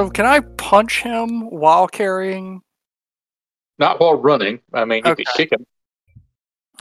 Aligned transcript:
So 0.00 0.08
can 0.08 0.24
I 0.24 0.40
punch 0.40 1.02
him 1.02 1.50
while 1.50 1.86
carrying? 1.86 2.62
Not 3.78 4.00
while 4.00 4.14
running. 4.14 4.60
I 4.72 4.86
mean, 4.86 5.02
you 5.04 5.14
could 5.14 5.26
kick 5.36 5.52
him 5.52 5.66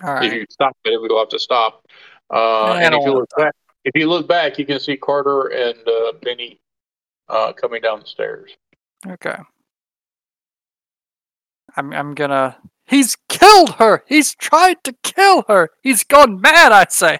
All 0.02 0.24
if 0.24 0.32
you 0.32 0.46
stop 0.50 0.78
it. 0.86 0.94
It 0.94 1.02
will 1.02 1.20
have 1.20 1.28
to 1.30 1.40
stop. 1.40 1.86
Uh, 2.34 2.76
and 2.76 2.96
if 2.96 3.04
you 3.04 3.12
look 3.12 3.30
back, 3.38 3.54
if 3.84 3.92
you 3.96 4.08
look 4.08 4.26
back, 4.26 4.58
you 4.58 4.66
can 4.66 4.80
see 4.80 4.96
Carter 4.96 5.48
and 5.48 5.78
uh, 5.86 6.14
Benny 6.22 6.62
uh, 7.28 7.52
coming 7.52 7.82
down 7.82 8.00
the 8.00 8.06
stairs. 8.06 8.52
Okay. 9.06 9.36
I'm 11.76 11.92
I'm 11.92 12.16
gonna. 12.16 12.56
He's 12.88 13.18
killed 13.28 13.72
her. 13.72 14.06
He's 14.08 14.34
tried 14.34 14.82
to 14.86 14.96
kill 15.04 15.44
her. 15.50 15.72
He's 15.84 16.06
gone 16.06 16.40
mad. 16.40 16.72
I'd 16.72 16.94
say. 16.94 17.20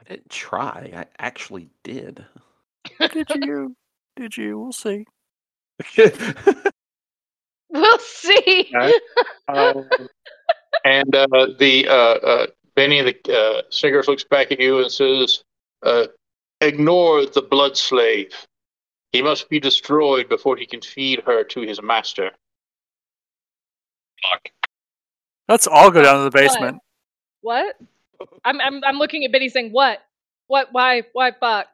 I 0.00 0.08
didn't 0.08 0.30
try. 0.30 0.92
I 0.94 1.06
actually 1.18 1.70
did. 1.82 2.24
Did 3.00 3.26
you? 3.34 3.74
Did 4.14 4.36
you? 4.36 4.60
We'll 4.60 4.72
see. 4.72 5.06
We'll 7.72 7.98
see. 7.98 8.72
Okay. 8.82 8.98
Um, 9.48 9.88
and 10.84 11.14
uh, 11.14 11.26
the 11.58 11.86
uh, 11.88 11.92
uh, 11.92 12.46
Benny 12.74 13.02
the 13.02 13.34
uh, 13.34 13.62
Snickers 13.70 14.08
looks 14.08 14.24
back 14.24 14.50
at 14.50 14.60
you 14.60 14.78
and 14.78 14.90
says, 14.90 15.44
uh, 15.82 16.06
"Ignore 16.60 17.26
the 17.26 17.42
blood 17.42 17.76
slave. 17.76 18.32
He 19.12 19.20
must 19.20 19.48
be 19.50 19.60
destroyed 19.60 20.28
before 20.28 20.56
he 20.56 20.66
can 20.66 20.80
feed 20.80 21.22
her 21.26 21.44
to 21.44 21.60
his 21.60 21.82
master." 21.82 22.30
Fuck. 24.22 24.52
Let's 25.48 25.66
all 25.66 25.90
go 25.90 26.02
down 26.02 26.18
to 26.18 26.24
the 26.24 26.30
basement. 26.30 26.78
What? 27.42 27.76
I'm 28.44 28.60
I'm 28.60 28.82
I'm 28.84 28.96
looking 28.96 29.24
at 29.24 29.32
Benny 29.32 29.48
saying 29.48 29.70
what? 29.70 30.00
What? 30.46 30.68
Why? 30.72 31.02
Why? 31.12 31.32
Fuck. 31.32 31.66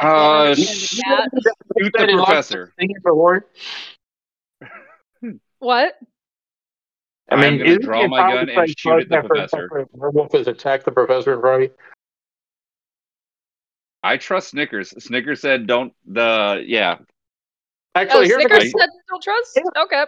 Uh, 0.00 0.46
And 0.48 0.58
shoot 0.58 1.00
the 1.32 1.42
cat. 1.42 2.08
the 2.08 2.12
professor. 2.16 2.72
What? 5.58 5.98
I 7.30 7.36
mean, 7.36 7.62
I'm 7.66 7.78
draw 7.80 8.06
my 8.06 8.32
gun 8.32 8.50
and 8.50 8.78
shoot 8.78 9.00
at 9.00 9.08
the 9.08 9.22
professor. 9.22 9.86
Werewolf 9.92 10.32
has 10.32 10.46
attacked 10.46 10.84
the 10.84 10.92
professor 10.92 11.34
in 11.34 11.40
front 11.40 11.62
of 11.64 11.70
you. 11.70 11.76
I 14.02 14.18
trust 14.18 14.50
Snickers. 14.50 14.90
Snickers 15.02 15.40
said, 15.40 15.66
"Don't 15.66 15.94
the 16.04 16.62
yeah." 16.66 16.98
Oh, 17.00 17.04
Actually, 18.00 18.26
here's 18.26 18.42
Snickers 18.42 18.72
the 18.72 18.78
said 18.78 18.88
don't 19.08 19.22
trust. 19.22 19.60
Okay. 19.76 20.04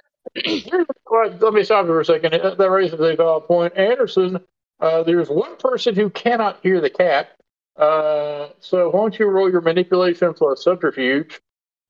Let 1.41 1.55
me 1.55 1.65
stop 1.65 1.87
you 1.87 1.93
for 1.93 2.01
a 2.01 2.05
second. 2.05 2.33
That 2.33 2.59
that 2.59 2.71
raises 2.71 3.01
a 3.01 3.17
valid 3.17 3.45
point. 3.45 3.75
Anderson, 3.77 4.39
uh, 4.81 5.03
there's 5.05 5.31
one 5.31 5.57
person 5.57 5.95
who 5.95 6.11
cannot 6.11 6.59
hear 6.63 6.81
the 6.83 6.91
cat. 6.91 7.31
Uh, 7.79 8.49
so 8.59 8.89
why 8.91 9.01
don't 9.01 9.19
you 9.19 9.27
roll 9.27 9.51
your 9.51 9.61
manipulation 9.61 10.33
plus 10.33 10.65
subterfuge 10.65 11.41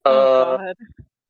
oh, 0.05 0.11
uh, 0.11 0.57
God. 0.57 0.75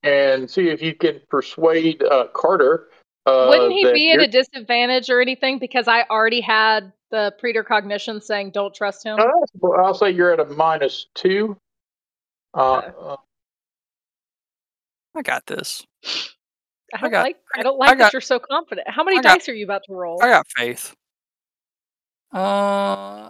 and 0.03 0.49
see 0.49 0.69
if 0.69 0.81
you 0.81 0.95
can 0.95 1.21
persuade 1.29 2.01
uh, 2.03 2.27
Carter. 2.33 2.89
Uh, 3.25 3.47
Wouldn't 3.49 3.73
he 3.73 3.83
be 3.93 4.11
at 4.13 4.19
a 4.19 4.27
disadvantage 4.27 5.09
or 5.09 5.21
anything 5.21 5.59
because 5.59 5.87
I 5.87 6.03
already 6.03 6.41
had 6.41 6.91
the 7.11 7.33
precognition 7.39 8.21
saying 8.21 8.51
don't 8.51 8.73
trust 8.73 9.05
him? 9.05 9.19
Uh, 9.19 9.25
well, 9.55 9.85
I'll 9.85 9.93
say 9.93 10.11
you're 10.11 10.31
at 10.31 10.39
a 10.39 10.45
minus 10.45 11.07
two. 11.13 11.57
Uh, 12.53 12.77
Okay. 12.77 13.21
I 15.15 15.21
got 15.23 15.45
this. 15.47 15.85
I 16.93 17.01
don't 17.01 17.11
got- 17.11 17.23
like. 17.23 17.37
I 17.55 17.59
I 17.59 17.63
don't 17.63 17.79
like 17.79 17.89
I 17.89 17.95
that 17.95 18.13
you're 18.13 18.21
so 18.21 18.39
confident. 18.39 18.87
How 18.87 19.03
many 19.03 19.17
got- 19.17 19.39
dice 19.39 19.49
are 19.49 19.53
you 19.53 19.65
about 19.65 19.81
to 19.87 19.93
roll? 19.93 20.21
I 20.21 20.29
got 20.29 20.45
faith. 20.55 20.95
Uh, 22.33 22.37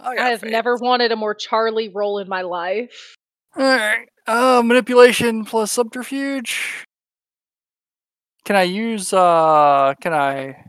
I 0.03 0.13
got 0.15 0.19
I 0.25 0.29
have 0.29 0.41
faith. 0.41 0.51
never 0.51 0.75
wanted 0.75 1.11
a 1.11 1.15
more 1.15 1.33
Charlie 1.35 1.89
role 1.89 2.19
in 2.19 2.27
my 2.27 2.41
life. 2.41 3.15
All 3.55 3.63
right. 3.63 4.07
Uh, 4.25 4.61
manipulation 4.65 5.45
plus 5.45 5.71
subterfuge. 5.71 6.83
Can 8.43 8.55
I 8.55 8.63
use? 8.63 9.13
Uh, 9.13 9.93
can 10.01 10.13
I? 10.13 10.63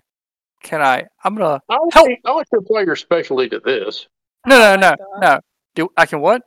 Can 0.63 0.83
I? 0.83 1.07
I'm 1.25 1.35
gonna. 1.37 1.61
I 1.69 1.75
want 1.77 1.95
Help! 1.95 2.09
you- 2.09 2.17
I 2.25 2.33
want 2.33 2.49
you 2.53 2.59
to 2.59 2.65
apply 2.65 2.83
your 2.83 2.97
specialty 2.97 3.49
to 3.51 3.61
this. 3.61 4.07
No, 4.47 4.59
no, 4.59 4.77
no, 4.77 4.91
God. 4.97 5.21
no. 5.21 5.41
Do 5.75 5.89
I 5.97 6.07
can 6.07 6.21
what? 6.21 6.43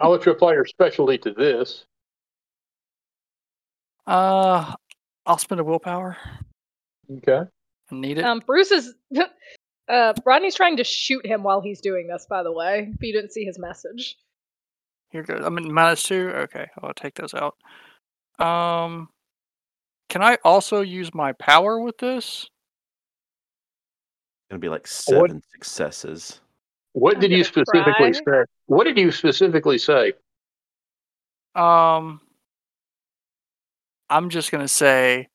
I 0.00 0.08
want 0.08 0.20
you 0.22 0.24
to 0.26 0.30
apply 0.32 0.52
your 0.54 0.66
specialty 0.66 1.18
to 1.18 1.32
this. 1.32 1.84
Uh, 4.06 4.74
I'll 5.26 5.38
spend 5.38 5.60
a 5.60 5.64
willpower. 5.64 6.16
Okay. 7.18 7.42
I 7.90 7.94
need 7.94 8.18
it. 8.18 8.24
Um, 8.24 8.40
Bruce 8.44 8.70
is. 8.72 8.94
Uh, 9.88 10.14
Rodney's 10.24 10.54
trying 10.54 10.76
to 10.76 10.84
shoot 10.84 11.26
him 11.26 11.42
while 11.42 11.60
he's 11.60 11.80
doing 11.80 12.06
this. 12.06 12.26
By 12.28 12.42
the 12.42 12.52
way, 12.52 12.90
if 12.94 13.02
you 13.02 13.12
didn't 13.12 13.32
see 13.32 13.44
his 13.44 13.58
message. 13.58 14.16
Here 15.10 15.22
goes. 15.22 15.44
I'm 15.44 15.58
in 15.58 15.72
minus 15.72 16.02
two. 16.02 16.30
Okay, 16.30 16.68
I'll 16.82 16.94
take 16.94 17.14
those 17.14 17.34
out. 17.34 17.56
Um, 18.44 19.08
can 20.08 20.22
I 20.22 20.38
also 20.44 20.80
use 20.80 21.14
my 21.14 21.32
power 21.32 21.80
with 21.80 21.98
this? 21.98 22.48
Gonna 24.50 24.60
be 24.60 24.68
like 24.68 24.86
seven 24.86 25.42
successes. 25.52 26.40
What 26.92 27.16
I'm 27.16 27.20
did 27.20 27.32
you 27.32 27.44
specifically 27.44 28.12
cry. 28.12 28.12
say? 28.12 28.44
What 28.66 28.84
did 28.84 28.98
you 28.98 29.10
specifically 29.10 29.78
say? 29.78 30.12
Um, 31.54 32.20
I'm 34.08 34.30
just 34.30 34.50
gonna 34.50 34.68
say, 34.68 35.28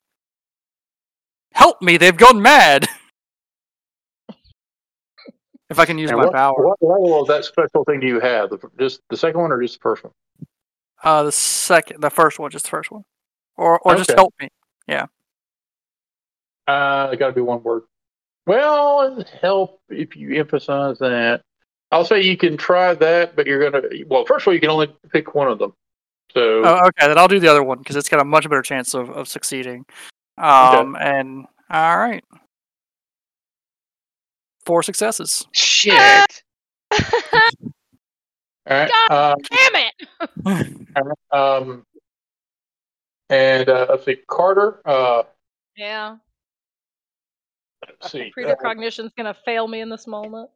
"Help 1.53 1.81
me! 1.81 1.97
They've 1.97 2.15
gone 2.17 2.41
mad." 2.41 2.87
if 5.69 5.79
I 5.79 5.85
can 5.85 5.97
use 5.97 6.09
And 6.09 6.19
my 6.19 6.25
what, 6.25 6.33
power. 6.33 6.65
what 6.65 6.77
level 6.81 7.21
of 7.21 7.27
that 7.27 7.45
special 7.45 7.83
thing 7.83 7.99
do 7.99 8.07
you 8.07 8.19
have? 8.19 8.49
The, 8.49 8.59
just 8.79 9.01
the 9.09 9.17
second 9.17 9.41
one 9.41 9.51
or 9.51 9.61
just 9.61 9.75
the 9.75 9.81
first 9.81 10.03
one? 10.03 10.13
Uh, 11.03 11.23
the 11.23 11.31
second, 11.31 12.01
the 12.01 12.09
first 12.09 12.39
one, 12.39 12.49
just 12.51 12.65
the 12.65 12.71
first 12.71 12.89
one, 12.89 13.03
or 13.55 13.79
or 13.79 13.95
just 13.95 14.11
help 14.11 14.33
me. 14.41 14.49
Yeah. 14.87 15.05
Uh, 16.67 17.09
it 17.13 17.17
got 17.17 17.27
to 17.27 17.33
be 17.33 17.41
one 17.41 17.61
word. 17.63 17.83
Well, 18.45 19.23
help 19.41 19.81
if 19.89 20.15
you 20.15 20.35
emphasize 20.39 20.97
that. 20.99 21.41
I'll 21.91 22.03
say 22.05 22.21
you 22.21 22.35
can 22.35 22.57
try 22.57 22.93
that, 22.95 23.35
but 23.35 23.45
you're 23.45 23.69
gonna. 23.69 23.87
Well, 24.07 24.25
first 24.25 24.43
of 24.43 24.47
all, 24.47 24.53
you 24.53 24.59
can 24.59 24.69
only 24.69 24.93
pick 25.11 25.35
one 25.35 25.47
of 25.49 25.59
them. 25.59 25.73
So 26.33 26.63
Oh, 26.63 26.87
okay, 26.87 27.07
then 27.07 27.17
I'll 27.17 27.27
do 27.27 27.39
the 27.39 27.47
other 27.47 27.63
one 27.63 27.77
because 27.77 27.95
it's 27.95 28.09
got 28.09 28.19
a 28.19 28.25
much 28.25 28.43
better 28.49 28.61
chance 28.61 28.93
of, 28.93 29.09
of 29.09 29.27
succeeding. 29.27 29.85
Um, 30.37 30.97
and 30.99 31.45
all 31.69 31.97
right, 31.97 32.23
four 34.67 34.83
successes. 34.83 35.47
Shit. 35.53 36.43
all 36.91 36.99
right. 38.69 38.91
God 39.09 39.33
Um, 39.33 39.37
Damn 39.49 39.83
it! 40.45 41.17
um, 41.31 41.85
and 43.29 43.69
uh, 43.69 43.87
let's 43.89 44.05
see, 44.05 44.17
Carter. 44.29 44.81
Uh, 44.85 45.23
Yeah, 45.75 46.17
let's 47.87 48.11
see. 48.11 48.31
uh, 48.45 48.55
precognition's 48.55 49.11
gonna 49.17 49.33
fail 49.45 49.67
me 49.67 49.79
in 49.81 49.89
this 49.89 50.05
moment. 50.05 50.49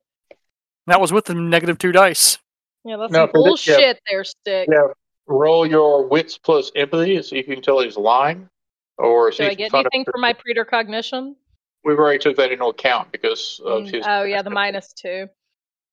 that 0.87 0.99
was 1.01 1.11
with 1.11 1.25
the 1.25 1.33
negative 1.33 1.77
two 1.79 1.91
dice. 1.91 2.37
Yeah, 2.83 2.97
that's 2.97 3.11
No, 3.13 3.19
some 3.25 3.29
for 3.31 3.43
this- 3.49 3.65
yeah. 3.67 3.73
bullshit. 3.75 3.99
There, 4.09 4.23
stick. 4.23 4.69
Yeah. 4.71 4.87
roll 5.27 5.65
your 5.65 6.05
wits 6.07 6.37
plus 6.37 6.71
empathy 6.75 7.15
and 7.15 7.23
see 7.25 7.37
if 7.39 7.47
you 7.47 7.55
can 7.55 7.63
tell 7.63 7.79
he's 7.79 7.95
lying, 7.97 8.49
or 8.97 9.31
see 9.31 9.43
Do 9.45 9.49
I 9.51 9.53
get 9.53 9.73
anything 9.73 10.05
a- 10.07 10.11
for 10.11 10.17
my 10.17 10.33
precognition? 10.33 11.35
We've 11.83 11.97
already 11.97 12.19
took 12.19 12.37
that 12.37 12.51
into 12.51 12.65
account 12.65 13.11
because 13.11 13.59
of 13.65 13.83
Mm, 13.83 13.91
his. 13.93 14.05
oh 14.07 14.23
yeah, 14.23 14.41
the 14.41 14.49
minus 14.51 14.93
two. 14.93 15.27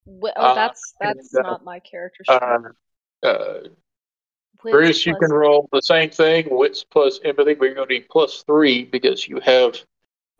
Well, 0.04 0.32
Uh, 0.36 0.54
that's 0.54 0.94
and, 1.00 1.18
that's 1.18 1.34
uh, 1.34 1.42
not 1.42 1.64
my 1.64 1.78
character. 1.80 2.24
sheet. 2.24 2.32
Uh, 2.42 2.58
uh, 3.26 3.60
Bruce, 4.62 5.06
you 5.06 5.12
plus- 5.14 5.28
can 5.28 5.36
roll 5.36 5.68
the 5.72 5.80
same 5.80 6.10
thing, 6.10 6.46
wits 6.50 6.84
plus 6.84 7.20
empathy, 7.24 7.54
but 7.54 7.64
you're 7.66 7.74
going 7.74 7.88
to 7.88 7.94
need 7.94 8.08
plus 8.10 8.42
three 8.42 8.84
because 8.84 9.26
you 9.28 9.40
have 9.40 9.76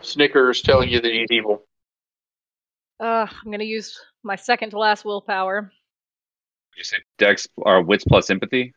Snickers 0.03 0.63
telling 0.63 0.89
you 0.91 1.01
that 1.01 1.13
he's 1.13 1.31
evil. 1.31 1.65
Uh, 3.01 3.27
I'm 3.45 3.51
gonna 3.53 3.63
use 3.65 3.99
my 4.25 4.35
second 4.37 4.71
to 4.71 4.79
last 4.79 5.05
willpower. 5.05 5.71
You 6.77 6.83
say 6.85 6.97
Dex 7.17 7.47
or 7.57 7.81
wits 7.83 8.05
plus 8.05 8.29
empathy. 8.29 8.75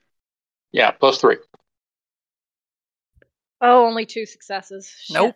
Yeah, 0.71 0.91
plus 0.91 1.19
three. 1.19 1.38
Oh, 3.62 3.85
only 3.88 4.06
two 4.06 4.25
successes. 4.25 4.91
Shit. 5.06 5.13
Nope. 5.15 5.35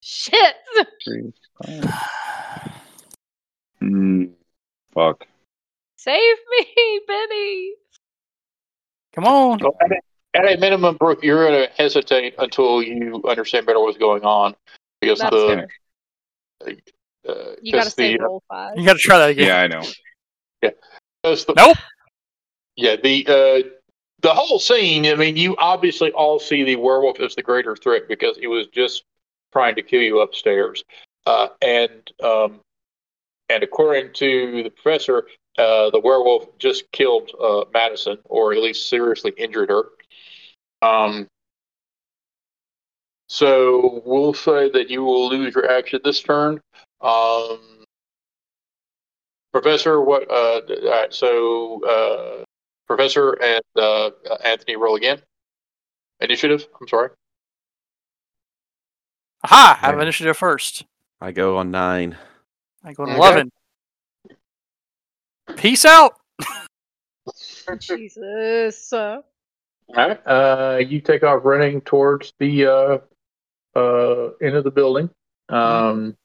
Shit. 0.00 0.54
Three, 1.04 1.32
five. 1.64 2.72
Mm, 3.82 4.32
fuck. 4.94 5.26
Save 5.96 6.36
me, 6.58 7.00
Benny. 7.06 7.72
Come 9.14 9.24
on. 9.24 9.58
So 9.60 9.76
at, 9.80 9.90
a, 9.90 10.00
at 10.38 10.56
a 10.56 10.60
minimum, 10.60 10.96
Brooke, 10.96 11.22
you're 11.22 11.46
going 11.46 11.66
to 11.66 11.72
hesitate 11.74 12.34
until 12.38 12.82
you 12.82 13.22
understand 13.28 13.66
better 13.66 13.80
what's 13.80 13.98
going 13.98 14.22
on 14.24 14.54
because 15.00 15.18
That's 15.18 15.30
the. 15.30 15.66
Uh, 16.62 16.70
You 17.62 17.72
gotta 17.72 17.90
because 17.90 17.94
say 17.94 18.16
roll 18.16 18.42
five. 18.48 18.76
You 18.78 18.84
got 18.86 18.94
to 18.94 18.98
try 18.98 19.18
that 19.18 19.30
again. 19.30 19.48
Yeah, 19.48 19.60
I 19.60 19.66
know. 19.66 19.82
because 21.22 21.44
the- 21.44 21.54
Nope. 21.54 21.76
Yeah, 22.76 22.96
the 22.96 23.26
uh, 23.26 23.68
the 24.22 24.32
whole 24.32 24.58
scene. 24.58 25.04
I 25.06 25.14
mean, 25.16 25.36
you 25.36 25.54
obviously 25.58 26.12
all 26.12 26.38
see 26.38 26.64
the 26.64 26.76
werewolf 26.76 27.20
as 27.20 27.34
the 27.34 27.42
greater 27.42 27.76
threat 27.76 28.02
because 28.08 28.38
it 28.40 28.46
was 28.46 28.68
just 28.68 29.04
trying 29.52 29.74
to 29.76 29.82
kill 29.82 30.02
you 30.02 30.20
upstairs. 30.20 30.84
Uh, 31.26 31.48
and 31.60 32.10
um, 32.22 32.60
and 33.48 33.62
according 33.62 34.12
to 34.14 34.62
the 34.62 34.70
professor, 34.70 35.26
uh, 35.58 35.90
the 35.90 36.00
werewolf 36.00 36.56
just 36.58 36.90
killed 36.92 37.30
uh, 37.42 37.64
Madison, 37.72 38.18
or 38.24 38.52
at 38.52 38.62
least 38.62 38.88
seriously 38.88 39.32
injured 39.36 39.70
her. 39.70 39.84
Um, 40.82 41.26
so 43.28 44.02
we'll 44.04 44.34
say 44.34 44.70
that 44.70 44.90
you 44.90 45.04
will 45.04 45.28
lose 45.28 45.54
your 45.54 45.70
action 45.70 46.00
this 46.04 46.22
turn. 46.22 46.60
Um, 47.00 47.60
Professor, 49.52 50.00
what? 50.00 50.30
Uh, 50.30 50.60
all 50.68 50.90
right, 50.90 51.12
so 51.12 51.84
uh, 51.84 52.44
Professor 52.86 53.32
and 53.42 53.62
uh, 53.76 54.10
Anthony 54.44 54.76
roll 54.76 54.96
again. 54.96 55.20
Initiative. 56.20 56.66
I'm 56.80 56.88
sorry. 56.88 57.10
Aha! 59.44 59.78
I 59.82 59.86
have 59.86 59.96
Yeah. 59.96 60.02
initiative 60.02 60.36
first. 60.36 60.84
I 61.20 61.32
go 61.32 61.56
on 61.56 61.70
nine. 61.70 62.16
I 62.84 62.92
go 62.92 63.04
on 63.04 63.10
Okay. 63.10 63.18
11. 63.18 63.52
Peace 65.56 65.84
out! 65.84 66.16
Jesus. 67.78 68.92
All 68.92 69.22
right. 69.96 70.20
Uh, 70.26 70.78
you 70.86 71.00
take 71.00 71.22
off 71.22 71.44
running 71.44 71.80
towards 71.82 72.32
the 72.38 72.66
uh, 72.66 72.98
uh, 73.78 74.30
end 74.40 74.56
of 74.56 74.64
the 74.64 74.70
building. 74.70 75.10
Um, 75.48 76.16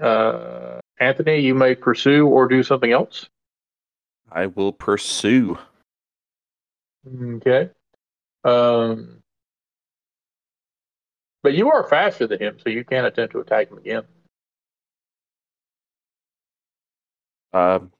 uh, 0.00 0.80
Anthony, 1.00 1.40
you 1.40 1.54
may 1.54 1.74
pursue 1.74 2.26
or 2.26 2.48
do 2.48 2.62
something 2.62 2.92
else. 2.92 3.28
I 4.30 4.46
will 4.46 4.72
pursue. 4.72 5.58
Okay. 7.06 7.70
Um, 8.44 9.21
but 11.42 11.54
you 11.54 11.70
are 11.70 11.88
faster 11.88 12.26
than 12.26 12.40
him, 12.40 12.58
so 12.62 12.70
you 12.70 12.84
can't 12.84 13.06
attempt 13.06 13.32
to 13.32 13.40
attack 13.40 13.70
him 13.70 13.78
again. 13.78 14.02
Um, 17.52 17.92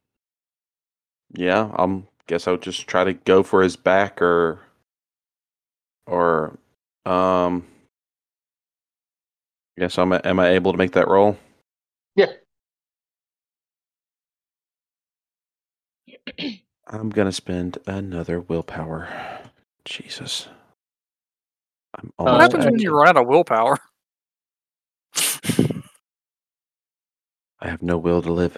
yeah, 1.34 1.70
I'm 1.74 2.08
guess 2.26 2.48
I'll 2.48 2.56
just 2.56 2.86
try 2.86 3.04
to 3.04 3.14
go 3.14 3.42
for 3.42 3.62
his 3.62 3.76
back 3.76 4.22
or 4.22 4.60
or 6.06 6.58
um. 7.06 7.66
Guess 9.78 9.98
I'm 9.98 10.12
am 10.12 10.40
I 10.40 10.50
able 10.50 10.72
to 10.72 10.78
make 10.78 10.92
that 10.92 11.08
roll? 11.08 11.38
Yeah. 12.16 12.32
I'm 16.88 17.10
gonna 17.10 17.32
spend 17.32 17.78
another 17.86 18.40
willpower. 18.40 19.08
Jesus. 19.84 20.48
I'm 22.02 22.10
Uh, 22.18 22.32
What 22.32 22.40
happens 22.40 22.64
at- 22.66 22.72
when 22.72 22.80
you 22.80 22.92
run 22.96 23.08
out 23.08 23.16
of 23.16 23.26
willpower? 23.26 23.78
I 27.60 27.68
have 27.68 27.82
no 27.82 27.96
will 27.98 28.22
to 28.22 28.32
live. 28.32 28.56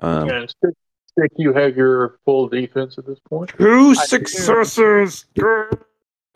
Um, 0.00 0.28
and 0.30 0.48
stick, 0.50 0.74
stick, 1.06 1.30
you 1.36 1.52
have 1.52 1.76
your 1.76 2.18
full 2.24 2.48
defense 2.48 2.96
at 2.98 3.06
this 3.06 3.18
point. 3.28 3.50
Two 3.58 3.90
I 3.90 3.94
do. 3.94 3.94
successes. 3.94 5.26
All 5.40 5.44
right. 5.44 5.78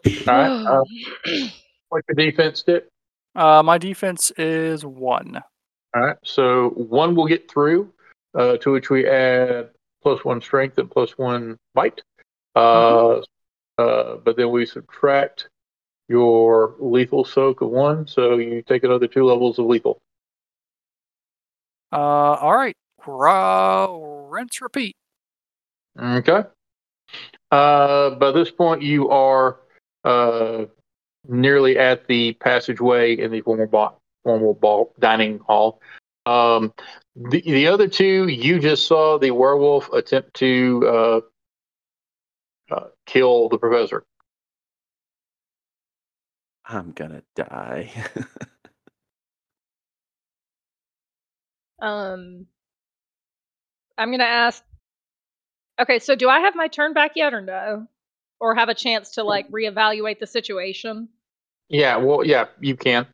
Uh, 0.06 0.82
what's 1.88 2.06
your 2.08 2.30
defense, 2.30 2.60
Stick? 2.60 2.86
Uh, 3.34 3.62
my 3.62 3.76
defense 3.78 4.30
is 4.38 4.84
one. 4.84 5.40
All 5.94 6.02
right. 6.02 6.16
So 6.24 6.70
one 6.70 7.14
will 7.16 7.26
get 7.26 7.50
through, 7.50 7.92
uh, 8.38 8.56
to 8.58 8.70
which 8.72 8.88
we 8.90 9.08
add 9.08 9.70
plus 10.02 10.24
one 10.24 10.40
strength 10.40 10.78
and 10.78 10.88
plus 10.90 11.18
one 11.18 11.56
bite. 11.74 12.02
Uh, 12.54 13.20
uh, 13.78 14.16
but 14.24 14.36
then 14.36 14.50
we 14.50 14.64
subtract 14.66 15.48
your 16.08 16.74
lethal 16.78 17.24
soak 17.24 17.60
of 17.60 17.70
one, 17.70 18.06
so 18.06 18.36
you 18.38 18.62
take 18.62 18.84
another 18.84 19.06
two 19.06 19.24
levels 19.24 19.58
of 19.58 19.66
lethal. 19.66 20.00
Uh, 21.92 21.96
all 21.96 22.56
right. 22.56 22.76
Ra- 23.06 24.28
rinse, 24.28 24.60
repeat. 24.60 24.96
Okay. 26.00 26.44
Uh, 27.50 28.10
by 28.10 28.32
this 28.32 28.50
point, 28.50 28.82
you 28.82 29.08
are 29.10 29.60
uh, 30.04 30.64
nearly 31.28 31.78
at 31.78 32.06
the 32.06 32.32
passageway 32.34 33.16
in 33.16 33.30
the 33.30 33.40
formal 33.40 33.66
ball, 33.66 34.00
formal 34.24 34.54
ball 34.54 34.92
dining 34.98 35.38
hall. 35.38 35.80
Um, 36.26 36.72
the, 37.14 37.40
the 37.40 37.68
other 37.68 37.88
two, 37.88 38.26
you 38.26 38.58
just 38.58 38.86
saw 38.86 39.18
the 39.18 39.30
werewolf 39.30 39.92
attempt 39.92 40.34
to 40.34 40.82
uh, 40.86 42.74
uh, 42.74 42.86
kill 43.06 43.48
the 43.48 43.58
professor. 43.58 44.04
I'm 46.68 46.92
gonna 46.92 47.22
die. 47.34 47.90
um, 51.80 52.46
I'm 53.98 54.10
gonna 54.10 54.24
ask. 54.24 54.62
Okay, 55.80 55.98
so 55.98 56.16
do 56.16 56.28
I 56.28 56.40
have 56.40 56.54
my 56.54 56.68
turn 56.68 56.92
back 56.92 57.12
yet, 57.16 57.34
or 57.34 57.40
no, 57.40 57.86
or 58.40 58.54
have 58.54 58.68
a 58.68 58.74
chance 58.74 59.12
to 59.12 59.24
like 59.24 59.50
reevaluate 59.50 60.18
the 60.18 60.26
situation? 60.26 61.08
Yeah, 61.68 61.96
well, 61.96 62.24
yeah, 62.24 62.46
you 62.60 62.76
can. 62.76 63.06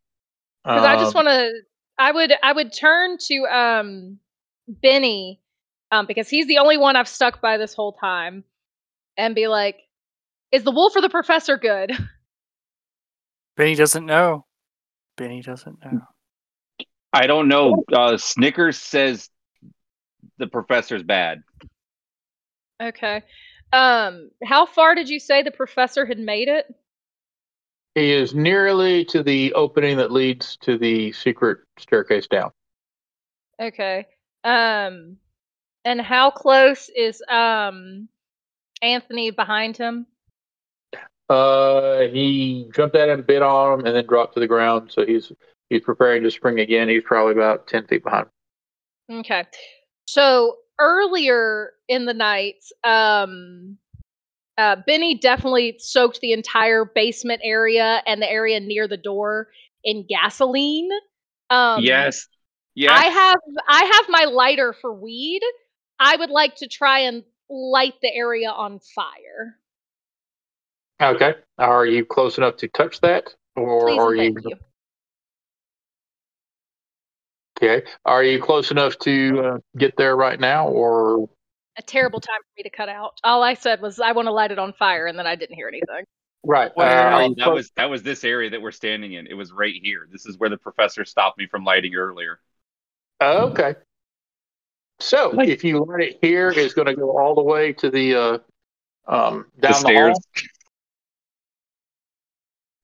Because 0.65 0.85
I 0.85 0.97
just 0.97 1.15
Um, 1.15 1.25
want 1.25 1.29
to. 1.29 1.63
I 1.99 2.13
would. 2.13 2.33
I 2.43 2.53
would 2.53 2.73
turn 2.73 3.19
to 3.19 3.47
um, 3.47 4.19
Benny, 4.69 5.41
um, 5.91 6.07
because 6.07 6.29
he's 6.29 6.47
the 6.47 6.59
only 6.59 6.79
one 6.79 6.97
I've 6.97 7.09
stuck 7.09 7.41
by 7.41 7.59
this 7.59 7.75
whole 7.75 7.93
time, 7.93 8.45
and 9.17 9.35
be 9.35 9.49
like, 9.49 9.81
"Is 10.53 10.65
the 10.65 10.71
wolf 10.71 10.97
or 10.97 11.03
the 11.03 11.11
professor 11.11 11.57
good?" 11.57 11.93
Benny 13.57 13.75
doesn't 13.75 14.07
know. 14.07 14.47
Benny 15.17 15.43
doesn't 15.43 15.79
know. 15.85 16.01
I 17.13 17.27
don't 17.27 17.49
know. 17.49 17.85
Uh, 17.93 18.17
Snickers 18.17 18.79
says 18.79 19.29
the 20.39 20.47
professor's 20.47 21.03
bad. 21.03 21.43
Okay. 22.83 23.23
Um, 23.73 24.31
how 24.45 24.67
far 24.67 24.95
did 24.95 25.09
you 25.09 25.21
say 25.21 25.43
the 25.43 25.51
professor 25.51 26.07
had 26.07 26.19
made 26.19 26.49
it? 26.49 26.67
He 27.95 28.11
is 28.11 28.35
nearly 28.35 29.05
to 29.07 29.23
the 29.23 29.53
opening 29.53 29.99
that 29.99 30.11
leads 30.11 30.57
to 30.63 30.79
the 30.79 31.13
secret 31.13 31.59
staircase 31.79 32.27
down. 32.27 32.51
Okay. 33.61 34.07
Um, 34.45 35.19
and 35.85 36.01
how 36.01 36.31
close 36.31 36.89
is 36.89 37.23
um 37.29 38.09
Anthony 38.81 39.31
behind 39.31 39.77
him? 39.77 40.07
Uh, 41.33 42.09
he 42.13 42.69
jumped 42.75 42.95
at 42.95 43.09
him, 43.09 43.23
bit 43.23 43.43
on 43.43 43.81
him, 43.81 43.87
and 43.87 43.97
then 43.97 44.07
dropped 44.07 44.35
to 44.35 44.41
the 44.41 44.47
ground. 44.47 44.91
So 44.93 45.07
he's 45.07 45.33
he's 45.71 45.81
preparing 45.81 46.23
to 46.25 46.31
spring 46.31 46.61
again. 46.61 46.89
He's 46.89 47.03
probably 47.03 47.33
about 47.33 47.67
ten 47.67 47.87
feet 47.87 48.05
behind. 48.05 48.27
Okay. 49.11 49.45
So 50.07 50.57
earlier 50.79 51.71
in 51.89 52.05
the 52.05 52.13
night, 52.13 52.63
um, 52.85 53.79
uh, 54.59 54.77
Benny 54.87 55.19
definitely 55.19 55.77
soaked 55.79 56.21
the 56.21 56.33
entire 56.33 56.85
basement 56.85 57.41
area 57.43 58.03
and 58.07 58.21
the 58.21 58.31
area 58.31 58.61
near 58.61 58.87
the 58.87 58.99
door 58.99 59.49
in 59.83 60.07
gasoline. 60.07 60.91
Um, 61.49 61.83
yes. 61.83 62.29
Yes. 62.75 62.93
I 62.95 63.05
have 63.07 63.39
I 63.69 63.85
have 63.85 64.05
my 64.09 64.25
lighter 64.25 64.75
for 64.81 64.93
weed. 64.93 65.43
I 65.99 66.17
would 66.17 66.31
like 66.31 66.57
to 66.57 66.69
try 66.69 67.01
and 67.01 67.23
light 67.49 67.95
the 68.03 68.15
area 68.15 68.51
on 68.51 68.81
fire. 68.95 69.57
Okay. 71.03 71.35
Are 71.59 71.85
you 71.85 72.05
close 72.05 72.39
enough 72.39 72.57
to 72.59 72.69
touch 72.69 73.01
that, 73.01 73.35
or 73.57 73.87
Please 73.89 73.99
are 73.99 74.15
you, 74.15 74.33
thank 74.35 74.45
you. 74.49 74.57
okay? 77.61 77.87
Are 78.05 78.23
you 78.23 78.41
close 78.41 78.71
enough 78.71 78.99
to 79.01 79.41
uh, 79.45 79.59
get 79.77 79.97
there 79.97 80.17
right 80.17 80.39
now, 80.39 80.69
or 80.69 81.29
A 81.77 81.83
terrible 81.83 82.21
time 82.21 82.39
for 82.41 82.51
me 82.57 82.63
to 82.65 82.71
cut 82.71 82.89
out. 82.89 83.19
All 83.25 83.43
I 83.43 83.55
said 83.55 83.81
was 83.81 83.99
I 84.01 84.13
want 84.13 84.27
to 84.27 84.33
light 84.33 84.53
it 84.53 84.59
on 84.59 84.73
fire, 84.75 85.07
and 85.07 85.19
then 85.19 85.27
I 85.27 85.35
didn't 85.35 85.57
hear 85.57 85.69
anything. 85.69 86.05
right? 86.45 86.71
Well, 86.77 86.87
uh, 86.89 87.11
are 87.11 87.23
you 87.29 87.35
that 87.37 87.45
close- 87.45 87.55
was 87.55 87.71
that 87.77 87.91
was 87.91 88.03
this 88.03 88.23
area 88.25 88.51
that 88.51 88.63
we're 88.63 88.71
standing 88.71 89.13
in. 89.15 89.27
It 89.27 89.35
was 89.35 89.53
right 89.53 89.75
here. 89.83 90.09
This 90.11 90.27
is 90.27 90.39
where 90.39 90.51
the 90.51 90.59
professor 90.59 91.05
stopped 91.05 91.39
me 91.39 91.47
from 91.47 91.65
lighting 91.65 91.95
earlier. 91.97 92.39
okay. 93.21 93.75
So 95.01 95.41
if 95.41 95.65
you 95.65 95.85
light 95.85 96.01
it 96.01 96.19
here, 96.23 96.51
it's 96.51 96.75
going 96.75 96.87
to 96.87 96.95
go 96.95 97.19
all 97.19 97.35
the 97.35 97.43
way 97.43 97.73
to 97.73 97.91
the 97.91 98.15
uh, 98.15 98.39
um, 99.09 99.47
down 99.59 99.61
the 99.61 99.69
the, 99.69 99.75
stairs. 99.75 100.19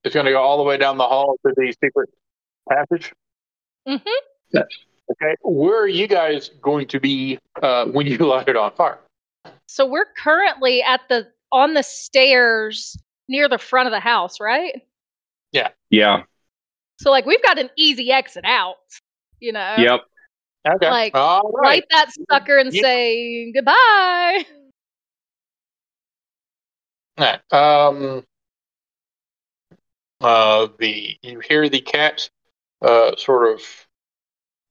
Hall. 0.03 0.05
It's 0.05 0.13
going 0.13 0.25
to 0.25 0.31
go 0.31 0.41
all 0.41 0.57
the 0.57 0.63
way 0.63 0.77
down 0.77 0.97
the 0.97 1.07
hall 1.07 1.37
to 1.45 1.53
the 1.55 1.73
secret 1.83 2.09
passage. 2.69 3.13
Mhm. 3.87 4.01
Okay. 5.11 5.35
Where 5.41 5.81
are 5.81 5.87
you 5.87 6.07
guys 6.07 6.49
going 6.61 6.87
to 6.89 6.99
be 6.99 7.39
uh, 7.61 7.85
when 7.85 8.05
you 8.07 8.17
light 8.19 8.47
it 8.47 8.55
on 8.55 8.71
fire? 8.73 8.99
So 9.67 9.85
we're 9.85 10.05
currently 10.17 10.81
at 10.83 11.01
the 11.09 11.27
on 11.51 11.73
the 11.73 11.83
stairs 11.83 12.97
near 13.27 13.49
the 13.49 13.57
front 13.57 13.87
of 13.87 13.91
the 13.91 13.99
house, 13.99 14.39
right? 14.39 14.81
Yeah. 15.51 15.69
Yeah. 15.89 16.23
So 16.99 17.09
like 17.11 17.25
we've 17.25 17.41
got 17.41 17.57
an 17.57 17.69
easy 17.75 18.11
exit 18.11 18.45
out. 18.45 18.75
You 19.39 19.53
know, 19.53 19.75
Yep. 19.77 20.01
Okay. 20.75 20.89
Like, 20.89 21.15
all 21.15 21.49
right. 21.53 21.67
light 21.67 21.83
that 21.91 22.11
sucker 22.29 22.57
and 22.57 22.73
Yeah. 22.73 22.81
say 22.81 23.51
goodbye. 23.53 24.45
All 27.17 27.25
right. 27.51 27.53
Um, 27.53 28.23
uh, 30.21 30.67
the 30.79 31.17
you 31.21 31.39
hear 31.39 31.69
the 31.69 31.81
cat 31.81 32.29
uh, 32.81 33.15
sort 33.17 33.53
of 33.53 33.61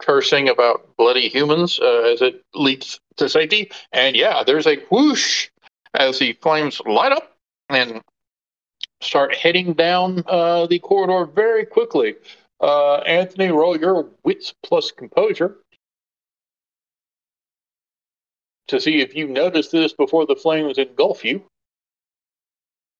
cursing 0.00 0.48
about 0.48 0.96
bloody 0.96 1.28
humans 1.28 1.78
uh, 1.80 2.12
as 2.12 2.22
it 2.22 2.44
leaps 2.54 3.00
to 3.16 3.28
safety. 3.28 3.70
And 3.92 4.16
yeah, 4.16 4.44
there's 4.44 4.66
a 4.66 4.76
whoosh 4.90 5.48
as 5.94 6.18
the 6.18 6.34
flames 6.34 6.80
light 6.86 7.12
up 7.12 7.36
and 7.68 8.00
start 9.00 9.34
heading 9.34 9.74
down 9.74 10.22
uh, 10.26 10.66
the 10.66 10.78
corridor 10.78 11.30
very 11.30 11.64
quickly. 11.66 12.14
Uh, 12.60 12.96
Anthony, 12.98 13.48
roll 13.48 13.78
your 13.78 14.08
wits 14.24 14.54
plus 14.62 14.90
composure 14.90 15.56
to 18.68 18.80
see 18.80 19.00
if 19.00 19.14
you 19.14 19.28
noticed 19.28 19.72
this 19.72 19.92
before 19.92 20.26
the 20.26 20.36
flames 20.36 20.78
engulf 20.78 21.24
you. 21.24 21.42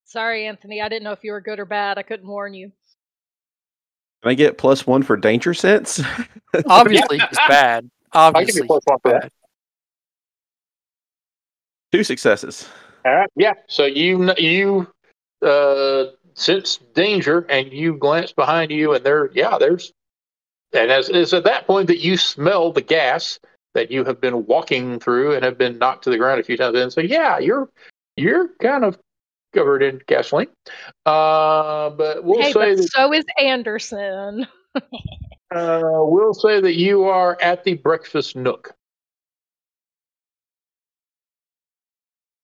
Sorry, 0.08 0.46
Anthony. 0.46 0.80
I 0.80 0.88
didn't 0.88 1.04
know 1.04 1.12
if 1.12 1.22
you 1.22 1.32
were 1.32 1.40
good 1.42 1.60
or 1.60 1.66
bad. 1.66 1.98
I 1.98 2.02
couldn't 2.02 2.26
warn 2.26 2.54
you. 2.54 2.72
Can 4.22 4.30
I 4.30 4.34
get 4.34 4.56
plus 4.56 4.86
one 4.86 5.02
for 5.02 5.18
danger 5.18 5.52
sense? 5.52 6.00
Obviously, 6.66 7.18
it's 7.18 7.36
bad. 7.46 7.90
I'll 8.12 8.32
give 8.32 8.56
you 8.56 8.64
plus 8.64 8.82
one 8.86 8.98
for 9.02 9.12
that. 9.12 9.30
Two 11.92 12.04
successes. 12.04 12.66
All 13.04 13.14
right. 13.14 13.28
Yeah. 13.36 13.52
So 13.66 13.84
you 13.84 14.32
you 14.38 14.88
uh, 15.42 16.06
sense 16.32 16.78
danger, 16.94 17.40
and 17.50 17.70
you 17.70 17.98
glance 17.98 18.32
behind 18.32 18.70
you, 18.70 18.94
and 18.94 19.04
there, 19.04 19.30
yeah, 19.34 19.58
there's, 19.58 19.92
and 20.72 20.90
as 20.90 21.10
it's 21.10 21.34
at 21.34 21.44
that 21.44 21.66
point 21.66 21.86
that 21.88 21.98
you 21.98 22.16
smell 22.16 22.72
the 22.72 22.80
gas 22.80 23.38
that 23.74 23.90
you 23.90 24.04
have 24.04 24.22
been 24.22 24.46
walking 24.46 24.98
through 25.00 25.34
and 25.34 25.44
have 25.44 25.58
been 25.58 25.76
knocked 25.76 26.04
to 26.04 26.10
the 26.10 26.16
ground 26.16 26.40
a 26.40 26.44
few 26.44 26.56
times. 26.56 26.78
And 26.78 26.90
so, 26.90 27.02
yeah, 27.02 27.38
you're 27.38 27.68
you're 28.16 28.48
kind 28.60 28.84
of 28.84 28.98
covered 29.52 29.82
in 29.82 30.00
gasoline. 30.06 30.48
Uh, 31.06 31.90
but 31.90 32.24
we'll 32.24 32.42
hey, 32.42 32.52
say 32.52 32.74
but 32.74 32.76
that 32.76 32.88
so 32.90 33.12
is 33.12 33.24
Anderson. 33.38 34.46
uh, 35.50 35.80
we'll 36.04 36.34
say 36.34 36.60
that 36.60 36.74
you 36.76 37.04
are 37.04 37.36
at 37.40 37.64
the 37.64 37.74
breakfast 37.74 38.36
nook. 38.36 38.74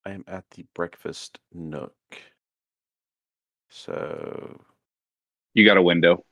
I 0.05 0.11
am 0.13 0.25
at 0.27 0.51
the 0.51 0.65
breakfast 0.75 1.39
nook. 1.53 1.95
So, 3.71 4.61
You 5.55 5.65
got 5.65 5.77
a 5.77 5.83
window. 5.83 6.25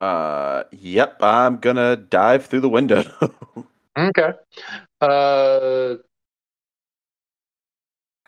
uh, 0.00 0.64
yep, 0.72 1.16
I'm 1.22 1.58
gonna 1.58 1.96
dive 1.96 2.46
through 2.46 2.60
the 2.60 2.68
window. 2.68 3.04
Okay. 3.96 4.32
Uh, 5.00 5.94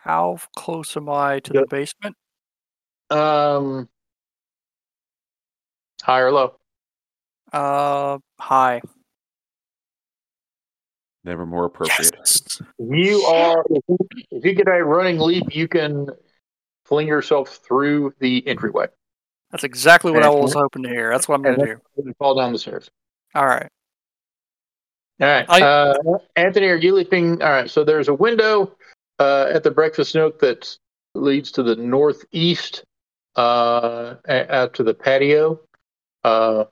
How 0.05 0.37
close 0.55 0.95
am 0.95 1.09
I 1.09 1.39
to 1.39 1.51
Yeah. 1.53 1.61
the 1.61 1.67
basement? 1.67 2.15
um, 3.11 3.87
high 6.01 6.19
or 6.21 6.31
low? 6.31 6.55
Uh, 7.53 8.17
high. 8.39 8.81
Never 11.23 11.45
more 11.45 11.65
appropriate. 11.65 12.15
Yes. 12.17 12.61
You 12.79 13.21
are. 13.21 13.63
If 14.31 14.45
you, 14.45 14.53
get 14.53 14.67
a 14.67 14.83
running 14.83 15.19
leap, 15.19 15.55
you 15.55 15.67
can 15.67 16.07
fling 16.85 17.07
yourself 17.07 17.59
through 17.67 18.13
the 18.19 18.45
entryway 18.47 18.87
That's 19.51 19.63
exactly 19.63 20.11
what 20.11 20.21
I 20.23 20.29
was 20.29 20.53
hoping 20.53 20.83
to 20.83 20.89
hear. 20.89 21.09
That's 21.11 21.27
what 21.27 21.35
I'm 21.35 21.41
going 21.41 21.59
to 21.59 21.65
do. 21.65 21.81
you 21.97 22.13
fall 22.19 22.35
down 22.35 22.53
the 22.53 22.59
stairs. 22.59 22.89
All 23.33 23.45
right. 23.45 23.69
All 25.21 25.27
right, 25.27 25.45
I- 25.49 25.61
uh, 25.61 25.95
Anthony, 26.35 26.67
are 26.67 26.75
you 26.75 26.93
leaping? 26.93 27.41
All 27.41 27.49
right, 27.49 27.69
so 27.69 27.83
there's 27.83 28.07
a 28.07 28.13
window 28.13 28.75
uh, 29.19 29.47
at 29.53 29.63
the 29.63 29.71
breakfast 29.71 30.15
nook 30.15 30.39
that 30.39 30.77
leads 31.13 31.51
to 31.51 31.63
the 31.63 31.75
northeast, 31.75 32.83
uh, 33.35 34.15
out 34.27 34.73
to 34.73 34.83
the 34.83 34.93
patio, 34.93 35.59
uh, 36.23 36.65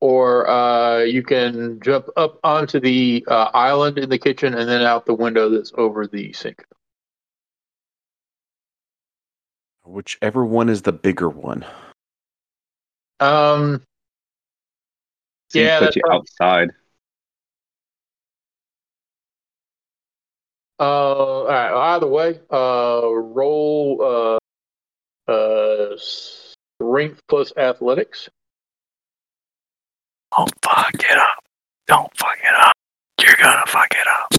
or 0.00 0.48
uh, 0.48 0.98
you 1.00 1.22
can 1.22 1.80
jump 1.80 2.08
up 2.16 2.38
onto 2.42 2.80
the 2.80 3.24
uh, 3.28 3.50
island 3.54 3.98
in 3.98 4.08
the 4.08 4.18
kitchen 4.18 4.54
and 4.54 4.68
then 4.68 4.82
out 4.82 5.06
the 5.06 5.14
window 5.14 5.48
that's 5.48 5.72
over 5.76 6.06
the 6.06 6.32
sink. 6.32 6.64
Whichever 9.84 10.44
one 10.44 10.68
is 10.68 10.82
the 10.82 10.92
bigger 10.92 11.28
one. 11.28 11.64
Um, 13.20 13.82
Seems 15.50 15.66
Yeah, 15.66 15.78
put 15.78 15.84
that's 15.86 15.96
you 15.96 16.02
right. 16.04 16.14
outside. 16.14 16.70
Uh, 20.78 20.82
all 20.82 21.46
right. 21.46 21.70
well, 21.70 21.80
Either 21.80 22.06
way, 22.06 22.40
uh, 22.50 23.02
roll 23.04 24.38
uh, 25.28 25.30
uh, 25.30 25.96
strength 25.96 27.20
plus 27.28 27.52
athletics. 27.56 28.28
Don't 30.36 30.52
fuck 30.62 30.94
it 30.94 31.18
up. 31.18 31.44
Don't 31.86 32.16
fuck 32.16 32.38
it 32.42 32.54
up. 32.54 32.72
You're 33.20 33.36
gonna 33.36 33.66
fuck 33.66 33.92
it 33.92 34.06
up. 34.08 34.34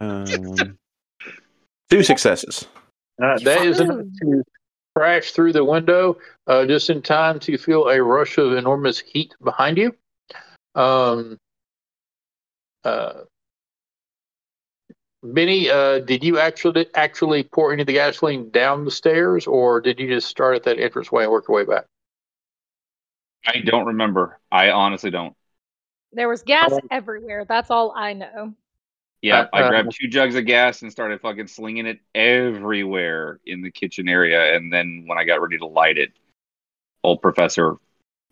Um, 0.00 0.78
two 1.90 2.02
successes. 2.02 2.66
Uh, 3.20 3.38
that 3.38 3.64
is 3.64 3.80
enough 3.80 4.04
to 4.20 4.44
crash 4.94 5.32
through 5.32 5.52
the 5.52 5.64
window 5.64 6.18
uh, 6.46 6.66
just 6.66 6.90
in 6.90 7.02
time 7.02 7.38
to 7.40 7.56
feel 7.58 7.88
a 7.88 8.02
rush 8.02 8.38
of 8.38 8.52
enormous 8.52 9.00
heat 9.00 9.34
behind 9.42 9.78
you. 9.78 9.94
Um, 10.74 11.38
uh, 12.84 13.22
Benny, 15.32 15.68
uh, 15.68 15.98
did 16.00 16.24
you 16.24 16.38
actually 16.38 16.86
actually 16.94 17.42
pour 17.42 17.72
any 17.72 17.82
of 17.82 17.86
the 17.86 17.92
gasoline 17.92 18.50
down 18.50 18.84
the 18.84 18.90
stairs, 18.90 19.46
or 19.46 19.80
did 19.80 20.00
you 20.00 20.08
just 20.08 20.28
start 20.28 20.56
at 20.56 20.62
that 20.64 20.78
entranceway 20.78 21.24
and 21.24 21.32
work 21.32 21.48
your 21.48 21.56
way 21.56 21.64
back? 21.64 21.84
I 23.46 23.60
don't 23.60 23.86
remember. 23.86 24.38
I 24.50 24.70
honestly 24.70 25.10
don't. 25.10 25.34
There 26.12 26.28
was 26.28 26.42
gas 26.42 26.72
everywhere. 26.90 27.44
That's 27.44 27.70
all 27.70 27.92
I 27.94 28.14
know. 28.14 28.54
Yeah, 29.20 29.40
Uh, 29.40 29.48
I 29.52 29.62
uh, 29.62 29.68
grabbed 29.68 29.92
two 29.98 30.08
jugs 30.08 30.34
of 30.36 30.46
gas 30.46 30.82
and 30.82 30.90
started 30.90 31.20
fucking 31.20 31.48
slinging 31.48 31.86
it 31.86 32.00
everywhere 32.14 33.40
in 33.44 33.62
the 33.62 33.70
kitchen 33.70 34.08
area. 34.08 34.54
And 34.54 34.72
then 34.72 35.04
when 35.06 35.18
I 35.18 35.24
got 35.24 35.42
ready 35.42 35.58
to 35.58 35.66
light 35.66 35.98
it, 35.98 36.12
old 37.02 37.20
professor 37.20 37.76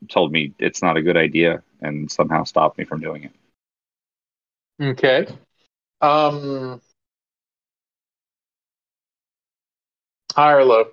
told 0.09 0.33
me 0.33 0.55
it's 0.59 0.83
not 0.83 0.97
a 0.97 1.03
good 1.03 1.17
idea 1.17 1.63
and 1.81 2.11
somehow 2.11 2.45
stopped 2.45 2.79
me 2.79 2.85
from 2.85 3.01
doing 3.01 3.25
it. 3.25 3.33
Okay. 4.81 5.27
Um, 6.01 6.81
high 10.37 10.53
or 10.53 10.65
low? 10.65 10.85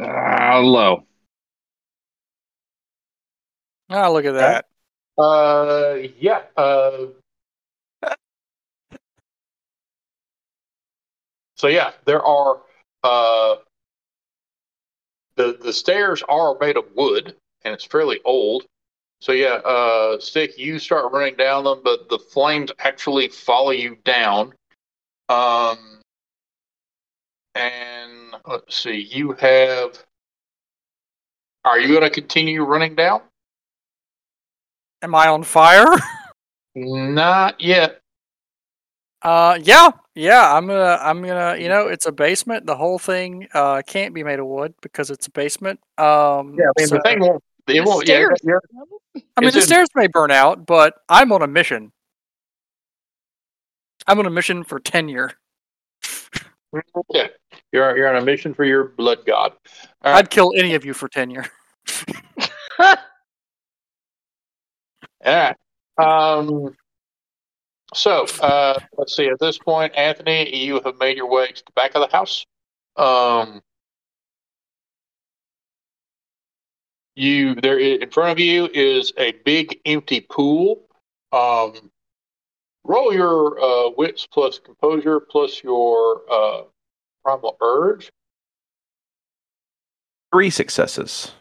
Ah, 0.00 0.60
low. 0.62 1.04
Ah, 3.90 4.08
look 4.08 4.24
at 4.24 4.34
that. 4.34 4.66
Uh, 5.18 5.98
yeah. 6.20 6.42
Uh, 6.56 7.06
so 11.56 11.66
yeah, 11.66 11.90
there 12.04 12.22
are 12.22 12.60
uh, 13.02 13.56
the 15.34 15.58
the 15.60 15.72
stairs 15.72 16.22
are 16.28 16.56
made 16.60 16.76
of 16.76 16.84
wood 16.94 17.34
and 17.64 17.74
it's 17.74 17.84
fairly 17.84 18.20
old. 18.24 18.66
So 19.20 19.32
yeah, 19.32 19.54
uh, 19.64 20.20
stick. 20.20 20.56
You 20.56 20.78
start 20.78 21.12
running 21.12 21.34
down 21.34 21.64
them, 21.64 21.80
but 21.82 22.08
the 22.08 22.20
flames 22.20 22.70
actually 22.78 23.28
follow 23.28 23.72
you 23.72 23.96
down. 24.04 24.52
Um, 25.28 25.97
and 27.54 28.34
let's 28.46 28.76
see, 28.76 29.08
you 29.12 29.32
have. 29.32 30.02
Are 31.64 31.78
you 31.80 31.88
going 31.88 32.02
to 32.02 32.10
continue 32.10 32.62
running 32.62 32.94
down? 32.94 33.22
Am 35.02 35.14
I 35.14 35.28
on 35.28 35.42
fire? 35.42 35.86
Not 36.74 37.60
yet. 37.60 38.00
Uh, 39.22 39.58
yeah, 39.62 39.90
yeah. 40.14 40.54
I'm 40.54 40.68
gonna, 40.68 40.96
I'm 41.02 41.22
gonna. 41.22 41.56
You 41.58 41.68
know, 41.68 41.88
it's 41.88 42.06
a 42.06 42.12
basement. 42.12 42.66
The 42.66 42.76
whole 42.76 43.00
thing 43.00 43.48
uh 43.52 43.82
can't 43.84 44.14
be 44.14 44.22
made 44.22 44.38
of 44.38 44.46
wood 44.46 44.74
because 44.80 45.10
it's 45.10 45.26
a 45.26 45.30
basement. 45.32 45.80
Um, 45.98 46.54
Yeah, 46.56 46.66
I 46.76 46.80
mean 46.80 46.86
so- 46.88 46.94
the 46.96 47.00
thing 47.02 47.20
won't. 47.20 47.42
It 47.66 47.84
won't. 47.84 48.06
Yeah, 48.08 48.14
stairs. 48.14 48.38
you're- 48.44 48.60
I 49.36 49.40
mean, 49.40 49.48
it's 49.48 49.54
the 49.56 49.60
in- 49.60 49.66
stairs 49.66 49.88
may 49.96 50.06
burn 50.06 50.30
out, 50.30 50.64
but 50.66 50.94
I'm 51.08 51.32
on 51.32 51.42
a 51.42 51.48
mission. 51.48 51.90
I'm 54.06 54.18
on 54.20 54.26
a 54.26 54.30
mission 54.30 54.62
for 54.64 54.78
tenure. 54.78 55.32
Okay. 56.74 57.30
You're 57.72 57.96
you're 57.96 58.08
on 58.08 58.22
a 58.22 58.24
mission 58.24 58.54
for 58.54 58.64
your 58.64 58.84
blood 58.84 59.24
god. 59.26 59.52
Right. 60.04 60.16
I'd 60.16 60.30
kill 60.30 60.52
any 60.56 60.74
of 60.74 60.84
you 60.84 60.92
for 60.92 61.08
tenure. 61.08 61.46
All 62.78 62.96
right. 65.26 65.56
Um. 65.98 66.74
So 67.94 68.26
uh, 68.42 68.78
let's 68.96 69.16
see. 69.16 69.28
At 69.28 69.38
this 69.40 69.58
point, 69.58 69.94
Anthony, 69.96 70.54
you 70.54 70.80
have 70.84 70.98
made 70.98 71.16
your 71.16 71.28
way 71.28 71.48
to 71.48 71.64
the 71.64 71.72
back 71.74 71.94
of 71.94 72.08
the 72.08 72.14
house. 72.14 72.44
Um. 72.96 73.62
You 77.14 77.56
there 77.56 77.78
in 77.78 78.10
front 78.10 78.30
of 78.30 78.38
you 78.38 78.68
is 78.72 79.12
a 79.16 79.32
big 79.44 79.80
empty 79.84 80.20
pool. 80.20 80.86
Um. 81.32 81.90
Roll 82.88 83.12
your 83.12 83.60
uh, 83.62 83.90
wits 83.98 84.26
plus 84.26 84.58
composure 84.58 85.20
plus 85.20 85.62
your 85.62 86.22
uh, 86.32 86.62
primal 87.22 87.58
urge. 87.60 88.10
Three 90.32 90.48
successes. 90.48 91.32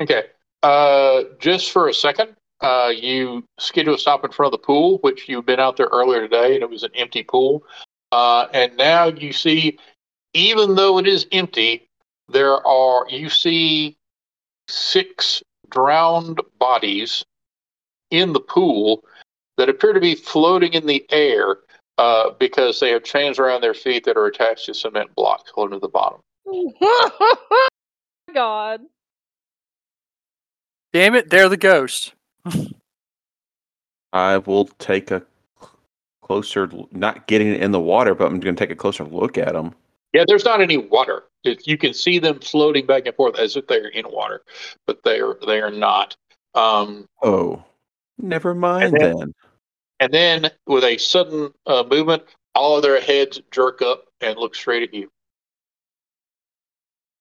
Okay. 0.00 0.24
Uh, 0.62 1.24
just 1.38 1.72
for 1.72 1.88
a 1.88 1.94
second, 1.94 2.34
uh, 2.62 2.90
you 2.94 3.44
skid 3.58 3.84
to 3.84 3.92
a 3.92 3.98
stop 3.98 4.24
in 4.24 4.32
front 4.32 4.54
of 4.54 4.58
the 4.58 4.64
pool, 4.64 4.96
which 5.02 5.28
you've 5.28 5.44
been 5.44 5.60
out 5.60 5.76
there 5.76 5.88
earlier 5.92 6.22
today, 6.22 6.54
and 6.54 6.62
it 6.62 6.70
was 6.70 6.84
an 6.84 6.90
empty 6.94 7.22
pool. 7.22 7.62
Uh, 8.10 8.46
and 8.54 8.74
now 8.78 9.08
you 9.08 9.34
see, 9.34 9.78
even 10.32 10.74
though 10.74 10.96
it 10.96 11.06
is 11.06 11.26
empty, 11.32 11.86
there 12.30 12.66
are 12.66 13.06
you 13.10 13.28
see 13.28 13.98
six 14.68 15.42
drowned 15.68 16.40
bodies 16.58 17.24
in 18.10 18.32
the 18.32 18.40
pool 18.40 19.04
that 19.60 19.68
appear 19.68 19.92
to 19.92 20.00
be 20.00 20.14
floating 20.14 20.72
in 20.72 20.86
the 20.86 21.04
air 21.10 21.58
uh, 21.98 22.30
because 22.38 22.80
they 22.80 22.90
have 22.92 23.04
chains 23.04 23.38
around 23.38 23.60
their 23.60 23.74
feet 23.74 24.04
that 24.06 24.16
are 24.16 24.24
attached 24.24 24.64
to 24.64 24.72
cement 24.74 25.14
blocks 25.14 25.50
holding 25.54 25.78
to 25.78 25.80
the 25.80 25.88
bottom. 25.88 26.20
God. 28.34 28.80
Damn 30.94 31.14
it, 31.14 31.28
they're 31.28 31.50
the 31.50 31.58
ghost. 31.58 32.14
I 34.14 34.38
will 34.38 34.64
take 34.78 35.10
a 35.10 35.22
closer, 36.22 36.70
not 36.90 37.26
getting 37.26 37.54
in 37.54 37.70
the 37.70 37.78
water, 37.80 38.14
but 38.14 38.24
I'm 38.24 38.40
going 38.40 38.56
to 38.56 38.58
take 38.58 38.70
a 38.72 38.76
closer 38.76 39.04
look 39.04 39.36
at 39.36 39.52
them. 39.52 39.74
Yeah, 40.14 40.24
there's 40.26 40.46
not 40.46 40.62
any 40.62 40.78
water. 40.78 41.24
It, 41.44 41.66
you 41.66 41.76
can 41.76 41.92
see 41.92 42.18
them 42.18 42.40
floating 42.40 42.86
back 42.86 43.04
and 43.06 43.14
forth 43.14 43.38
as 43.38 43.56
if 43.56 43.66
they're 43.66 43.88
in 43.88 44.06
water, 44.10 44.40
but 44.86 45.02
they 45.04 45.20
are 45.20 45.36
they 45.46 45.60
are 45.60 45.70
not. 45.70 46.16
Um, 46.54 47.06
Oh, 47.22 47.62
never 48.18 48.54
mind 48.54 48.96
then- 48.98 49.16
then. 49.18 49.34
And 50.00 50.12
then 50.12 50.50
with 50.66 50.84
a 50.84 50.98
sudden 50.98 51.52
uh, 51.66 51.84
movement, 51.88 52.22
all 52.54 52.76
of 52.76 52.82
their 52.82 53.00
heads 53.00 53.40
jerk 53.50 53.82
up 53.82 54.04
and 54.20 54.38
look 54.38 54.54
straight 54.54 54.82
at 54.82 54.92
you. 54.92 55.08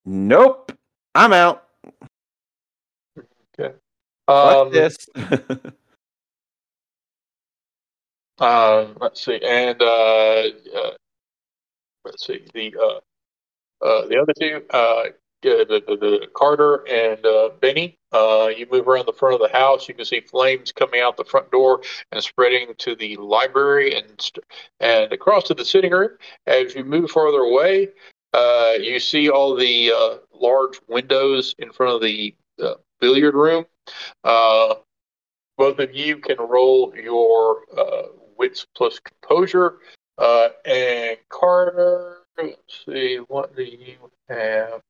Nope, 0.05 0.71
I'm 1.13 1.33
out. 1.33 1.65
Okay. 3.59 3.75
Um, 4.27 4.71
this. 4.71 4.97
Uh, 8.39 8.87
let's 9.01 9.25
see, 9.25 9.37
and 9.43 9.81
uh, 9.81 10.43
uh, 10.73 10.91
let's 12.05 12.25
see 12.25 12.41
the 12.53 12.73
uh, 12.81 13.85
uh, 13.85 14.07
the 14.07 14.17
other 14.17 14.31
two, 14.39 14.63
uh, 15.45 15.63
the, 15.69 15.81
the, 15.87 15.95
the 15.95 16.27
Carter 16.35 16.85
and 16.87 17.25
uh, 17.25 17.49
Benny. 17.61 17.97
Uh, 18.11 18.49
you 18.55 18.67
move 18.71 18.87
around 18.87 19.05
the 19.05 19.13
front 19.13 19.35
of 19.35 19.41
the 19.41 19.57
house. 19.57 19.87
You 19.87 19.93
can 19.93 20.03
see 20.03 20.19
flames 20.19 20.71
coming 20.71 20.99
out 20.99 21.15
the 21.15 21.23
front 21.23 21.49
door 21.51 21.81
and 22.11 22.21
spreading 22.21 22.73
to 22.79 22.95
the 22.95 23.15
library 23.17 23.95
and 23.95 24.19
st- 24.19 24.43
and 24.79 25.13
across 25.13 25.43
to 25.45 25.53
the 25.53 25.63
sitting 25.63 25.91
room. 25.91 26.11
As 26.45 26.75
you 26.75 26.83
move 26.83 27.11
farther 27.11 27.39
away, 27.39 27.89
uh, 28.33 28.73
you 28.79 28.99
see 28.99 29.29
all 29.29 29.55
the 29.55 29.91
uh, 29.95 30.17
large 30.33 30.79
windows 30.87 31.55
in 31.59 31.71
front 31.71 31.93
of 31.93 32.01
the 32.01 32.35
billiard 32.99 33.35
room. 33.35 33.65
Both 34.23 35.79
of 35.79 35.93
you 35.93 36.17
can 36.17 36.37
roll 36.37 36.93
your 36.95 37.63
wits 38.37 38.65
plus 38.75 38.99
composure. 38.99 39.77
And 40.65 41.17
Carter, 41.29 42.23
let's 42.37 42.85
see, 42.85 43.17
what 43.27 43.55
do 43.55 43.63
you 43.63 44.11
have? 44.27 44.81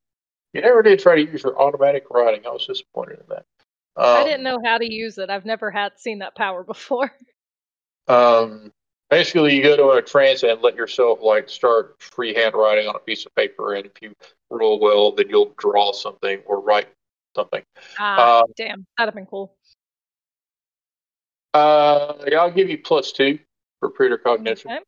You 0.53 0.61
never 0.61 0.81
did 0.81 0.99
try 0.99 1.15
to 1.15 1.31
use 1.31 1.43
your 1.43 1.59
automatic 1.59 2.09
writing. 2.09 2.45
I 2.45 2.49
was 2.49 2.65
disappointed 2.65 3.19
in 3.19 3.25
that. 3.29 3.45
I 3.95 4.21
Um, 4.21 4.25
didn't 4.27 4.43
know 4.43 4.57
how 4.63 4.77
to 4.77 4.91
use 4.91 5.17
it. 5.17 5.29
I've 5.29 5.45
never 5.45 5.69
had 5.69 5.99
seen 5.99 6.19
that 6.19 6.35
power 6.35 6.63
before. 6.73 7.11
Um, 8.07 8.73
basically, 9.09 9.55
you 9.55 9.63
go 9.63 9.77
to 9.77 9.89
a 9.91 10.01
trance 10.01 10.43
and 10.43 10.61
let 10.61 10.75
yourself 10.75 11.19
like 11.21 11.49
start 11.49 12.01
freehand 12.01 12.55
writing 12.55 12.87
on 12.87 12.95
a 12.95 12.99
piece 12.99 13.25
of 13.25 13.35
paper, 13.35 13.75
and 13.75 13.85
if 13.85 13.91
you 14.01 14.15
roll 14.49 14.79
well, 14.79 15.11
then 15.11 15.29
you'll 15.29 15.53
draw 15.57 15.91
something 15.91 16.41
or 16.45 16.59
write 16.61 16.87
something. 17.35 17.63
Ah, 17.99 18.39
Um, 18.39 18.45
damn, 18.57 18.85
that'd 18.97 19.09
have 19.09 19.15
been 19.15 19.27
cool. 19.27 19.55
Uh, 21.53 22.13
yeah, 22.27 22.39
I'll 22.39 22.51
give 22.51 22.69
you 22.69 22.77
plus 22.77 23.11
two 23.11 23.39
for 23.79 23.89
precognition. 23.89 24.71
Okay. 24.71 24.83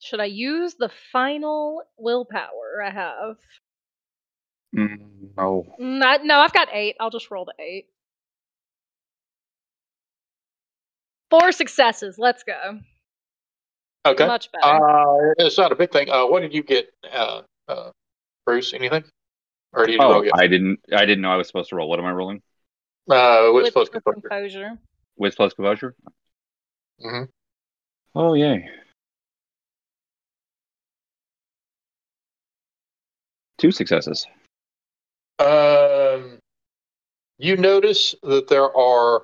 Should 0.00 0.20
I 0.20 0.24
use 0.26 0.74
the 0.74 0.90
final 1.12 1.82
willpower 1.96 2.82
I 2.84 2.90
have? 2.90 3.36
Mm, 4.76 5.36
no. 5.36 5.66
I- 5.78 6.18
no, 6.18 6.38
I've 6.38 6.52
got 6.52 6.68
eight. 6.72 6.96
I'll 7.00 7.10
just 7.10 7.30
roll 7.30 7.44
the 7.44 7.54
eight. 7.62 7.86
Four 11.30 11.52
successes. 11.52 12.16
Let's 12.18 12.42
go. 12.42 12.80
Okay. 14.04 14.26
Much 14.26 14.50
better. 14.52 14.66
Uh, 14.88 15.34
it's 15.38 15.56
not 15.56 15.72
a 15.72 15.76
big 15.76 15.90
thing. 15.92 16.10
Uh, 16.10 16.26
what 16.26 16.40
did 16.40 16.52
you 16.52 16.62
get, 16.62 16.92
uh, 17.10 17.42
uh, 17.68 17.90
Bruce? 18.44 18.74
Anything? 18.74 19.04
Or 19.72 19.86
did 19.86 19.92
you 19.92 19.98
Oh. 20.02 20.24
I 20.34 20.46
didn't. 20.46 20.80
I 20.94 21.06
didn't 21.06 21.22
know 21.22 21.30
I 21.30 21.36
was 21.36 21.46
supposed 21.46 21.70
to 21.70 21.76
roll. 21.76 21.88
What 21.88 21.98
am 21.98 22.04
I 22.04 22.12
rolling? 22.12 22.42
Uh, 23.10 23.48
what's 23.50 23.64
With 23.64 23.66
supposed 23.68 23.92
the 23.92 24.00
to 24.00 24.12
be 24.16 24.20
composure. 24.20 24.78
With 25.16 25.36
plus 25.36 25.54
composure. 25.54 25.94
Mhm. 27.00 27.28
Oh 28.14 28.34
yay! 28.34 28.68
Two 33.58 33.70
successes. 33.70 34.26
Um, 35.38 36.38
you 37.38 37.56
notice 37.56 38.14
that 38.22 38.48
there 38.48 38.74
are, 38.76 39.22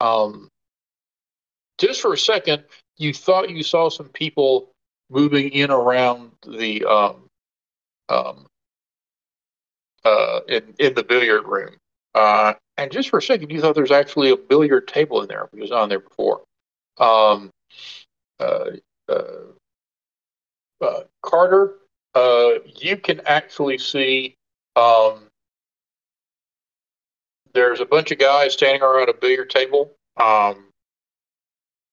um, 0.00 0.48
just 1.78 2.00
for 2.00 2.12
a 2.12 2.18
second, 2.18 2.64
you 2.98 3.14
thought 3.14 3.50
you 3.50 3.62
saw 3.62 3.88
some 3.88 4.08
people 4.08 4.70
moving 5.10 5.50
in 5.50 5.70
around 5.70 6.32
the, 6.46 6.84
um, 6.84 7.28
um, 8.08 8.46
uh, 10.04 10.40
in, 10.48 10.74
in 10.78 10.94
the 10.94 11.04
billiard 11.04 11.46
room. 11.46 11.76
Uh, 12.14 12.54
and 12.76 12.90
just 12.90 13.10
for 13.10 13.18
a 13.18 13.22
second, 13.22 13.50
you 13.50 13.60
thought 13.60 13.74
there's 13.74 13.90
actually 13.90 14.30
a 14.30 14.36
billiard 14.36 14.88
table 14.88 15.22
in 15.22 15.28
there. 15.28 15.48
It 15.52 15.60
was 15.60 15.70
on 15.70 15.88
there 15.88 16.00
before. 16.00 16.42
Um, 16.98 17.50
uh, 18.40 18.70
uh, 19.08 19.22
uh, 20.80 21.00
Carter, 21.22 21.74
uh, 22.14 22.52
you 22.76 22.96
can 22.96 23.20
actually 23.26 23.78
see 23.78 24.34
um, 24.76 25.29
there's 27.52 27.80
a 27.80 27.84
bunch 27.84 28.10
of 28.10 28.18
guys 28.18 28.52
standing 28.52 28.82
around 28.82 29.08
a 29.08 29.14
billiard 29.14 29.50
table, 29.50 29.92
um, 30.16 30.66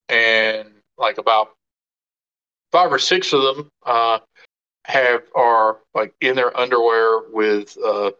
and 0.09 0.69
like 0.97 1.17
about 1.17 1.55
five 2.71 2.91
or 2.91 2.99
six 2.99 3.33
of 3.33 3.41
them 3.41 3.69
uh, 3.85 4.19
have 4.85 5.23
are 5.35 5.79
like 5.93 6.13
in 6.21 6.35
their 6.35 6.57
underwear 6.57 7.21
with 7.31 7.77
uh, 7.83 8.11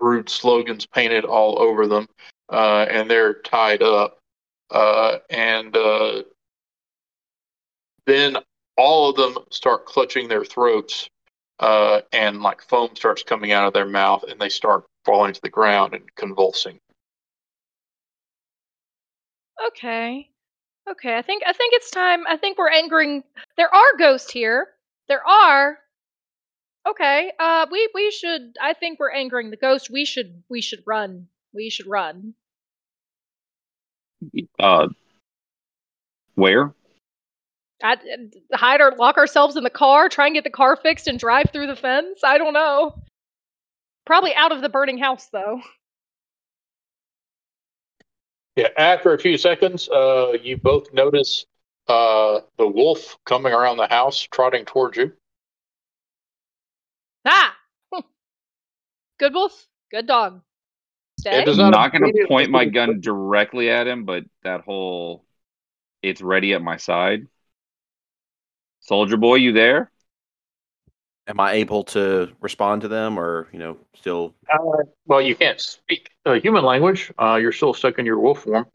rude 0.00 0.28
slogans 0.28 0.86
painted 0.86 1.24
all 1.24 1.58
over 1.60 1.86
them, 1.86 2.08
uh, 2.50 2.86
and 2.90 3.10
they're 3.10 3.34
tied 3.34 3.82
up, 3.82 4.18
uh, 4.70 5.18
and 5.30 5.76
uh, 5.76 6.22
then 8.06 8.36
all 8.76 9.10
of 9.10 9.16
them 9.16 9.44
start 9.50 9.86
clutching 9.86 10.28
their 10.28 10.44
throats 10.44 11.08
uh, 11.60 12.00
and 12.12 12.42
like 12.42 12.62
foam 12.62 12.90
starts 12.94 13.22
coming 13.22 13.52
out 13.52 13.66
of 13.66 13.72
their 13.72 13.86
mouth 13.86 14.24
and 14.24 14.40
they 14.40 14.48
start 14.48 14.84
falling 15.04 15.32
to 15.32 15.40
the 15.42 15.48
ground 15.48 15.94
and 15.94 16.14
convulsing. 16.14 16.78
Okay. 19.68 20.28
Okay, 20.90 21.16
I 21.16 21.22
think 21.22 21.44
I 21.46 21.52
think 21.52 21.74
it's 21.74 21.90
time. 21.90 22.24
I 22.26 22.36
think 22.36 22.58
we're 22.58 22.70
angering. 22.70 23.22
There 23.56 23.72
are 23.72 23.96
ghosts 23.98 24.30
here. 24.30 24.66
There 25.08 25.24
are. 25.26 25.78
Okay. 26.88 27.32
Uh, 27.38 27.66
we 27.70 27.88
we 27.94 28.10
should. 28.10 28.56
I 28.60 28.74
think 28.74 28.98
we're 28.98 29.12
angering 29.12 29.50
the 29.50 29.56
ghost. 29.56 29.90
We 29.90 30.04
should 30.04 30.42
we 30.48 30.60
should 30.60 30.82
run. 30.86 31.28
We 31.54 31.70
should 31.70 31.86
run. 31.86 32.34
Uh, 34.58 34.88
where? 36.34 36.74
I, 37.82 37.96
hide 38.52 38.80
or 38.80 38.94
lock 38.96 39.18
ourselves 39.18 39.56
in 39.56 39.64
the 39.64 39.70
car. 39.70 40.08
Try 40.08 40.26
and 40.26 40.34
get 40.34 40.44
the 40.44 40.50
car 40.50 40.76
fixed 40.76 41.08
and 41.08 41.18
drive 41.18 41.50
through 41.52 41.66
the 41.66 41.76
fence. 41.76 42.20
I 42.24 42.38
don't 42.38 42.52
know. 42.54 42.94
Probably 44.04 44.34
out 44.34 44.52
of 44.52 44.60
the 44.60 44.68
burning 44.68 44.98
house 44.98 45.28
though. 45.32 45.60
Yeah, 48.56 48.68
after 48.76 49.14
a 49.14 49.18
few 49.18 49.38
seconds, 49.38 49.88
uh, 49.88 50.32
you 50.42 50.58
both 50.58 50.92
notice 50.92 51.46
uh, 51.88 52.40
the 52.58 52.66
wolf 52.66 53.16
coming 53.24 53.52
around 53.52 53.78
the 53.78 53.86
house, 53.86 54.20
trotting 54.30 54.64
towards 54.66 54.98
you. 54.98 55.12
Ah. 57.24 57.56
Good 59.18 59.34
wolf. 59.34 59.68
Good 59.92 60.08
dog. 60.08 60.42
Stay. 61.20 61.42
It 61.42 61.44
does 61.44 61.58
I'm 61.58 61.70
not 61.70 61.92
not 61.92 61.92
going 61.92 62.12
to 62.12 62.26
point 62.26 62.50
my 62.50 62.64
gun 62.64 63.00
directly 63.00 63.70
at 63.70 63.86
him, 63.86 64.04
but 64.04 64.24
that 64.42 64.62
whole 64.62 65.24
it's 66.02 66.20
ready 66.20 66.54
at 66.54 66.62
my 66.62 66.76
side. 66.76 67.28
Soldier 68.80 69.16
boy, 69.16 69.36
you 69.36 69.52
there? 69.52 69.91
Am 71.28 71.38
I 71.38 71.52
able 71.52 71.84
to 71.84 72.30
respond 72.40 72.82
to 72.82 72.88
them, 72.88 73.18
or 73.18 73.48
you 73.52 73.58
know, 73.58 73.76
still? 73.94 74.34
Uh, 74.52 74.58
well, 75.06 75.20
you 75.20 75.36
can't 75.36 75.60
speak 75.60 76.10
uh, 76.26 76.34
human 76.34 76.64
language. 76.64 77.12
Uh, 77.18 77.38
you're 77.40 77.52
still 77.52 77.74
stuck 77.74 77.98
in 77.98 78.06
your 78.06 78.18
wolf 78.18 78.42
form. 78.42 78.66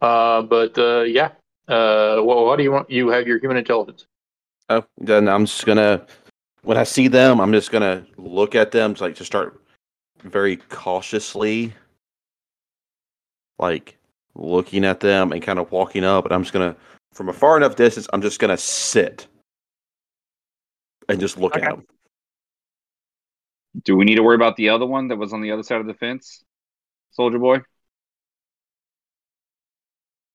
Uh, 0.00 0.42
but 0.42 0.76
uh, 0.78 1.02
yeah. 1.02 1.30
Uh, 1.68 2.18
well, 2.24 2.44
what 2.44 2.56
do 2.56 2.64
you 2.64 2.72
want? 2.72 2.90
You 2.90 3.08
have 3.08 3.26
your 3.26 3.38
human 3.38 3.56
intelligence. 3.56 4.06
Oh, 4.68 4.84
then 4.98 5.28
I'm 5.28 5.46
just 5.46 5.64
gonna. 5.64 6.04
When 6.62 6.76
I 6.76 6.84
see 6.84 7.08
them, 7.08 7.40
I'm 7.40 7.52
just 7.52 7.70
gonna 7.70 8.04
look 8.16 8.54
at 8.54 8.72
them, 8.72 8.94
like 9.00 9.14
to 9.16 9.24
start 9.24 9.60
very 10.24 10.56
cautiously, 10.56 11.72
like 13.58 13.96
looking 14.34 14.84
at 14.84 15.00
them 15.00 15.32
and 15.32 15.42
kind 15.42 15.58
of 15.58 15.70
walking 15.70 16.04
up, 16.04 16.24
and 16.24 16.34
I'm 16.34 16.42
just 16.42 16.52
gonna, 16.52 16.76
from 17.12 17.28
a 17.28 17.32
far 17.32 17.56
enough 17.56 17.76
distance, 17.76 18.08
I'm 18.12 18.22
just 18.22 18.40
gonna 18.40 18.56
sit 18.56 19.26
and 21.12 21.20
just 21.20 21.38
look 21.38 21.54
Okay. 21.56 21.66
at 21.66 21.70
them. 21.70 21.86
Do 23.84 23.96
we 23.96 24.04
need 24.04 24.16
to 24.16 24.22
worry 24.22 24.34
about 24.34 24.56
the 24.56 24.68
other 24.70 24.86
one 24.86 25.08
that 25.08 25.16
was 25.16 25.32
on 25.32 25.40
the 25.40 25.52
other 25.52 25.62
side 25.62 25.80
of 25.80 25.86
the 25.86 25.94
fence, 25.94 26.44
Soldier 27.12 27.38
Boy? 27.38 27.60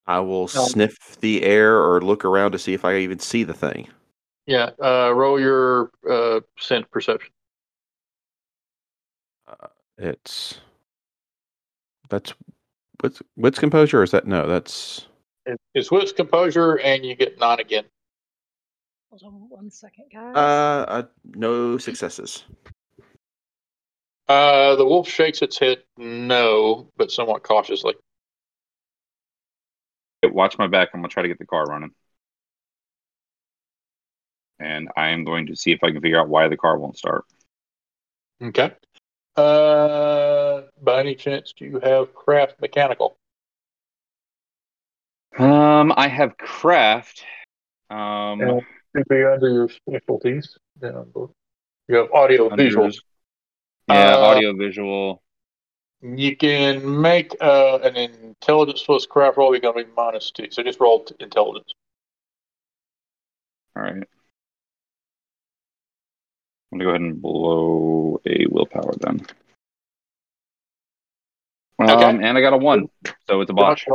I 0.05 0.21
will 0.21 0.47
Um, 0.55 0.69
sniff 0.69 1.17
the 1.19 1.43
air 1.43 1.83
or 1.83 2.01
look 2.01 2.23
around 2.23 2.53
to 2.53 2.59
see 2.59 2.73
if 2.73 2.85
I 2.85 2.97
even 2.97 3.19
see 3.19 3.43
the 3.43 3.53
thing. 3.53 3.89
Yeah. 4.45 4.71
Uh, 4.81 5.11
roll 5.13 5.39
your 5.39 5.91
uh, 6.09 6.39
scent 6.57 6.89
perception. 6.91 7.31
Uh, 9.47 9.67
It's 9.97 10.59
that's 12.09 12.33
what's 13.01 13.21
what's 13.35 13.59
composure 13.59 13.99
or 13.99 14.03
is 14.03 14.11
that 14.11 14.25
no? 14.27 14.47
That's 14.47 15.07
It's 15.73 15.91
with 15.91 16.15
composure, 16.15 16.79
and 16.79 17.05
you 17.05 17.15
get 17.15 17.39
nine 17.39 17.59
again. 17.59 17.85
Hold 19.09 19.23
on 19.25 19.49
one 19.49 19.71
second, 19.71 20.05
guys. 20.11 20.35
uh, 20.35 20.85
uh 20.87 21.03
no 21.23 21.77
successes. 21.77 22.43
Uh, 24.27 24.75
the 24.75 24.85
wolf 24.85 25.07
shakes 25.07 25.41
its 25.41 25.57
head 25.57 25.83
no, 25.97 26.91
but 26.97 27.11
somewhat 27.11 27.43
cautiously. 27.43 27.95
Watch 30.23 30.57
my 30.57 30.67
back. 30.67 30.89
I'm 30.93 30.99
gonna 30.99 31.07
try 31.07 31.23
to 31.23 31.29
get 31.29 31.39
the 31.39 31.45
car 31.45 31.65
running, 31.65 31.91
and 34.59 34.89
I 34.97 35.09
am 35.09 35.23
going 35.23 35.45
to 35.47 35.55
see 35.55 35.71
if 35.71 35.79
I 35.83 35.91
can 35.91 36.01
figure 36.01 36.19
out 36.19 36.27
why 36.27 36.49
the 36.49 36.57
car 36.57 36.77
won't 36.77 36.97
start. 36.97 37.23
Okay. 38.41 38.73
Uh, 39.37 40.63
by 40.81 40.99
any 40.99 41.15
chance, 41.15 41.53
do 41.57 41.63
you 41.63 41.79
have 41.79 42.13
craft 42.13 42.59
mechanical? 42.59 43.17
Um, 45.37 45.93
I 45.95 46.07
have 46.07 46.37
craft. 46.37 47.23
Um, 47.89 48.39
Yeah. 48.41 48.59
Should 48.97 49.07
be 49.09 49.23
under 49.23 49.49
your 49.49 49.69
specialties. 49.69 50.57
Below. 50.79 51.31
You 51.87 51.95
have 51.97 52.11
audio 52.11 52.49
under- 52.49 52.63
visuals. 52.63 52.95
Yeah, 53.87 54.15
Uh, 54.15 54.19
audio 54.19 54.53
visual. 54.55 55.21
You 56.01 56.35
can 56.35 56.99
make 57.01 57.35
uh, 57.39 57.77
an 57.83 57.95
intelligence 57.95 58.81
plus 58.83 59.05
craft 59.05 59.37
roll. 59.37 59.53
You're 59.53 59.61
going 59.61 59.77
to 59.77 59.83
be 59.85 59.91
minus 59.95 60.31
two. 60.31 60.47
So 60.51 60.63
just 60.63 60.79
roll 60.79 61.03
t- 61.03 61.15
intelligence. 61.19 61.71
All 63.75 63.83
right. 63.83 63.93
I'm 66.71 66.79
gonna 66.79 66.83
go 66.83 66.89
ahead 66.89 67.01
and 67.01 67.21
blow 67.21 68.19
a 68.25 68.45
willpower 68.49 68.93
then. 68.99 69.25
Um, 71.79 71.89
Okay. 71.89 72.03
and 72.27 72.37
I 72.37 72.41
got 72.41 72.53
a 72.53 72.57
one, 72.57 72.89
so 73.27 73.41
it's 73.41 73.51
a 73.51 73.53
botch. 73.53 73.85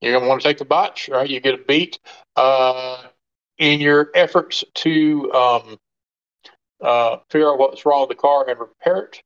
You're 0.00 0.12
going 0.12 0.22
to 0.22 0.28
want 0.28 0.42
to 0.42 0.48
take 0.48 0.58
the 0.58 0.64
botch, 0.64 1.08
right? 1.08 1.28
You 1.28 1.40
get 1.40 1.54
a 1.54 1.64
beat. 1.64 1.98
Uh, 2.36 3.02
in 3.58 3.80
your 3.80 4.10
efforts 4.14 4.64
to 4.74 5.32
um, 5.32 5.78
uh, 6.80 7.16
figure 7.30 7.48
out 7.48 7.58
what's 7.58 7.84
wrong 7.84 8.02
with 8.02 8.10
the 8.10 8.20
car 8.20 8.48
and 8.48 8.58
repair 8.58 9.08
it, 9.12 9.22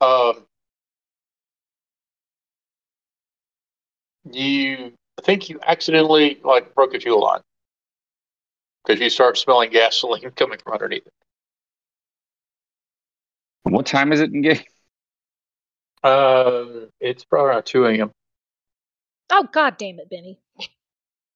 um, 0.00 0.46
you 4.30 4.92
think 5.22 5.48
you 5.48 5.58
accidentally 5.66 6.40
like 6.44 6.74
broke 6.74 6.94
a 6.94 7.00
fuel 7.00 7.20
line 7.20 7.40
because 8.84 9.00
you 9.00 9.10
start 9.10 9.36
smelling 9.36 9.70
gasoline 9.70 10.30
coming 10.36 10.58
from 10.62 10.72
underneath 10.72 11.06
it. 11.06 11.12
What 13.64 13.86
time 13.86 14.12
is 14.12 14.20
it 14.20 14.32
in 14.32 14.42
game? 14.42 14.60
Uh, 16.02 16.64
it's 17.00 17.24
probably 17.24 17.50
around 17.50 17.64
two 17.64 17.86
a.m. 17.86 18.10
oh 19.30 19.48
god 19.52 19.76
damn 19.78 19.98
it, 20.00 20.10
Benny. 20.10 20.38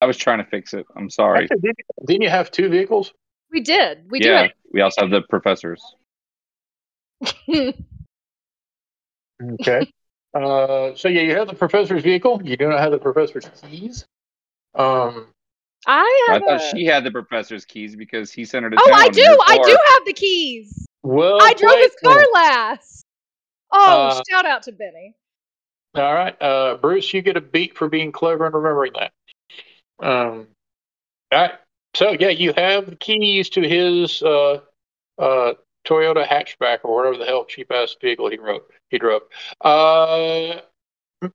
I 0.01 0.05
was 0.05 0.17
trying 0.17 0.37
to 0.39 0.45
fix 0.45 0.73
it. 0.73 0.85
I'm 0.95 1.09
sorry. 1.09 1.43
Actually, 1.43 1.59
didn't, 1.61 1.77
didn't 2.05 2.21
you 2.23 2.29
have 2.29 2.51
two 2.51 2.69
vehicles? 2.69 3.13
We 3.51 3.61
did. 3.61 4.09
We 4.11 4.19
yeah, 4.21 4.47
we 4.71 4.81
also 4.81 5.01
have 5.01 5.09
the 5.11 5.21
professors. 5.21 5.81
Okay. 9.61 9.91
uh, 10.33 10.95
so 10.95 11.07
yeah, 11.09 11.21
you 11.21 11.35
have 11.35 11.47
the 11.47 11.53
professor's 11.53 12.03
vehicle. 12.03 12.41
You 12.43 12.57
do 12.57 12.67
not 12.69 12.79
have 12.79 12.91
the 12.91 12.97
professor's 12.97 13.47
keys. 13.69 14.05
Um, 14.75 15.27
I 15.85 16.25
I 16.29 16.33
have 16.33 16.41
thought 16.43 16.61
a- 16.61 16.75
she 16.75 16.85
had 16.85 17.03
the 17.03 17.11
professor's 17.11 17.65
keys 17.65 17.95
because 17.95 18.31
he 18.31 18.45
sent 18.45 18.63
her 18.63 18.69
to 18.71 18.77
Oh. 18.79 18.91
I 18.93 19.09
do. 19.09 19.37
I 19.45 19.57
do 19.63 19.77
have 19.93 20.05
the 20.05 20.13
keys. 20.13 20.87
well, 21.03 21.37
I 21.41 21.53
drove 21.53 21.77
his 21.77 21.95
car 22.03 22.15
then. 22.15 22.25
last. 22.33 23.05
Oh, 23.71 24.07
Uh, 24.07 24.21
shout 24.29 24.45
out 24.45 24.63
to 24.63 24.71
Benny. 24.71 25.15
All 25.95 26.13
right, 26.13 26.39
uh, 26.41 26.75
Bruce, 26.77 27.13
you 27.13 27.21
get 27.21 27.37
a 27.37 27.41
beat 27.41 27.77
for 27.77 27.87
being 27.89 28.11
clever 28.11 28.45
and 28.45 28.53
remembering 28.55 28.93
that. 28.99 29.11
Um, 29.99 30.47
all 31.31 31.41
right. 31.41 31.51
So 31.95 32.11
yeah, 32.19 32.29
you 32.29 32.53
have 32.53 32.89
the 32.89 32.95
keys 32.95 33.49
to 33.51 33.61
his 33.61 34.21
uh, 34.21 34.61
uh, 35.17 35.53
Toyota 35.87 36.27
hatchback 36.27 36.79
or 36.83 36.95
whatever 36.95 37.17
the 37.17 37.25
hell 37.25 37.45
cheap 37.45 37.71
ass 37.71 37.95
vehicle 37.99 38.29
he 38.29 38.37
wrote 38.37 38.71
he 38.89 38.97
drove. 38.97 39.23
Uh, 39.61 40.61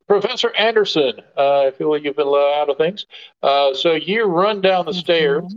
Professor 0.06 0.54
Anderson, 0.56 1.14
uh, 1.36 1.62
I 1.62 1.70
feel 1.72 1.90
like 1.90 2.04
you've 2.04 2.16
been 2.16 2.28
out 2.28 2.70
of 2.70 2.76
things. 2.78 3.06
Uh, 3.42 3.74
so 3.74 3.94
you 3.94 4.24
run 4.24 4.60
down 4.60 4.86
the 4.86 4.94
stairs. 4.94 5.52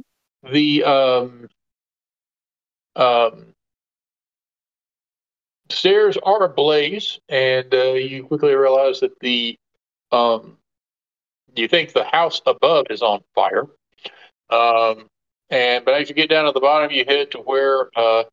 The 0.51 0.83
um, 0.83 1.47
um, 2.95 3.53
stairs 5.69 6.17
are 6.23 6.43
ablaze, 6.43 7.19
and 7.29 7.73
uh, 7.73 7.93
you 7.93 8.23
quickly 8.23 8.55
realize 8.55 8.99
that 9.01 9.19
the 9.19 9.57
um, 10.11 10.57
you 11.57 11.67
think 11.67 11.93
the 11.93 12.03
house 12.03 12.41
above 12.45 12.87
is 12.89 13.01
on 13.01 13.21
fire. 13.33 13.67
Um, 14.49 15.07
and 15.49 15.85
but 15.85 15.95
as 15.95 16.09
you 16.09 16.15
get 16.15 16.29
down 16.29 16.45
to 16.45 16.51
the 16.51 16.59
bottom, 16.59 16.91
you 16.91 17.05
head 17.05 17.31
to 17.31 17.39
where 17.39 17.89
uh, 17.95 18.23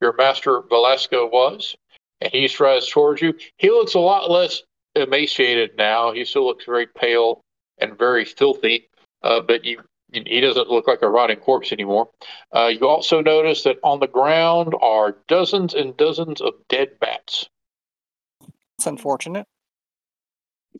your 0.00 0.14
master 0.14 0.62
Velasco 0.68 1.26
was, 1.26 1.76
and 2.20 2.32
he 2.32 2.48
strides 2.48 2.88
towards 2.88 3.22
you. 3.22 3.34
He 3.56 3.70
looks 3.70 3.94
a 3.94 4.00
lot 4.00 4.30
less 4.30 4.62
emaciated 4.94 5.76
now. 5.76 6.12
He 6.12 6.24
still 6.24 6.46
looks 6.46 6.64
very 6.64 6.86
pale 6.86 7.40
and 7.78 7.98
very 7.98 8.24
filthy, 8.24 8.88
uh, 9.22 9.40
but 9.40 9.64
you. 9.64 9.82
He 10.12 10.40
doesn't 10.40 10.70
look 10.70 10.86
like 10.86 11.02
a 11.02 11.08
rotting 11.10 11.40
corpse 11.40 11.72
anymore. 11.72 12.08
Uh, 12.54 12.68
you 12.68 12.86
also 12.86 13.20
notice 13.20 13.64
that 13.64 13.76
on 13.82 13.98
the 13.98 14.06
ground 14.06 14.72
are 14.80 15.16
dozens 15.26 15.74
and 15.74 15.96
dozens 15.96 16.40
of 16.40 16.54
dead 16.68 16.98
bats. 17.00 17.48
It's 18.78 18.86
unfortunate. 18.86 19.46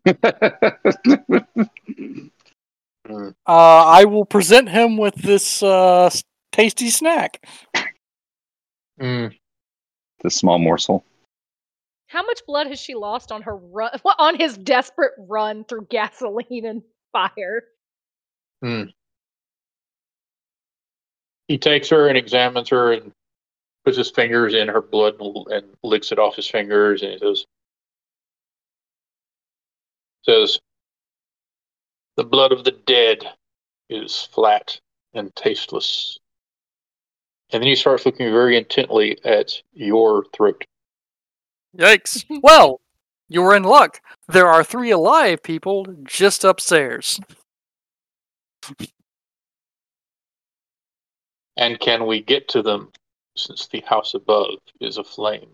Mm. 0.05 2.31
Uh, 3.09 3.33
I 3.47 4.05
will 4.05 4.25
present 4.25 4.69
him 4.69 4.97
with 4.97 5.15
this 5.15 5.63
uh, 5.63 6.11
tasty 6.51 6.91
snack. 6.91 7.47
Mm. 9.01 9.37
the 10.23 10.31
small 10.31 10.59
morsel. 10.59 11.05
How 12.09 12.25
much 12.25 12.41
blood 12.47 12.67
has 12.69 12.81
she 12.81 12.95
lost 12.95 13.31
on 13.31 13.43
her 13.43 13.57
run 13.57 13.91
on 14.19 14.37
his 14.37 14.57
desperate 14.57 15.13
run 15.19 15.65
through 15.65 15.87
gasoline 15.91 16.65
and 16.65 16.83
fire? 17.13 17.65
He 21.49 21.59
takes 21.59 21.89
her 21.91 22.09
and 22.09 22.17
examines 22.17 22.71
her 22.71 22.93
and 22.93 23.13
puts 23.85 23.99
his 23.99 24.11
fingers 24.11 24.55
in 24.55 24.69
her 24.69 24.83
blood 24.83 25.15
and, 25.21 25.47
and 25.49 25.67
licks 25.85 26.11
it 26.11 26.19
off 26.19 26.37
his 26.37 26.49
fingers 26.49 27.03
and 27.03 27.13
he 27.13 27.19
says, 27.19 27.45
says, 30.29 30.59
the 32.17 32.25
blood 32.25 32.53
of 32.53 32.65
the 32.65 32.73
dead 32.87 33.25
is 33.89 34.29
flat 34.33 34.81
and 35.15 35.35
tasteless. 35.37 36.19
And 37.53 37.62
then 37.62 37.69
he 37.69 37.77
starts 37.77 38.07
looking 38.07 38.31
very 38.31 38.57
intently 38.57 39.19
at 39.25 39.62
your 39.73 40.25
throat. 40.35 40.65
Yikes. 41.77 42.25
well, 42.43 42.81
you 43.29 43.43
were 43.43 43.55
in 43.55 43.62
luck. 43.62 44.01
There 44.29 44.49
are 44.49 44.65
three 44.65 44.91
alive 44.91 45.43
people 45.43 45.87
just 46.05 46.43
upstairs. 46.43 47.21
And 51.57 51.79
can 51.79 52.07
we 52.07 52.21
get 52.23 52.49
to 52.49 52.62
them 52.62 52.93
since 53.37 53.69
the 53.69 53.81
house 53.87 54.15
above 54.15 54.59
is 54.81 54.99
aflame? 54.99 55.51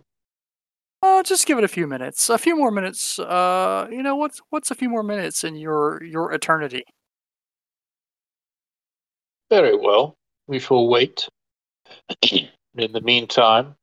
Uh, 1.03 1.23
just 1.25 1.47
give 1.47 1.59
it 1.59 1.65
a 1.65 1.69
few 1.69 1.89
minutes. 1.89 2.31
A 2.31 2.39
few 2.39 2.57
more 2.57 2.71
minutes. 2.71 3.19
Uh, 3.19 3.89
you 3.91 4.03
know 4.03 4.15
what's 4.15 4.41
what's 4.51 4.71
a 4.71 4.75
few 4.75 4.89
more 4.89 5.03
minutes 5.03 5.43
in 5.43 5.57
your 5.57 6.03
your 6.05 6.33
eternity? 6.33 6.85
Very 9.51 9.77
well. 9.77 10.17
We 10.47 10.61
shall 10.61 10.89
wait. 10.89 11.29
in 12.23 12.93
the 12.93 13.01
meantime, 13.01 13.75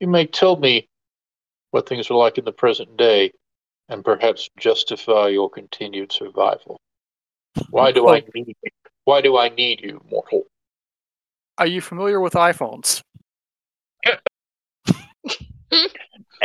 you 0.00 0.06
may 0.06 0.26
tell 0.26 0.56
me 0.56 0.88
what 1.72 1.88
things 1.88 2.10
are 2.10 2.14
like 2.14 2.38
in 2.38 2.44
the 2.44 2.52
present 2.52 2.96
day 2.96 3.32
and 3.88 4.04
perhaps 4.04 4.48
justify 4.58 5.28
your 5.28 5.50
continued 5.50 6.12
survival. 6.12 6.78
Why 7.70 7.92
do 7.92 8.08
I 8.08 8.22
need 8.34 8.48
you? 8.48 8.70
Why 9.04 9.20
do 9.20 9.36
I 9.36 9.48
need 9.48 9.80
you, 9.80 10.00
mortal? 10.10 10.44
Are 11.58 11.66
you 11.66 11.80
familiar 11.80 12.20
with 12.20 12.34
iPhones? 12.34 13.02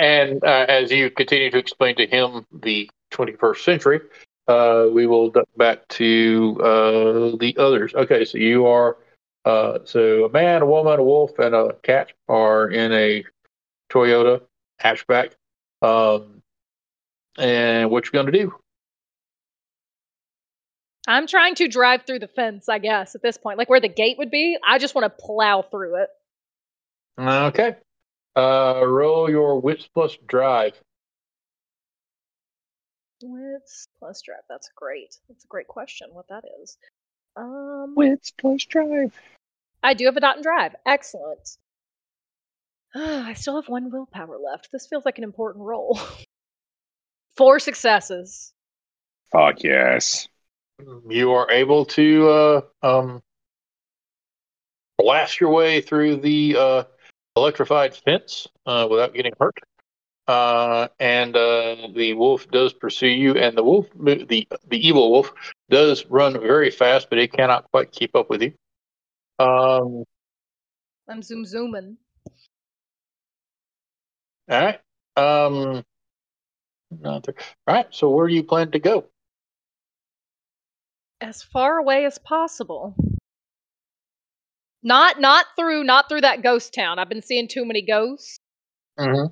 And 0.01 0.43
uh, 0.43 0.65
as 0.67 0.91
you 0.91 1.11
continue 1.11 1.51
to 1.51 1.59
explain 1.59 1.95
to 1.97 2.07
him 2.07 2.43
the 2.51 2.89
21st 3.11 3.63
century, 3.63 3.99
uh, 4.47 4.87
we 4.91 5.05
will 5.05 5.29
duck 5.29 5.47
back 5.55 5.87
to 5.89 6.57
uh, 6.59 7.37
the 7.37 7.55
others. 7.59 7.93
Okay, 7.93 8.25
so 8.25 8.39
you 8.39 8.65
are 8.65 8.97
uh, 9.45 9.77
so 9.85 10.25
a 10.25 10.29
man, 10.29 10.63
a 10.63 10.65
woman, 10.65 10.99
a 10.99 11.03
wolf, 11.03 11.37
and 11.37 11.53
a 11.53 11.73
cat 11.83 12.13
are 12.27 12.67
in 12.67 12.91
a 12.91 13.23
Toyota 13.91 14.41
hatchback. 14.81 15.33
Um, 15.83 16.41
and 17.37 17.91
what 17.91 18.05
you 18.05 18.11
gonna 18.11 18.31
do? 18.31 18.55
I'm 21.07 21.27
trying 21.27 21.53
to 21.55 21.67
drive 21.67 22.07
through 22.07 22.19
the 22.19 22.27
fence, 22.27 22.67
I 22.69 22.79
guess, 22.79 23.13
at 23.13 23.21
this 23.21 23.37
point. 23.37 23.59
Like 23.59 23.69
where 23.69 23.79
the 23.79 23.87
gate 23.87 24.17
would 24.17 24.31
be. 24.31 24.57
I 24.67 24.79
just 24.79 24.95
want 24.95 25.05
to 25.05 25.23
plow 25.23 25.61
through 25.61 26.01
it. 26.01 26.09
Okay. 27.19 27.75
Uh, 28.35 28.81
roll 28.85 29.29
your 29.29 29.59
wits 29.59 29.87
plus 29.93 30.17
drive. 30.27 30.79
Wits 33.21 33.87
plus 33.99 34.21
drive. 34.21 34.43
That's 34.49 34.69
great. 34.75 35.15
That's 35.27 35.43
a 35.43 35.47
great 35.47 35.67
question. 35.67 36.09
What 36.11 36.27
that 36.29 36.43
is. 36.61 36.77
Um, 37.35 37.93
Wits 37.95 38.31
plus 38.31 38.65
drive. 38.65 39.13
I 39.83 39.93
do 39.93 40.05
have 40.05 40.17
a 40.17 40.21
dot 40.21 40.35
and 40.35 40.43
drive. 40.43 40.75
Excellent. 40.85 41.57
I 42.95 43.33
still 43.33 43.55
have 43.55 43.69
one 43.69 43.91
willpower 43.91 44.37
left. 44.37 44.69
This 44.71 44.87
feels 44.87 45.05
like 45.05 45.17
an 45.17 45.23
important 45.23 45.65
roll. 45.65 45.99
Four 47.37 47.59
successes. 47.59 48.53
Fuck 49.31 49.63
yes. 49.63 50.27
You 51.07 51.31
are 51.31 51.49
able 51.49 51.85
to 51.85 52.29
uh, 52.29 52.61
um, 52.83 53.21
blast 54.97 55.39
your 55.39 55.51
way 55.51 55.81
through 55.81 56.17
the 56.17 56.55
uh, 56.57 56.83
electrified 57.35 57.95
fence 57.95 58.47
uh, 58.65 58.87
without 58.89 59.13
getting 59.13 59.33
hurt. 59.39 59.57
Uh, 60.27 60.87
and 60.99 61.35
uh, 61.35 61.87
the 61.95 62.13
wolf 62.13 62.49
does 62.51 62.73
pursue 62.73 63.07
you, 63.07 63.35
and 63.35 63.57
the 63.57 63.63
wolf, 63.63 63.87
the 63.95 64.47
the 64.67 64.87
evil 64.87 65.11
wolf, 65.11 65.33
does 65.69 66.05
run 66.05 66.33
very 66.39 66.71
fast, 66.71 67.09
but 67.09 67.19
it 67.19 67.33
cannot 67.33 67.69
quite 67.71 67.91
keep 67.91 68.15
up 68.15 68.29
with 68.29 68.41
you. 68.41 68.53
Um, 69.39 70.03
I'm 71.09 71.21
zoom 71.21 71.45
zooming. 71.45 71.97
all 74.49 74.61
right. 74.61 74.79
Um, 75.17 75.83
not 76.91 77.23
there. 77.23 77.35
All 77.67 77.75
right. 77.75 77.87
So 77.89 78.09
where 78.09 78.27
do 78.27 78.33
you 78.33 78.43
plan 78.43 78.71
to 78.71 78.79
go? 78.79 79.07
as 81.21 81.43
far 81.43 81.77
away 81.77 82.05
as 82.05 82.17
possible. 82.17 82.95
Not 84.83 85.19
not 85.19 85.45
through 85.57 85.83
not 85.83 86.09
through 86.09 86.21
that 86.21 86.41
ghost 86.41 86.73
town. 86.73 86.97
I've 86.99 87.09
been 87.09 87.21
seeing 87.21 87.47
too 87.47 87.65
many 87.65 87.81
ghosts. 87.81 88.39
Mm-hmm. 88.99 89.31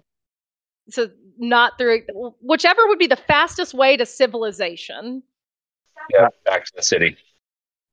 So 0.92 1.10
not 1.38 1.78
through 1.78 2.02
whichever 2.42 2.88
would 2.88 3.00
be 3.00 3.08
the 3.08 3.16
fastest 3.16 3.74
way 3.74 3.98
to 3.98 4.06
civilization. 4.06 5.24
Yeah, 6.12 6.28
back 6.46 6.66
to 6.66 6.72
the 6.76 6.84
city. 6.84 7.18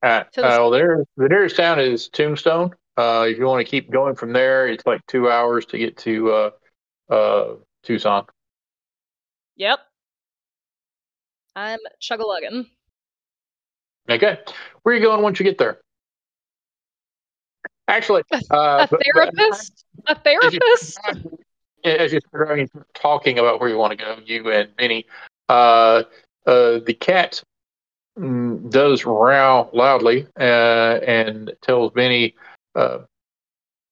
All 0.03 0.11
right. 0.11 0.33
To 0.33 0.41
the- 0.41 0.47
Uh, 0.47 0.51
well, 0.59 0.71
there, 0.71 1.05
the 1.17 1.29
nearest 1.29 1.57
town 1.57 1.81
is 1.81 2.09
Tombstone. 2.09 2.75
Uh, 2.97 3.27
if 3.29 3.39
you 3.39 3.45
want 3.47 3.65
to 3.65 3.71
keep 3.71 3.91
going 3.91 4.15
from 4.15 4.33
there, 4.33 4.67
it's 4.69 4.87
like 4.87 5.01
two 5.07 5.31
hours 5.31 5.67
to 5.67 5.79
get 5.79 5.97
to 5.99 6.33
uh, 6.33 6.51
uh, 7.13 7.55
Tucson. 7.83 8.25
Yep. 9.57 9.79
I'm 11.55 11.79
chug-a-lugging. 12.01 12.67
Okay. 14.09 14.39
Where 14.83 14.95
are 14.95 14.99
you 14.99 15.05
going 15.05 15.23
once 15.23 15.39
you 15.41 15.45
get 15.45 15.59
there? 15.59 15.81
Actually, 17.89 18.23
uh, 18.33 18.37
A 18.51 18.89
but- 18.91 18.91
but- 18.91 19.03
therapist? 19.35 19.85
A 20.07 20.15
therapist? 20.15 20.99
as 21.85 22.13
you 22.13 22.21
start 22.21 22.47
driving, 22.49 22.71
talking 22.95 23.39
about 23.39 23.61
where 23.61 23.69
you 23.69 23.77
want 23.77 23.93
to 23.93 23.97
go, 23.97 24.19
you 24.25 24.51
and 24.51 24.69
Minnie, 24.79 25.07
uh, 25.49 26.03
uh, 26.47 26.81
the 26.85 26.97
cat 26.99 27.43
mm, 28.19 28.71
does 28.71 29.05
row 29.05 29.69
loudly 29.73 30.27
uh, 30.39 30.43
and 31.07 31.53
tells 31.63 31.95
Minnie, 31.95 32.35
uh, 32.75 32.99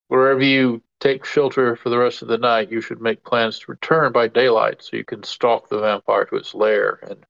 wherever 0.08 0.42
you 0.42 0.82
take 1.00 1.24
shelter 1.24 1.76
for 1.76 1.88
the 1.90 1.98
rest 1.98 2.22
of 2.22 2.28
the 2.28 2.38
night, 2.38 2.70
you 2.70 2.80
should 2.80 3.00
make 3.00 3.22
plans 3.24 3.58
to 3.60 3.70
return 3.70 4.10
by 4.12 4.26
daylight 4.26 4.82
so 4.82 4.96
you 4.96 5.04
can 5.04 5.22
stalk 5.22 5.68
the 5.68 5.78
vampire 5.78 6.24
to 6.24 6.36
its 6.36 6.54
lair 6.54 6.98
and 7.08 7.24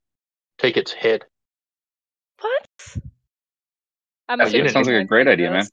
take 0.59 0.77
its 0.77 0.93
head. 0.93 1.25
What? 2.41 2.99
I'm 4.29 4.39
Yeah, 4.41 4.45
you 4.45 4.49
assuming 4.49 4.63
didn't- 4.65 4.73
sounds 4.75 4.87
like 4.89 4.97
a 4.97 5.05
great 5.05 5.25
through 5.25 5.33
idea, 5.33 5.51
man. 5.51 5.67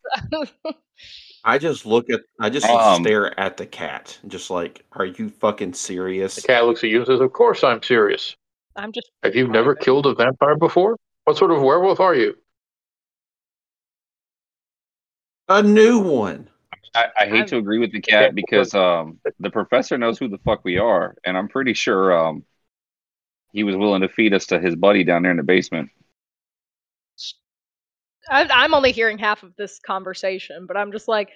I 1.44 1.58
just 1.58 1.86
look 1.86 2.10
at, 2.10 2.22
I 2.40 2.50
just 2.50 2.68
Um, 2.68 3.04
stare 3.04 3.40
at 3.40 3.58
the 3.58 3.66
cat, 3.66 4.20
just 4.28 4.50
like, 4.52 4.86
are 4.92 5.06
you 5.06 5.30
fucking 5.30 5.74
serious? 5.74 6.36
The 6.36 6.42
cat 6.44 6.66
looks 6.66 6.84
at 6.84 6.90
you 6.92 6.98
and 6.98 7.08
says, 7.08 7.20
Of 7.20 7.34
course 7.34 7.64
I'm 7.64 7.82
serious. 7.82 8.36
I'm 8.76 8.92
just 8.92 9.10
Have 9.24 9.36
you 9.36 9.48
never 9.48 9.74
Private. 9.74 9.84
killed 9.86 10.06
a 10.06 10.14
vampire 10.14 10.56
before? 10.56 10.98
What 11.24 11.38
sort 11.38 11.52
of 11.52 11.62
werewolf 11.62 12.00
are 12.00 12.14
you? 12.16 12.38
A 15.50 15.62
new 15.64 16.00
one. 16.00 16.50
I, 16.94 17.08
I 17.22 17.26
hate 17.26 17.34
I'm- 17.40 17.48
to 17.48 17.58
agree 17.58 17.80
with 17.80 17.92
the 17.92 18.02
cat 18.02 18.36
because 18.36 18.74
um 18.76 19.20
the 19.40 19.50
professor 19.50 19.98
knows 19.98 20.18
who 20.20 20.28
the 20.28 20.38
fuck 20.40 20.64
we 20.64 20.78
are, 20.78 21.16
and 21.26 21.38
I'm 21.38 21.48
pretty 21.48 21.74
sure 21.74 22.16
um 22.16 22.44
he 23.54 23.64
was 23.64 23.76
willing 23.76 24.02
to 24.02 24.10
feed 24.10 24.34
us 24.34 24.46
to 24.48 24.60
his 24.60 24.76
buddy 24.76 25.04
down 25.04 25.24
there 25.24 25.32
in 25.32 25.38
the 25.38 25.44
basement. 25.44 25.90
I, 28.32 28.48
I'm 28.50 28.74
only 28.74 28.94
hearing 28.94 29.18
half 29.18 29.44
of 29.44 29.56
this 29.58 29.78
conversation, 29.80 30.66
but 30.66 30.78
I'm 30.78 30.92
just 30.92 31.08
like, 31.08 31.30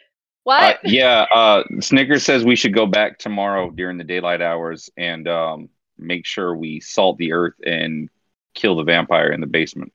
what? 0.44 0.76
Uh, 0.76 0.80
yeah, 0.86 1.26
uh, 1.34 1.64
Snickers 1.82 2.24
says 2.24 2.46
we 2.46 2.56
should 2.56 2.74
go 2.74 2.86
back 2.86 3.20
tomorrow 3.20 3.70
during 3.70 3.98
the 3.98 4.04
daylight 4.04 4.42
hours 4.42 4.90
and 4.96 5.28
um, 5.28 5.70
make 5.98 6.26
sure 6.26 6.56
we 6.56 6.80
salt 6.80 7.18
the 7.18 7.34
earth 7.34 7.56
and 7.66 8.10
kill 8.54 8.78
the 8.78 8.84
vampire 8.84 9.32
in 9.32 9.42
the 9.42 9.48
basement. 9.48 9.92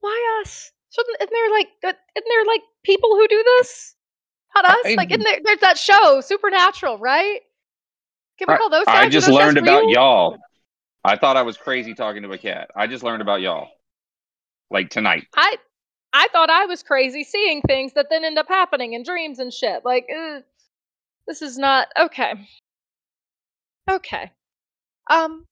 Why 0.00 0.40
us? 0.42 0.70
Shouldn't 0.90 1.16
isn't 1.20 1.32
there 1.32 1.50
like 1.50 1.68
uh, 1.84 1.92
isn't 2.16 2.28
there 2.28 2.44
like 2.46 2.62
people 2.84 3.10
who 3.10 3.26
do 3.26 3.42
this? 3.58 3.94
Not 4.54 4.66
us. 4.66 4.76
I- 4.84 4.94
like 4.94 5.10
isn't 5.10 5.24
there, 5.24 5.40
there's 5.42 5.60
that 5.60 5.78
show 5.78 6.20
Supernatural, 6.20 6.98
right? 6.98 7.40
Can 8.38 8.48
we 8.48 8.56
call 8.56 8.70
those? 8.70 8.84
I 8.86 8.92
guys? 8.92 9.06
Are 9.06 9.10
just 9.10 9.26
those 9.28 9.36
learned 9.36 9.58
about 9.58 9.82
real? 9.82 9.92
y'all. 9.92 10.36
I 11.04 11.16
thought 11.16 11.36
I 11.36 11.42
was 11.42 11.56
crazy 11.56 11.94
talking 11.94 12.22
to 12.24 12.32
a 12.32 12.38
cat. 12.38 12.70
I 12.76 12.86
just 12.86 13.02
learned 13.02 13.22
about 13.22 13.40
y'all. 13.40 13.68
Like 14.70 14.90
tonight. 14.90 15.26
I 15.34 15.56
I 16.12 16.28
thought 16.32 16.50
I 16.50 16.66
was 16.66 16.82
crazy 16.82 17.24
seeing 17.24 17.60
things 17.62 17.92
that 17.94 18.06
then 18.10 18.24
end 18.24 18.38
up 18.38 18.48
happening 18.48 18.94
in 18.94 19.02
dreams 19.02 19.38
and 19.38 19.52
shit. 19.52 19.84
Like, 19.84 20.06
uh, 20.14 20.40
this 21.28 21.42
is 21.42 21.58
not 21.58 21.88
okay. 21.98 22.32
Okay. 23.90 24.32
Um, 25.10 25.44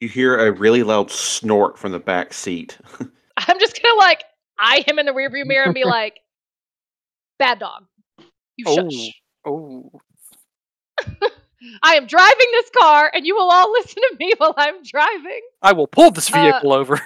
You 0.00 0.08
hear 0.08 0.38
a 0.38 0.52
really 0.52 0.82
loud 0.82 1.10
snort 1.10 1.78
from 1.78 1.92
the 1.92 1.98
back 1.98 2.32
seat. 2.32 2.78
I'm 3.36 3.58
just 3.58 3.80
gonna 3.82 3.98
like 3.98 4.22
eye 4.58 4.84
him 4.86 4.98
in 4.98 5.06
the 5.06 5.12
rearview 5.12 5.46
mirror 5.46 5.64
and 5.66 5.74
be 5.74 5.84
like, 5.98 6.20
"Bad 7.38 7.58
dog, 7.58 7.86
you 8.56 8.64
Oh. 8.68 8.74
shush." 8.74 9.10
Oh, 9.44 9.90
I 11.82 11.94
am 11.94 12.06
driving 12.06 12.46
this 12.52 12.70
car, 12.78 13.10
and 13.12 13.26
you 13.26 13.34
will 13.34 13.50
all 13.50 13.72
listen 13.72 14.02
to 14.10 14.16
me 14.20 14.34
while 14.38 14.54
I'm 14.56 14.82
driving. 14.84 15.40
I 15.62 15.72
will 15.72 15.86
pull 15.88 16.10
this 16.12 16.28
Uh, 16.30 16.34
vehicle 16.34 16.72
over. 16.72 17.00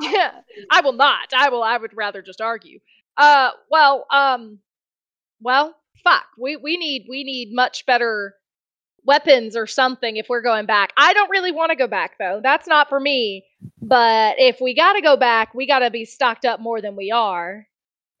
Yeah, 0.00 0.32
I 0.70 0.80
will 0.82 0.92
not. 0.92 1.32
I 1.34 1.48
will. 1.48 1.62
I 1.62 1.76
would 1.76 1.96
rather 1.96 2.22
just 2.22 2.40
argue. 2.40 2.80
Uh, 3.16 3.50
well, 3.70 4.06
um, 4.10 4.58
well, 5.40 5.74
fuck. 6.04 6.24
We 6.38 6.56
we 6.56 6.76
need 6.76 7.06
we 7.08 7.24
need 7.24 7.54
much 7.54 7.86
better 7.86 8.34
weapons 9.04 9.56
or 9.56 9.66
something 9.66 10.16
if 10.16 10.26
we're 10.28 10.42
going 10.42 10.66
back. 10.66 10.92
I 10.96 11.12
don't 11.14 11.30
really 11.30 11.52
want 11.52 11.70
to 11.70 11.76
go 11.76 11.86
back 11.86 12.18
though. 12.18 12.40
That's 12.42 12.66
not 12.66 12.88
for 12.88 12.98
me. 12.98 13.44
But 13.80 14.36
if 14.38 14.60
we 14.60 14.74
got 14.74 14.94
to 14.94 15.00
go 15.00 15.16
back, 15.16 15.54
we 15.54 15.66
got 15.66 15.78
to 15.80 15.90
be 15.90 16.04
stocked 16.04 16.44
up 16.44 16.60
more 16.60 16.80
than 16.80 16.96
we 16.96 17.10
are. 17.12 17.66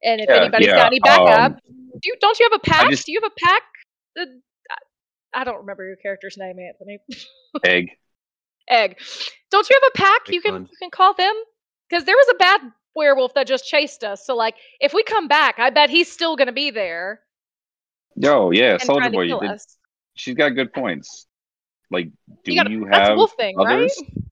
And 0.02 0.20
if 0.20 0.28
Yeah, 0.28 0.36
anybody's 0.36 0.68
yeah, 0.68 0.76
got 0.76 0.86
any 0.86 1.00
backup, 1.00 1.52
um, 1.52 1.58
do 1.66 2.00
you, 2.04 2.14
don't 2.20 2.38
you 2.38 2.48
have 2.50 2.60
a 2.60 2.62
pack? 2.62 2.90
just- 2.90 3.06
Do 3.06 3.12
you 3.12 3.20
have 3.22 3.32
a 3.32 3.44
pack? 3.44 3.62
Uh, 4.20 4.24
I 5.34 5.44
don't 5.44 5.58
remember 5.58 5.84
your 5.86 5.96
character's 5.96 6.36
name, 6.38 6.56
Anthony. 6.58 6.98
Egg. 7.64 7.90
egg. 8.70 8.98
Don't 9.50 9.68
you 9.68 9.78
have 9.82 9.90
a 9.94 9.98
pack? 9.98 10.26
Big 10.26 10.34
you 10.36 10.40
can 10.40 10.62
you 10.62 10.76
can 10.80 10.90
call 10.90 11.14
them 11.14 11.34
because 11.88 12.04
there 12.04 12.16
was 12.16 12.26
a 12.30 12.34
bad 12.38 12.60
werewolf 12.94 13.34
that 13.34 13.46
just 13.46 13.66
chased 13.66 14.04
us. 14.04 14.24
So 14.26 14.34
like, 14.36 14.54
if 14.80 14.92
we 14.94 15.02
come 15.04 15.28
back, 15.28 15.58
I 15.58 15.70
bet 15.70 15.90
he's 15.90 16.10
still 16.10 16.36
gonna 16.36 16.52
be 16.52 16.70
there 16.70 17.20
Yo, 18.18 18.50
yeah, 18.50 18.78
Soldier 18.78 19.10
Boy. 19.10 19.24
You 19.24 19.38
did. 19.40 19.50
us. 19.50 19.76
She's 20.14 20.34
got 20.34 20.50
good 20.50 20.72
points. 20.72 21.26
Like, 21.90 22.08
do 22.44 22.52
You 22.54 22.62
you, 22.68 22.80
gotta- 22.86 22.90
That's 22.90 23.08
a 23.08 23.10
have 23.10 23.16
wolf 23.18 23.32
thing, 23.36 23.56
others? 23.58 23.94
right? 23.98 24.24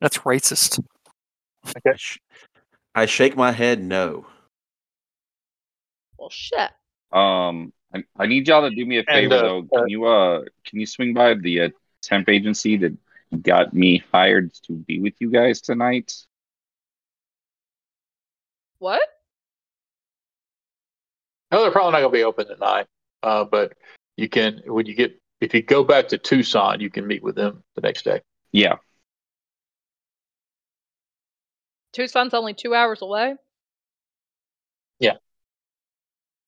That's 0.00 0.18
racist. 0.18 0.80
I 1.84 1.96
sh- 1.96 2.20
I 2.94 3.06
shake 3.06 3.36
my 3.36 3.50
head 3.52 3.82
no. 3.82 4.24
Well, 6.16 6.30
shit. 6.30 6.70
Um, 7.12 7.72
I, 7.94 8.04
I 8.16 8.26
need 8.26 8.46
y'all 8.46 8.68
to 8.68 8.74
do 8.74 8.86
me 8.86 8.98
a 8.98 9.00
And, 9.00 9.08
favor 9.08 9.34
uh, 9.34 9.42
though. 9.42 9.62
Can 9.74 9.88
you 9.88 10.04
uh, 10.06 10.42
can 10.64 10.78
you 10.78 10.86
swing 10.86 11.12
by 11.12 11.34
the 11.34 11.60
uh, 11.62 11.68
temp 12.02 12.28
agency 12.28 12.76
that 12.78 12.96
got 13.42 13.74
me 13.74 14.02
hired 14.12 14.52
to 14.66 14.74
be 14.74 15.00
with 15.00 15.14
you 15.18 15.30
guys 15.30 15.60
tonight? 15.60 16.14
What? 18.80 19.02
No, 21.52 21.62
they're 21.62 21.70
probably 21.70 21.92
not 21.92 22.00
going 22.00 22.12
to 22.12 22.18
be 22.18 22.24
open 22.24 22.46
tonight. 22.48 22.86
Uh, 23.22 23.44
but 23.44 23.74
you 24.16 24.28
can 24.28 24.62
when 24.66 24.86
you 24.86 24.94
get 24.94 25.20
if 25.40 25.54
you 25.54 25.62
go 25.62 25.84
back 25.84 26.08
to 26.08 26.18
Tucson, 26.18 26.80
you 26.80 26.90
can 26.90 27.06
meet 27.06 27.22
with 27.22 27.34
them 27.36 27.62
the 27.76 27.82
next 27.82 28.04
day. 28.04 28.22
Yeah. 28.52 28.76
Tucson's 31.92 32.34
only 32.34 32.54
two 32.54 32.74
hours 32.74 33.02
away. 33.02 33.36
Yeah. 34.98 35.16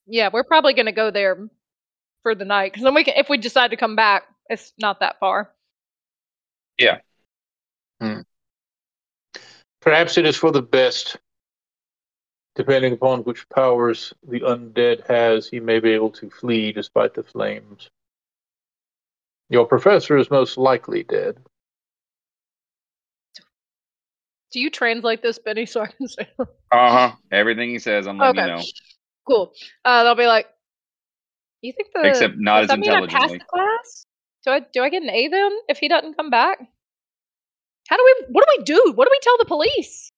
Yeah, 0.07 0.31
we're 0.33 0.45
probably 0.45 0.73
gonna 0.73 0.93
go 0.93 1.11
there 1.11 1.49
for 2.23 2.35
the 2.35 2.45
night 2.45 2.73
because 2.73 2.85
then 2.85 2.95
we 2.95 3.05
can. 3.05 3.15
If 3.17 3.29
we 3.29 3.37
decide 3.37 3.73
to 3.73 3.77
come 3.77 3.97
back, 3.97 4.25
it's 4.49 4.73
not 4.79 5.01
that 5.01 5.19
far. 5.21 5.53
Yeah. 6.79 6.99
Hmm. 8.01 8.21
Perhaps 9.81 10.17
it 10.17 10.25
is 10.25 10.37
for 10.37 10.51
the 10.51 10.63
best. 10.63 11.19
Depending 12.55 12.93
upon 12.93 13.21
which 13.21 13.49
powers 13.49 14.13
the 14.29 14.41
undead 14.41 15.07
has, 15.07 15.49
he 15.49 15.59
may 15.59 15.81
be 15.81 15.93
able 15.93 16.11
to 16.11 16.29
flee 16.29 16.73
despite 16.73 17.15
the 17.15 17.23
flames. 17.23 17.89
Your 19.49 19.67
professor 19.67 20.19
is 20.19 20.31
most 20.31 20.59
likely 20.59 21.03
dead. 21.03 21.39
Do 24.53 24.61
you 24.61 24.71
translate 24.71 25.23
this, 25.23 25.39
Benny, 25.39 25.65
so 25.65 25.81
I 25.81 25.87
can 25.87 26.09
say? 26.09 26.29
Uh 26.39 26.47
huh. 26.71 27.13
Everything 27.31 27.71
he 27.71 27.79
says, 27.79 28.07
I'm 28.07 28.19
letting 28.19 28.41
okay, 28.41 28.51
you 28.51 28.57
know. 28.57 28.63
cool. 29.27 29.53
Uh, 29.85 30.05
they'll 30.05 30.15
be 30.15 30.27
like, 30.27 30.47
"You 31.63 31.73
think 31.73 31.89
the 31.95 32.07
Except 32.07 32.35
not 32.37 32.61
does 32.61 32.65
as 32.65 32.69
that 32.69 32.79
mean 32.79 32.91
I 32.91 33.07
passed 33.07 33.33
the 33.33 33.41
class? 33.41 34.07
Do 34.45 34.51
I 34.51 34.61
do 34.61 34.83
I 34.83 34.91
get 34.91 35.03
an 35.03 35.11
A 35.11 35.29
then 35.29 35.53
if 35.69 35.79
he 35.79 35.89
doesn't 35.89 36.17
come 36.17 36.29
back? 36.31 36.59
How 37.89 37.97
do 37.97 38.03
we? 38.05 38.27
What 38.33 38.47
do 38.47 38.55
we 38.59 38.65
do? 38.65 38.93
What 38.95 39.07
do 39.07 39.11
we 39.11 39.19
tell 39.23 39.39
the 39.39 39.45
police? 39.47 40.13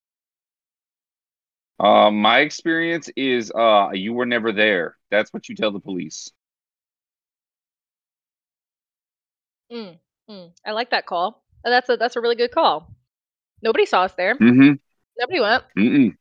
Uh, 1.80 2.10
my 2.10 2.40
experience 2.40 3.10
is 3.16 3.50
uh, 3.50 3.90
you 3.92 4.12
were 4.12 4.26
never 4.26 4.52
there. 4.52 4.96
That's 5.10 5.32
what 5.32 5.48
you 5.48 5.56
tell 5.56 5.72
the 5.72 5.80
police. 5.80 6.30
Mm, 9.72 9.98
mm, 10.30 10.50
I 10.64 10.72
like 10.72 10.90
that 10.90 11.06
call. 11.06 11.42
Uh, 11.64 11.70
That's 11.70 11.88
a 11.88 11.96
that's 11.96 12.16
a 12.16 12.20
really 12.20 12.36
good 12.36 12.52
call. 12.52 12.94
Nobody 13.62 13.86
saw 13.86 14.02
us 14.02 14.12
there. 14.14 14.34
Mm-hmm. 14.34 14.74
Nobody 15.18 15.40
went. 15.40 15.64
Mm-mm. 15.78 16.16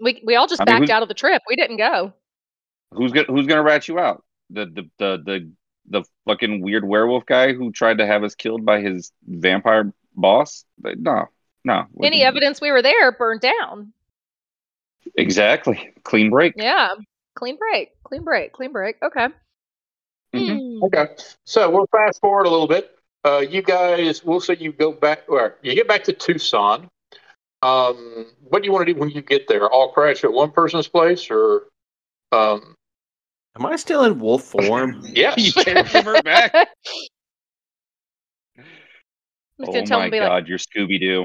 We 0.00 0.22
we 0.24 0.36
all 0.36 0.46
just 0.46 0.62
I 0.62 0.64
backed 0.64 0.78
who's- 0.80 0.90
out 0.90 1.02
of 1.02 1.08
the 1.08 1.14
trip. 1.14 1.42
We 1.48 1.56
didn't 1.56 1.78
go. 1.78 2.12
Who's 2.92 3.12
gonna 3.12 3.26
Who's 3.26 3.46
gonna 3.46 3.62
rat 3.62 3.88
you 3.88 3.98
out? 3.98 4.24
The 4.50 4.66
the 4.66 4.90
the 4.98 5.22
the 5.24 5.52
the 5.90 6.04
fucking 6.26 6.62
weird 6.62 6.84
werewolf 6.84 7.26
guy 7.26 7.52
who 7.52 7.72
tried 7.72 7.98
to 7.98 8.06
have 8.06 8.22
us 8.22 8.34
killed 8.34 8.64
by 8.64 8.80
his 8.80 9.12
vampire 9.26 9.92
boss? 10.14 10.64
But 10.78 10.98
no, 10.98 11.26
no. 11.64 11.84
Any 12.02 12.22
evidence 12.22 12.60
we 12.60 12.70
were 12.70 12.82
there 12.82 13.12
burned 13.12 13.40
down. 13.40 13.92
Exactly. 15.16 15.92
Clean 16.04 16.30
break. 16.30 16.54
Yeah. 16.56 16.94
Clean 17.34 17.56
break. 17.56 17.90
Clean 18.04 18.24
break. 18.24 18.52
Clean 18.52 18.72
break. 18.72 18.96
Okay. 19.02 19.28
Mhm. 20.34 20.60
Hmm. 20.78 20.84
Okay, 20.84 21.06
so 21.46 21.70
we'll 21.70 21.86
fast 21.90 22.20
forward 22.20 22.46
a 22.46 22.50
little 22.50 22.68
bit. 22.68 22.96
Uh, 23.24 23.38
you 23.38 23.62
guys, 23.62 24.24
we'll 24.24 24.40
say 24.40 24.56
you 24.58 24.72
go 24.72 24.92
back, 24.92 25.22
or 25.28 25.56
you 25.62 25.74
get 25.74 25.88
back 25.88 26.04
to 26.04 26.12
Tucson. 26.12 26.88
Um, 27.62 28.26
what 28.48 28.62
do 28.62 28.66
you 28.66 28.72
want 28.72 28.86
to 28.86 28.94
do 28.94 29.00
when 29.00 29.10
you 29.10 29.22
get 29.22 29.48
there? 29.48 29.68
All 29.68 29.90
crash 29.92 30.22
at 30.22 30.32
one 30.32 30.52
person's 30.52 30.86
place, 30.86 31.30
or 31.30 31.64
um, 32.32 32.74
Am 33.58 33.66
I 33.66 33.74
still 33.76 34.04
in 34.04 34.20
wolf 34.20 34.44
form? 34.44 35.00
yes, 35.14 35.36
You 35.38 35.52
can't 35.64 35.92
revert 35.94 36.24
back. 36.24 36.54
I'm 36.54 36.64
just 39.58 39.70
Oh 39.70 39.72
gonna 39.72 39.86
tell 39.86 39.98
my 39.98 40.04
him 40.04 40.10
be 40.12 40.18
god, 40.20 40.28
like, 40.28 40.48
you're 40.48 40.58
Scooby 40.58 41.00
Doo. 41.00 41.24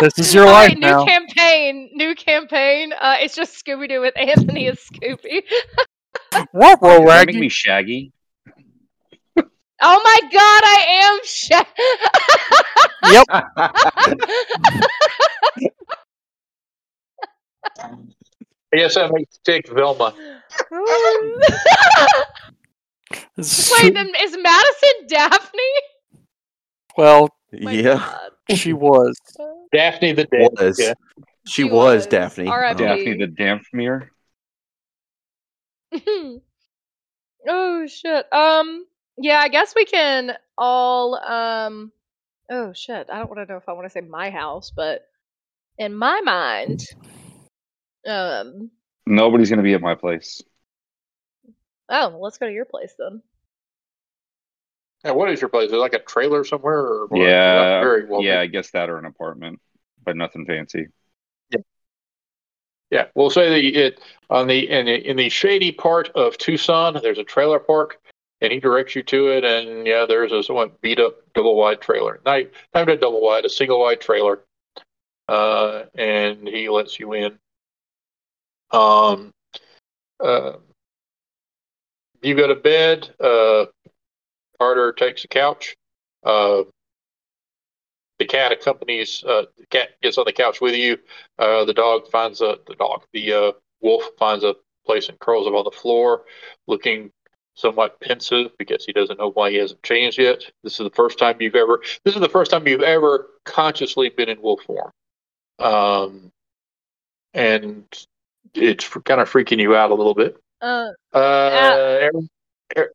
This 0.00 0.18
is 0.18 0.32
your 0.34 0.46
All 0.46 0.52
life 0.52 0.68
right, 0.68 0.78
new 0.78 1.04
campaign. 1.06 1.90
New 1.94 2.14
campaign. 2.14 2.92
Uh, 2.92 3.16
it's 3.20 3.34
just 3.34 3.64
Scooby 3.66 3.88
Doo 3.88 4.00
with 4.00 4.14
Anthony 4.16 4.68
as 4.68 4.78
Scooby. 4.78 5.42
Whoa, 6.52 6.76
whoa, 6.76 6.76
Does 6.76 6.78
that 6.80 6.98
make 7.00 7.08
Raggy. 7.28 7.40
me 7.40 7.48
Shaggy? 7.48 8.12
Oh 9.80 10.00
my 10.02 10.20
god, 10.32 10.62
I 10.64 10.86
am 11.04 11.18
Sha- 11.24 11.64
yes, 18.72 18.94
that 18.94 19.10
makes 19.12 19.36
you 19.36 19.40
take 19.44 19.68
Velma. 19.68 20.14
Wait, 23.36 23.94
then 23.94 24.12
is 24.20 24.36
Madison 24.36 25.06
Daphne? 25.08 25.62
Well, 26.98 27.28
My 27.52 27.72
yeah, 27.72 27.94
God. 27.96 28.30
she 28.58 28.72
was. 28.72 29.16
Daphne 29.72 30.12
the 30.12 30.24
Dead. 30.24 30.50
was. 30.58 30.78
Yeah. 30.78 30.94
She 31.46 31.62
She 31.62 31.64
was, 31.64 31.72
was. 31.72 32.06
Daphne. 32.08 32.46
R.I.P. 32.48 32.82
Oh. 32.84 32.86
Daphne 32.86 33.16
the 33.16 33.26
Dampmere? 33.26 34.08
oh 37.48 37.86
shit. 37.86 38.32
Um. 38.32 38.84
Yeah, 39.16 39.40
I 39.40 39.48
guess 39.48 39.74
we 39.74 39.84
can 39.84 40.32
all. 40.58 41.14
Um. 41.16 41.92
Oh 42.50 42.72
shit. 42.72 43.08
I 43.12 43.18
don't 43.18 43.30
want 43.30 43.46
to 43.46 43.52
know 43.52 43.58
if 43.58 43.68
I 43.68 43.72
want 43.72 43.86
to 43.86 43.90
say 43.90 44.00
my 44.00 44.30
house, 44.30 44.70
but 44.74 45.06
in 45.78 45.94
my 45.94 46.20
mind, 46.20 46.84
um. 48.06 48.70
Nobody's 49.06 49.48
gonna 49.48 49.62
be 49.62 49.74
at 49.74 49.80
my 49.80 49.94
place. 49.94 50.42
Oh, 51.90 52.10
well, 52.10 52.20
let's 52.22 52.36
go 52.36 52.46
to 52.46 52.52
your 52.52 52.66
place 52.66 52.94
then. 52.98 53.22
And 55.04 55.14
what 55.14 55.30
is 55.30 55.40
your 55.40 55.48
place? 55.48 55.68
Is 55.68 55.74
it 55.74 55.76
like 55.76 55.94
a 55.94 56.00
trailer 56.00 56.44
somewhere? 56.44 56.80
Or? 56.80 57.08
Yeah, 57.12 57.80
very 57.80 58.06
well. 58.06 58.22
yeah, 58.22 58.40
I 58.40 58.46
guess 58.46 58.70
that 58.72 58.90
or 58.90 58.98
an 58.98 59.04
apartment, 59.04 59.60
but 60.04 60.16
nothing 60.16 60.44
fancy. 60.44 60.88
Yeah, 61.50 61.60
yeah. 62.90 63.04
we'll 63.14 63.30
say 63.30 63.48
that 63.48 63.78
it 63.78 64.00
on 64.28 64.48
the 64.48 64.68
in 64.68 64.86
the 64.86 65.08
in 65.08 65.16
the 65.16 65.28
shady 65.28 65.70
part 65.70 66.10
of 66.10 66.36
Tucson. 66.38 66.98
There's 67.00 67.18
a 67.18 67.24
trailer 67.24 67.60
park, 67.60 68.00
and 68.40 68.52
he 68.52 68.58
directs 68.58 68.96
you 68.96 69.04
to 69.04 69.28
it. 69.28 69.44
And 69.44 69.86
yeah, 69.86 70.04
there's 70.06 70.32
a 70.32 70.42
somewhat 70.42 70.80
beat 70.80 70.98
up 70.98 71.16
double 71.32 71.56
wide 71.56 71.80
trailer. 71.80 72.20
Not 72.26 72.42
not 72.74 72.88
a 72.88 72.96
double 72.96 73.20
wide, 73.20 73.44
a 73.44 73.50
single 73.50 73.80
wide 73.80 74.00
trailer. 74.00 74.40
Uh, 75.28 75.84
and 75.94 76.48
he 76.48 76.68
lets 76.68 76.98
you 76.98 77.12
in. 77.12 77.38
Um, 78.70 79.32
uh, 80.18 80.54
you 82.22 82.34
go 82.34 82.48
to 82.48 82.54
bed. 82.54 83.10
Uh, 83.20 83.66
Carter 84.58 84.92
takes 84.92 85.22
the 85.22 85.28
couch. 85.28 85.76
Uh, 86.24 86.62
the 88.18 88.26
cat 88.26 88.52
accompanies. 88.52 89.22
Uh, 89.24 89.44
the 89.56 89.66
cat 89.66 89.90
gets 90.02 90.18
on 90.18 90.24
the 90.26 90.32
couch 90.32 90.60
with 90.60 90.74
you. 90.74 90.98
Uh, 91.38 91.64
the 91.64 91.74
dog 91.74 92.10
finds 92.10 92.40
a 92.40 92.58
the 92.66 92.74
dog. 92.74 93.04
The 93.12 93.32
uh, 93.32 93.52
wolf 93.80 94.02
finds 94.18 94.44
a 94.44 94.56
place 94.84 95.08
and 95.08 95.18
curls 95.20 95.46
up 95.46 95.54
on 95.54 95.64
the 95.64 95.70
floor, 95.70 96.24
looking 96.66 97.12
somewhat 97.54 98.00
pensive 98.00 98.50
because 98.58 98.84
he 98.84 98.92
doesn't 98.92 99.18
know 99.18 99.30
why 99.30 99.50
he 99.50 99.56
hasn't 99.56 99.82
changed 99.82 100.18
yet. 100.18 100.42
This 100.62 100.74
is 100.74 100.84
the 100.84 100.90
first 100.90 101.18
time 101.18 101.36
you've 101.40 101.54
ever. 101.54 101.80
This 102.04 102.14
is 102.14 102.20
the 102.20 102.28
first 102.28 102.50
time 102.50 102.66
you've 102.66 102.82
ever 102.82 103.28
consciously 103.44 104.08
been 104.08 104.28
in 104.28 104.40
wolf 104.42 104.62
form, 104.62 104.90
um, 105.60 106.32
and 107.34 107.84
it's 108.54 108.88
kind 108.88 109.20
of 109.20 109.30
freaking 109.30 109.60
you 109.60 109.76
out 109.76 109.90
a 109.90 109.94
little 109.94 110.14
bit. 110.14 110.36
Uh, 110.60 110.90
Uh, 111.12 112.08
Aaron? 112.76 112.88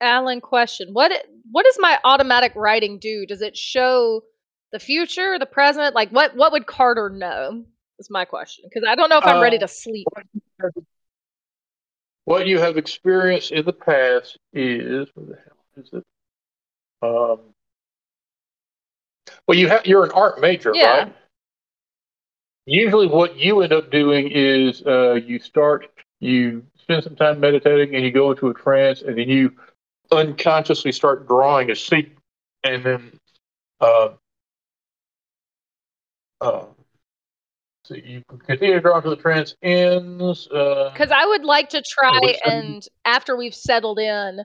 Alan, 0.00 0.40
question: 0.40 0.88
What 0.92 1.12
what 1.50 1.64
does 1.64 1.76
my 1.78 1.98
automatic 2.04 2.52
writing 2.54 2.98
do? 2.98 3.26
Does 3.26 3.42
it 3.42 3.56
show 3.56 4.22
the 4.72 4.78
future, 4.78 5.38
the 5.38 5.46
present? 5.46 5.94
Like, 5.94 6.10
what 6.10 6.36
what 6.36 6.52
would 6.52 6.66
Carter 6.66 7.10
know? 7.10 7.64
Is 7.98 8.10
my 8.10 8.26
question 8.26 8.66
because 8.68 8.86
I 8.86 8.94
don't 8.94 9.08
know 9.08 9.18
if 9.18 9.24
I'm 9.24 9.40
ready 9.40 9.56
Uh, 9.56 9.60
to 9.60 9.68
sleep. 9.68 10.06
what 12.26 12.46
you 12.46 12.58
have 12.58 12.76
experienced 12.76 13.52
in 13.52 13.64
the 13.64 13.72
past 13.72 14.36
is 14.52 15.08
what 15.14 15.28
the 15.28 15.36
hell 15.36 15.82
is 15.82 15.90
it? 15.92 16.04
Um, 17.02 17.54
well, 19.46 19.56
you 19.56 19.68
have 19.68 19.86
you're 19.86 20.04
an 20.04 20.10
art 20.12 20.40
major, 20.40 20.72
Yeah. 20.74 21.04
right? 21.04 21.16
Usually, 22.66 23.06
what 23.06 23.36
you 23.36 23.62
end 23.62 23.72
up 23.72 23.90
doing 23.90 24.28
is 24.30 24.82
uh, 24.84 25.14
you 25.14 25.38
start, 25.38 25.86
you 26.20 26.64
spend 26.76 27.04
some 27.04 27.14
time 27.16 27.40
meditating, 27.40 27.94
and 27.94 28.04
you 28.04 28.10
go 28.10 28.30
into 28.32 28.48
a 28.48 28.54
trance, 28.54 29.02
and 29.02 29.16
then 29.16 29.28
you 29.28 29.52
unconsciously 30.12 30.92
start 30.92 31.26
drawing 31.26 31.70
a 31.70 31.76
scene, 31.76 32.12
and 32.64 32.84
then 32.84 33.12
uh, 33.80 34.08
uh, 36.40 36.64
so 37.84 37.94
you 37.94 38.22
continue 38.46 38.74
to 38.74 38.80
draw 38.80 38.96
until 38.96 39.10
the 39.10 39.16
trance 39.16 39.54
ends. 39.62 40.48
Uh, 40.48 40.90
Because 40.92 41.12
I 41.12 41.26
would 41.26 41.44
like 41.44 41.68
to 41.70 41.82
try 41.82 42.18
what's 42.20 42.40
that? 42.42 42.52
and 42.52 42.82
after 43.04 43.36
we've 43.36 43.54
settled 43.54 43.98
in, 43.98 44.40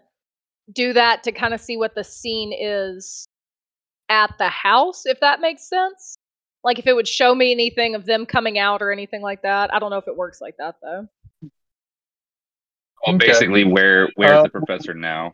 do 0.71 0.93
that 0.93 1.23
to 1.23 1.31
kind 1.31 1.53
of 1.53 1.59
see 1.61 1.77
what 1.77 1.95
the 1.95 2.03
scene 2.03 2.53
is 2.57 3.27
at 4.09 4.37
the 4.37 4.49
house, 4.49 5.05
if 5.05 5.19
that 5.21 5.41
makes 5.41 5.67
sense. 5.67 6.17
Like 6.63 6.77
if 6.77 6.85
it 6.85 6.93
would 6.93 7.07
show 7.07 7.33
me 7.33 7.51
anything 7.51 7.95
of 7.95 8.05
them 8.05 8.25
coming 8.27 8.59
out 8.59 8.81
or 8.83 8.91
anything 8.91 9.21
like 9.21 9.41
that. 9.41 9.73
I 9.73 9.79
don't 9.79 9.89
know 9.89 9.97
if 9.97 10.07
it 10.07 10.15
works 10.15 10.39
like 10.39 10.57
that 10.57 10.75
though. 10.81 11.07
Well, 13.05 13.15
Okay. 13.15 13.25
basically, 13.27 13.63
where 13.63 14.09
where's 14.15 14.39
Uh, 14.39 14.43
the 14.43 14.49
professor 14.49 14.93
now? 14.93 15.33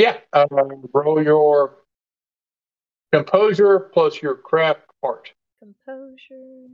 Yeah, 0.00 0.16
uh, 0.32 0.46
roll 0.94 1.22
your 1.22 1.76
composure 3.12 3.90
plus 3.92 4.22
your 4.22 4.34
craft 4.34 4.80
art. 5.02 5.30
Composure. 5.58 6.68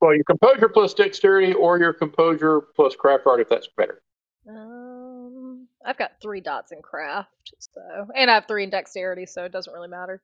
Well, 0.00 0.14
your 0.16 0.24
composure 0.24 0.68
plus 0.68 0.94
dexterity, 0.94 1.54
or 1.54 1.78
your 1.78 1.92
composure 1.92 2.62
plus 2.74 2.96
craft 2.96 3.28
art, 3.28 3.38
if 3.38 3.48
that's 3.48 3.68
better. 3.76 4.02
Um, 4.48 5.68
I've 5.86 5.96
got 5.96 6.20
three 6.20 6.40
dots 6.40 6.72
in 6.72 6.82
craft, 6.82 7.54
so 7.60 8.08
and 8.16 8.28
I 8.28 8.34
have 8.34 8.46
three 8.48 8.64
in 8.64 8.70
dexterity, 8.70 9.26
so 9.26 9.44
it 9.44 9.52
doesn't 9.52 9.72
really 9.72 9.86
matter. 9.86 10.20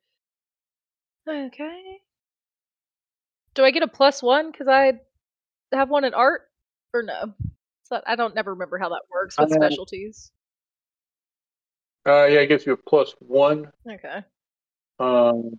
Okay. 1.28 2.00
Do 3.54 3.62
I 3.62 3.70
get 3.70 3.84
a 3.84 3.88
plus 3.88 4.20
one 4.20 4.50
because 4.50 4.66
I 4.66 4.94
have 5.72 5.90
one 5.90 6.02
in 6.02 6.14
art, 6.14 6.42
or 6.92 7.04
no? 7.04 7.34
So 7.84 8.00
I 8.04 8.16
don't 8.16 8.34
never 8.34 8.52
remember 8.54 8.78
how 8.78 8.88
that 8.88 9.02
works 9.12 9.38
with 9.38 9.52
Uh, 9.52 9.54
specialties. 9.54 10.32
Uh, 12.06 12.24
yeah, 12.26 12.40
it 12.40 12.46
gives 12.48 12.64
you 12.66 12.72
a 12.72 12.76
plus 12.76 13.14
one. 13.20 13.70
Okay. 13.88 14.22
Um, 14.98 15.58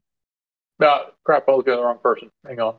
no, 0.80 1.06
crap, 1.24 1.48
I 1.48 1.52
was 1.52 1.60
at 1.68 1.76
the 1.76 1.82
wrong 1.84 2.00
person. 2.02 2.30
Hang 2.46 2.60
on. 2.60 2.76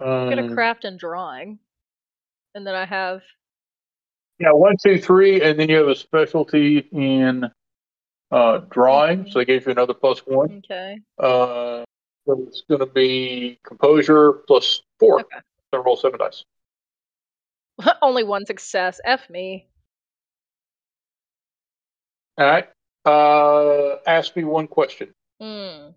I 0.00 0.28
get 0.28 0.38
a 0.38 0.42
Um, 0.48 0.54
craft 0.54 0.84
and 0.84 0.98
drawing, 0.98 1.58
and 2.54 2.66
then 2.66 2.74
I 2.74 2.84
have 2.84 3.22
Yeah, 4.38 4.50
one, 4.52 4.76
two, 4.82 4.98
three, 4.98 5.40
and 5.42 5.58
then 5.58 5.68
you 5.68 5.76
have 5.76 5.88
a 5.88 5.94
specialty 5.94 6.78
in 6.92 7.44
uh, 8.30 8.58
drawing, 8.70 9.30
so 9.30 9.38
it 9.40 9.46
gives 9.46 9.64
you 9.64 9.72
another 9.72 9.94
plus 9.94 10.18
one. 10.26 10.58
okay. 10.64 10.98
Uh, 11.18 11.84
so 12.26 12.42
it's 12.48 12.62
going 12.68 12.80
to 12.80 12.86
be 12.86 13.58
composure 13.64 14.32
plus 14.46 14.82
four. 14.98 15.20
Okay. 15.20 15.38
So 15.72 15.82
roll 15.82 15.96
seven 15.96 16.18
dice. 16.18 16.44
Only 18.02 18.24
one 18.24 18.44
success. 18.44 19.00
F 19.04 19.30
me. 19.30 19.68
All 22.38 22.46
right. 22.46 22.68
Uh, 23.04 23.96
ask 24.06 24.34
me 24.34 24.44
one 24.44 24.66
question. 24.66 25.14
Hmm. 25.40 25.90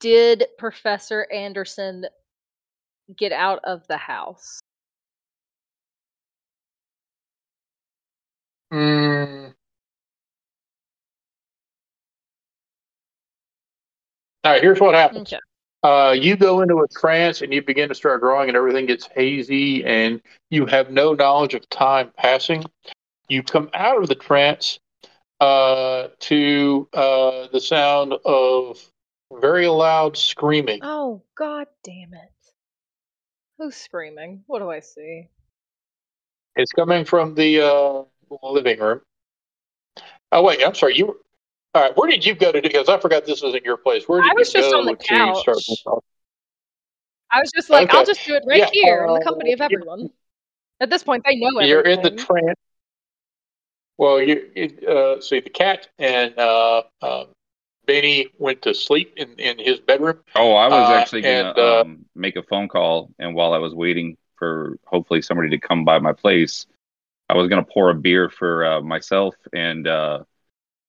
Did 0.00 0.46
Professor 0.58 1.26
Anderson 1.32 2.06
get 3.16 3.32
out 3.32 3.60
of 3.64 3.86
the 3.88 3.96
house? 3.96 4.60
Mm. 8.72 9.54
All 14.44 14.52
right. 14.52 14.62
Here's 14.62 14.80
what 14.80 14.94
happens. 14.94 15.32
Okay. 15.32 15.40
Uh, 15.82 16.12
you 16.12 16.36
go 16.36 16.62
into 16.62 16.78
a 16.78 16.88
trance 16.88 17.42
and 17.42 17.52
you 17.52 17.62
begin 17.62 17.88
to 17.88 17.94
start 17.94 18.20
drawing, 18.20 18.48
and 18.48 18.56
everything 18.56 18.86
gets 18.86 19.06
hazy, 19.06 19.84
and 19.84 20.20
you 20.50 20.66
have 20.66 20.90
no 20.90 21.14
knowledge 21.14 21.54
of 21.54 21.68
time 21.68 22.10
passing. 22.16 22.64
You 23.28 23.42
come 23.42 23.70
out 23.74 24.00
of 24.00 24.08
the 24.08 24.14
trance 24.14 24.78
uh, 25.40 26.08
to 26.20 26.88
uh, 26.92 27.48
the 27.52 27.60
sound 27.60 28.14
of 28.24 28.78
very 29.32 29.66
loud 29.66 30.16
screaming. 30.16 30.80
Oh 30.82 31.22
god 31.36 31.66
damn 31.82 32.14
it. 32.14 32.32
Who's 33.58 33.74
screaming? 33.74 34.44
What 34.46 34.60
do 34.60 34.70
I 34.70 34.80
see? 34.80 35.28
It's 36.54 36.72
coming 36.72 37.04
from 37.04 37.34
the 37.34 37.60
uh, 37.62 38.02
living 38.42 38.78
room. 38.80 39.00
Oh 40.32 40.42
wait, 40.42 40.64
I'm 40.64 40.74
sorry. 40.74 40.96
You. 40.96 41.20
All 41.74 41.82
right. 41.82 41.96
Where 41.96 42.08
did 42.08 42.24
you 42.24 42.34
go 42.34 42.52
to? 42.52 42.60
do? 42.60 42.68
Because 42.68 42.88
I 42.88 42.98
forgot 42.98 43.26
this 43.26 43.42
was 43.42 43.54
in 43.54 43.62
your 43.64 43.76
place. 43.76 44.08
Where 44.08 44.22
did 44.22 44.30
I 44.30 44.34
was 44.34 44.54
you 44.54 44.60
just 44.60 44.72
go 44.72 44.78
on 44.78 44.86
the 44.86 44.96
couch. 44.96 45.48
I 47.30 47.40
was 47.40 47.50
just 47.54 47.68
like, 47.70 47.92
I'll 47.92 48.04
just 48.04 48.24
do 48.24 48.34
it 48.34 48.44
right 48.46 48.58
Yeah, 48.58 48.68
here 48.72 49.04
in 49.04 49.12
the 49.14 49.20
uh, 49.20 49.24
company 49.24 49.52
of 49.52 49.60
everyone. 49.60 50.10
At 50.80 50.90
this 50.90 51.02
point, 51.02 51.24
they 51.26 51.36
know 51.36 51.60
You're 51.60 51.80
in 51.80 52.02
the 52.02 52.10
trance. 52.10 52.58
Well, 53.98 54.20
you, 54.20 54.50
you 54.54 54.88
uh, 54.88 55.20
see 55.20 55.40
the 55.40 55.50
cat 55.50 55.88
and 55.98 56.38
uh, 56.38 56.82
um, 57.02 57.26
Benny 57.86 58.28
went 58.38 58.62
to 58.62 58.74
sleep 58.74 59.14
in, 59.16 59.32
in 59.38 59.58
his 59.58 59.80
bedroom. 59.80 60.20
Oh, 60.34 60.52
I 60.54 60.68
was 60.68 60.90
Uh, 60.90 60.92
actually 60.92 61.22
gonna 61.22 61.48
and, 61.48 61.58
uh, 61.58 61.80
um, 61.82 62.04
make 62.14 62.36
a 62.36 62.42
phone 62.42 62.68
call, 62.68 63.10
and 63.18 63.34
while 63.34 63.54
I 63.54 63.58
was 63.58 63.74
waiting 63.74 64.16
for 64.38 64.76
hopefully 64.84 65.22
somebody 65.22 65.50
to 65.50 65.58
come 65.58 65.84
by 65.84 65.98
my 65.98 66.12
place, 66.12 66.66
I 67.28 67.34
was 67.34 67.48
gonna 67.48 67.64
pour 67.64 67.90
a 67.90 67.94
beer 67.94 68.28
for 68.28 68.64
uh, 68.66 68.80
myself 68.82 69.34
and 69.52 69.86
uh, 69.86 70.24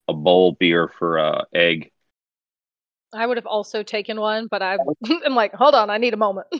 a 0.07 0.13
bowl 0.13 0.53
beer 0.59 0.89
for 0.99 1.19
uh, 1.19 1.43
Egg. 1.53 1.91
I 3.13 3.25
would 3.25 3.37
have 3.37 3.45
also 3.45 3.83
taken 3.83 4.19
one, 4.19 4.47
but 4.49 4.61
I, 4.61 4.77
I'm 5.25 5.35
like, 5.35 5.53
hold 5.53 5.75
on, 5.75 5.89
I 5.89 5.97
need 5.97 6.13
a 6.13 6.17
moment. 6.17 6.47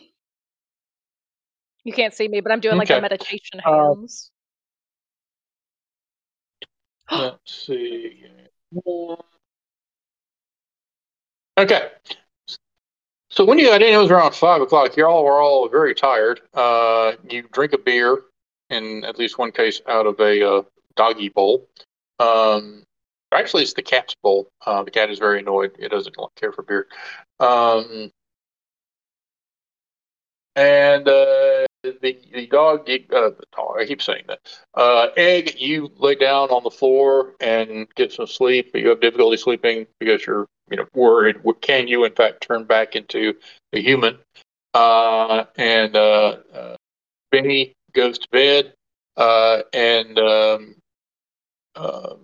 You 1.83 1.93
can't 1.93 2.13
see 2.13 2.27
me, 2.27 2.41
but 2.41 2.51
I'm 2.51 2.59
doing 2.59 2.77
like 2.77 2.91
the 2.91 2.97
Okay. 2.97 3.01
meditation 3.01 3.59
Uh, 3.65 3.93
hands. 3.93 4.31
Let's 7.11 7.37
see. 7.65 8.23
Okay. 11.57 11.89
So 13.29 13.45
when 13.45 13.59
you 13.59 13.67
got 13.67 13.81
in, 13.81 13.93
it 13.93 13.97
was 13.97 14.11
around 14.11 14.33
five 14.33 14.61
o'clock. 14.61 14.97
You 14.97 15.05
all 15.05 15.23
were 15.23 15.41
all 15.41 15.67
very 15.69 15.93
tired. 15.93 16.41
Uh, 16.53 17.13
you 17.29 17.43
drink 17.51 17.73
a 17.73 17.77
beer, 17.77 18.21
in 18.69 19.03
at 19.03 19.19
least 19.19 19.37
one 19.37 19.51
case, 19.51 19.81
out 19.87 20.05
of 20.05 20.19
a 20.19 20.47
uh, 20.47 20.61
doggy 20.95 21.29
bowl. 21.29 21.67
Um, 22.19 22.83
actually, 23.31 23.63
it's 23.63 23.73
the 23.73 23.81
cat's 23.81 24.15
bowl. 24.23 24.49
Uh, 24.65 24.83
the 24.83 24.91
cat 24.91 25.09
is 25.09 25.19
very 25.19 25.39
annoyed. 25.39 25.71
It 25.77 25.89
doesn't 25.89 26.15
care 26.35 26.51
for 26.51 26.63
beer. 26.63 26.87
Um, 27.39 28.11
and 30.55 31.07
uh, 31.07 31.66
the 31.83 32.17
the 32.33 32.47
dog, 32.47 32.81
uh, 32.81 33.29
the 33.29 33.43
dog. 33.55 33.77
I 33.79 33.85
keep 33.85 34.01
saying 34.01 34.25
that. 34.27 34.39
Uh, 34.73 35.07
Egg, 35.15 35.59
you 35.59 35.91
lay 35.97 36.15
down 36.15 36.49
on 36.49 36.63
the 36.63 36.71
floor 36.71 37.33
and 37.39 37.87
get 37.95 38.13
some 38.13 38.27
sleep, 38.27 38.71
but 38.71 38.81
you 38.81 38.89
have 38.89 39.01
difficulty 39.01 39.37
sleeping 39.37 39.87
because 39.99 40.25
you're, 40.25 40.47
you 40.69 40.77
know, 40.77 40.85
worried. 40.93 41.37
Can 41.61 41.87
you, 41.87 42.03
in 42.05 42.13
fact, 42.13 42.41
turn 42.41 42.65
back 42.65 42.95
into 42.95 43.35
a 43.73 43.81
human? 43.81 44.17
Uh, 44.73 45.45
and 45.55 45.95
uh, 45.95 46.37
uh, 46.53 46.75
Benny 47.31 47.73
goes 47.93 48.19
to 48.19 48.27
bed, 48.31 48.73
uh, 49.15 49.61
and 49.73 50.19
um, 50.19 50.75
um 51.75 52.19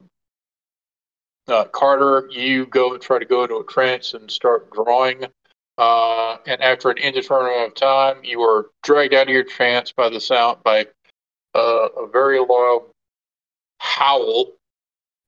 uh, 1.47 1.65
Carter, 1.65 2.29
you 2.31 2.65
go 2.65 2.93
and 2.93 3.01
try 3.01 3.19
to 3.19 3.25
go 3.25 3.43
into 3.43 3.57
a 3.57 3.65
trance 3.65 4.13
and 4.13 4.31
start 4.31 4.71
drawing. 4.71 5.25
Uh, 5.77 6.37
and 6.45 6.61
after 6.61 6.89
an 6.89 6.97
indeterminate 6.97 7.53
amount 7.53 7.69
of 7.69 7.75
time, 7.75 8.23
you 8.23 8.41
are 8.41 8.67
dragged 8.83 9.13
out 9.13 9.27
of 9.27 9.33
your 9.33 9.43
trance 9.43 9.91
by 9.91 10.09
the 10.09 10.19
sound 10.19 10.59
by 10.63 10.85
uh, 11.55 11.87
a 11.97 12.07
very 12.07 12.39
loud 12.39 12.83
howl 13.79 14.51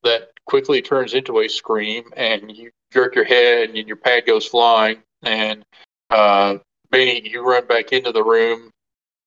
that 0.03 0.29
quickly 0.45 0.81
turns 0.81 1.13
into 1.13 1.39
a 1.39 1.47
scream, 1.47 2.03
and 2.15 2.55
you 2.55 2.69
jerk 2.93 3.15
your 3.15 3.25
head, 3.25 3.69
and 3.69 3.87
your 3.87 3.97
pad 3.97 4.25
goes 4.25 4.45
flying. 4.45 4.97
And 5.23 5.63
uh, 6.11 6.57
Benny, 6.91 7.27
you 7.27 7.45
run 7.47 7.65
back 7.65 7.91
into 7.91 8.11
the 8.11 8.23
room 8.23 8.69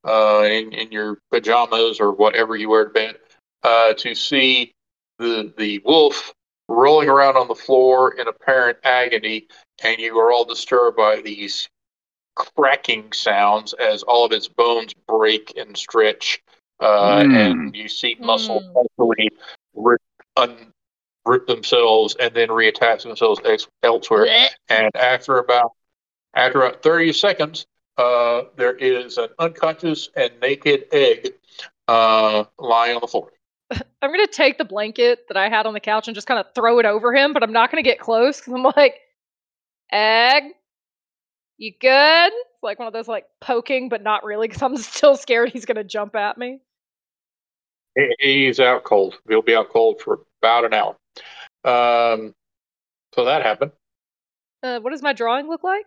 uh, 0.06 0.42
in, 0.44 0.72
in 0.72 0.92
your 0.92 1.18
pajamas 1.32 2.00
or 2.00 2.12
whatever 2.12 2.56
you 2.56 2.68
wear 2.68 2.84
to 2.84 2.90
bed 2.90 3.16
uh, 3.62 3.94
to 3.94 4.14
see 4.14 4.72
the 5.18 5.52
the 5.58 5.80
wolf 5.84 6.32
rolling 6.68 7.08
around 7.08 7.36
on 7.36 7.48
the 7.48 7.54
floor 7.54 8.14
in 8.14 8.28
apparent 8.28 8.78
agony, 8.84 9.48
and 9.82 9.98
you 9.98 10.18
are 10.18 10.32
all 10.32 10.44
disturbed 10.44 10.96
by 10.96 11.20
these 11.20 11.68
cracking 12.34 13.12
sounds 13.12 13.72
as 13.74 14.02
all 14.04 14.24
of 14.24 14.32
its 14.32 14.48
bones 14.48 14.94
break 15.06 15.56
and 15.56 15.76
stretch, 15.76 16.40
uh, 16.80 17.24
Hmm. 17.24 17.34
and 17.34 17.76
you 17.76 17.88
see 17.88 18.16
muscle 18.20 18.62
Hmm. 18.72 18.84
actually 18.84 19.30
rip, 19.74 20.00
un, 20.36 20.72
rip 21.24 21.46
themselves 21.46 22.14
and 22.16 22.34
then 22.34 22.48
reattach 22.48 23.02
themselves 23.02 23.40
ex- 23.44 23.68
elsewhere. 23.82 24.26
Blech. 24.26 24.50
And 24.68 24.90
after 24.96 25.38
about 25.38 25.72
after 26.34 26.62
about 26.62 26.82
thirty 26.82 27.12
seconds, 27.12 27.66
uh, 27.96 28.42
there 28.56 28.74
is 28.76 29.18
an 29.18 29.28
unconscious 29.38 30.08
and 30.14 30.30
naked 30.40 30.86
egg 30.92 31.34
uh, 31.88 32.44
lying 32.58 32.94
on 32.94 33.00
the 33.00 33.08
floor. 33.08 33.32
I'm 33.70 34.10
gonna 34.12 34.26
take 34.28 34.58
the 34.58 34.64
blanket 34.64 35.26
that 35.28 35.36
I 35.36 35.48
had 35.48 35.66
on 35.66 35.74
the 35.74 35.80
couch 35.80 36.06
and 36.06 36.14
just 36.14 36.26
kind 36.28 36.38
of 36.38 36.46
throw 36.54 36.78
it 36.78 36.86
over 36.86 37.12
him, 37.14 37.32
but 37.32 37.42
I'm 37.42 37.52
not 37.52 37.70
gonna 37.70 37.82
get 37.82 37.98
close 37.98 38.38
because 38.38 38.52
I'm 38.52 38.62
like, 38.62 38.94
Egg, 39.90 40.44
you 41.56 41.72
good? 41.80 42.32
It's 42.32 42.62
like 42.62 42.78
one 42.78 42.88
of 42.88 42.92
those 42.94 43.08
like 43.08 43.26
poking, 43.40 43.88
but 43.88 44.02
not 44.02 44.24
really 44.24 44.48
because 44.48 44.62
I'm 44.62 44.76
still 44.78 45.16
scared 45.16 45.50
he's 45.50 45.64
gonna 45.64 45.84
jump 45.84 46.14
at 46.16 46.38
me. 46.38 46.60
He's 48.20 48.60
out 48.60 48.84
cold. 48.84 49.18
He'll 49.28 49.42
be 49.42 49.56
out 49.56 49.70
cold 49.70 50.00
for 50.00 50.20
about 50.40 50.64
an 50.64 50.74
hour. 50.74 50.96
Um, 51.64 52.34
so 53.14 53.24
that 53.24 53.42
happened. 53.42 53.72
Uh, 54.62 54.78
what 54.80 54.90
does 54.90 55.02
my 55.02 55.12
drawing 55.12 55.48
look 55.48 55.64
like? 55.64 55.86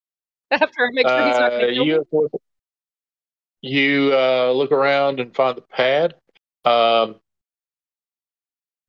After 0.50 0.84
I 0.84 0.90
make 0.92 1.08
sure 1.08 1.26
he's 1.26 1.38
not 1.38 1.52
Uh, 1.52 1.58
kill 1.58 1.84
me. 1.84 1.86
you 1.86 2.30
you 3.62 4.10
uh, 4.14 4.52
look 4.52 4.72
around 4.72 5.20
and 5.20 5.34
find 5.34 5.56
the 5.56 5.62
pad, 5.62 6.14
um, 6.64 7.16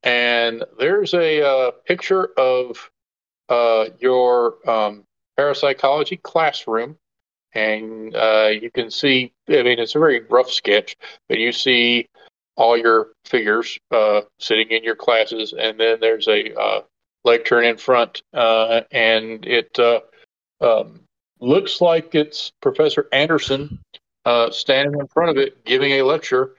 and 0.04 0.64
there's 0.80 1.14
a 1.14 1.42
uh, 1.46 1.72
picture 1.86 2.28
of 2.38 2.90
uh, 3.52 3.90
your 4.00 4.56
um, 4.68 5.04
parapsychology 5.36 6.16
classroom, 6.16 6.96
and 7.54 8.16
uh, 8.16 8.50
you 8.50 8.72
can 8.72 8.90
see. 8.90 9.34
I 9.50 9.62
mean, 9.64 9.78
it's 9.78 9.94
a 9.94 10.00
very 10.00 10.22
rough 10.22 10.50
sketch, 10.50 10.96
but 11.28 11.38
you 11.38 11.52
see 11.52 12.08
all 12.56 12.78
your 12.78 13.10
figures 13.26 13.78
uh, 13.92 14.22
sitting 14.40 14.70
in 14.70 14.86
your 14.86 14.96
classes, 14.96 15.54
and 15.54 15.78
then 15.78 16.00
there's 16.00 16.30
a 16.30 16.58
uh, 16.58 16.82
lectern 17.26 17.66
in 17.66 17.76
front, 17.76 18.24
uh, 18.34 18.82
and 18.92 19.46
it 19.46 19.78
uh, 19.78 20.00
um, 20.62 21.02
looks 21.42 21.82
like 21.82 22.16
it's 22.16 22.54
Professor 22.62 23.10
Anderson 23.12 23.80
standing 24.52 24.98
in 24.98 25.08
front 25.08 25.30
of 25.30 25.38
it 25.38 25.66
giving 25.66 25.92
a 25.94 26.04
lecture, 26.04 26.56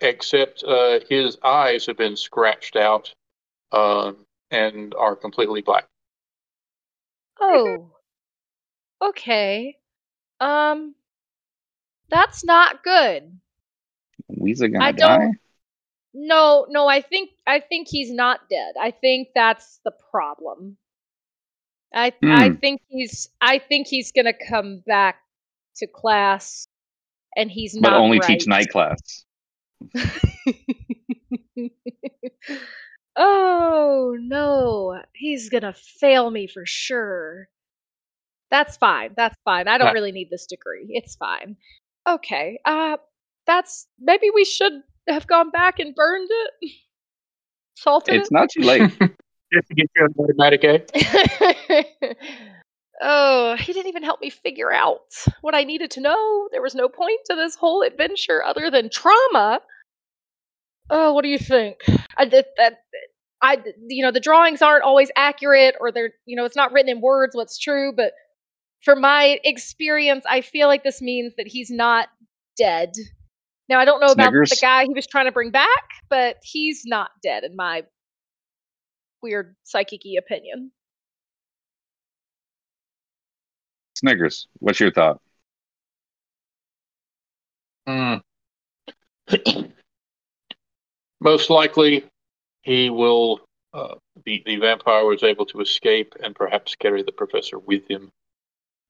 except 0.00 0.64
his 1.08 1.38
eyes 1.44 1.86
have 1.86 1.96
been 1.96 2.16
scratched 2.16 2.74
out 2.74 3.14
um, 3.70 4.16
and 4.50 4.96
are 4.96 5.14
completely 5.14 5.62
black. 5.62 5.86
Oh. 7.40 7.92
Okay. 9.02 9.76
Um 10.40 10.94
that's 12.10 12.44
not 12.44 12.82
good. 12.82 13.38
Weezer 14.30 14.72
gonna 14.72 14.84
I 14.84 14.92
die. 14.92 15.18
don't- 15.18 15.36
No, 16.14 16.66
no, 16.70 16.86
I 16.88 17.00
think 17.02 17.30
I 17.46 17.60
think 17.60 17.88
he's 17.88 18.10
not 18.10 18.48
dead. 18.48 18.74
I 18.80 18.90
think 18.90 19.28
that's 19.34 19.78
the 19.84 19.92
problem. 20.10 20.76
I 21.94 22.12
I 22.22 22.48
Hmm. 22.50 22.54
think 22.56 22.82
he's 22.88 23.28
I 23.40 23.58
think 23.58 23.86
he's 23.88 24.12
gonna 24.12 24.32
come 24.48 24.80
back 24.86 25.20
to 25.76 25.86
class 25.86 26.66
and 27.36 27.50
he's 27.50 27.74
But 27.78 27.90
not 27.90 28.00
only 28.00 28.18
right. 28.18 28.26
teach 28.26 28.46
night 28.46 28.68
class. 28.70 29.24
oh 33.18 34.16
no, 34.18 35.02
he's 35.14 35.50
gonna 35.50 35.74
fail 35.74 36.30
me 36.30 36.46
for 36.46 36.64
sure. 36.64 37.48
That's 38.50 38.78
fine. 38.78 39.12
That's 39.16 39.36
fine. 39.44 39.68
I 39.68 39.76
don't 39.76 39.88
Right. 39.88 39.94
really 39.94 40.12
need 40.12 40.30
this 40.30 40.46
degree. 40.46 40.86
It's 40.88 41.16
fine. 41.16 41.56
Okay. 42.08 42.60
Uh 42.64 42.96
that's 43.46 43.86
maybe 44.00 44.30
we 44.34 44.44
should 44.44 44.72
have 45.08 45.26
gone 45.26 45.50
back 45.50 45.78
and 45.80 45.94
burned 45.94 46.28
it. 46.30 46.72
Salted 47.74 48.14
It's 48.14 48.30
not 48.30 48.48
too 48.50 48.62
late. 48.62 48.90
Just 49.52 49.68
to 49.68 49.74
get 49.74 49.86
you 49.96 50.04
an 50.04 50.14
automatic 50.18 50.64
A. 50.64 50.84
it. 50.94 52.16
oh, 53.00 53.56
he 53.56 53.72
didn't 53.72 53.88
even 53.88 54.02
help 54.02 54.20
me 54.20 54.30
figure 54.30 54.72
out 54.72 55.00
what 55.40 55.54
I 55.54 55.64
needed 55.64 55.90
to 55.92 56.00
know. 56.00 56.48
There 56.52 56.60
was 56.62 56.74
no 56.74 56.88
point 56.88 57.20
to 57.26 57.34
this 57.34 57.54
whole 57.54 57.82
adventure 57.82 58.42
other 58.42 58.70
than 58.70 58.90
trauma. 58.90 59.60
Oh, 60.90 61.12
what 61.12 61.22
do 61.22 61.28
you 61.28 61.38
think? 61.38 61.78
I 62.16 62.24
did 62.24 62.46
that. 62.56 62.78
I, 63.40 63.62
you 63.88 64.04
know, 64.04 64.10
the 64.10 64.20
drawings 64.20 64.62
aren't 64.62 64.82
always 64.82 65.10
accurate, 65.14 65.76
or 65.80 65.92
they're, 65.92 66.10
you 66.26 66.36
know, 66.36 66.44
it's 66.44 66.56
not 66.56 66.72
written 66.72 66.88
in 66.88 67.00
words 67.00 67.36
what's 67.36 67.58
true. 67.58 67.92
But 67.94 68.12
for 68.84 68.96
my 68.96 69.38
experience, 69.44 70.24
I 70.28 70.40
feel 70.40 70.66
like 70.66 70.82
this 70.82 71.00
means 71.00 71.34
that 71.36 71.46
he's 71.46 71.70
not 71.70 72.08
dead. 72.56 72.92
Now, 73.68 73.78
I 73.78 73.84
don't 73.84 74.00
know 74.00 74.12
about 74.12 74.32
the 74.32 74.58
guy 74.60 74.84
he 74.84 74.94
was 74.94 75.06
trying 75.06 75.26
to 75.26 75.32
bring 75.32 75.50
back, 75.50 75.68
but 76.08 76.36
he's 76.42 76.82
not 76.86 77.10
dead 77.22 77.44
in 77.44 77.54
my 77.54 77.82
weird 79.22 79.54
psychic 79.64 80.00
opinion. 80.18 80.72
Snickers, 83.94 84.46
what's 84.58 84.80
your 84.80 84.92
thought? 84.92 85.20
Hmm. 87.86 88.14
Most 91.20 91.50
likely, 91.50 92.04
he 92.62 92.90
will. 92.90 93.40
Uh, 93.72 93.96
the 94.24 94.42
the 94.46 94.56
vampire 94.56 95.04
was 95.04 95.22
able 95.22 95.44
to 95.46 95.60
escape 95.60 96.14
and 96.22 96.34
perhaps 96.34 96.74
carry 96.74 97.02
the 97.02 97.12
professor 97.12 97.58
with 97.58 97.88
him. 97.88 98.10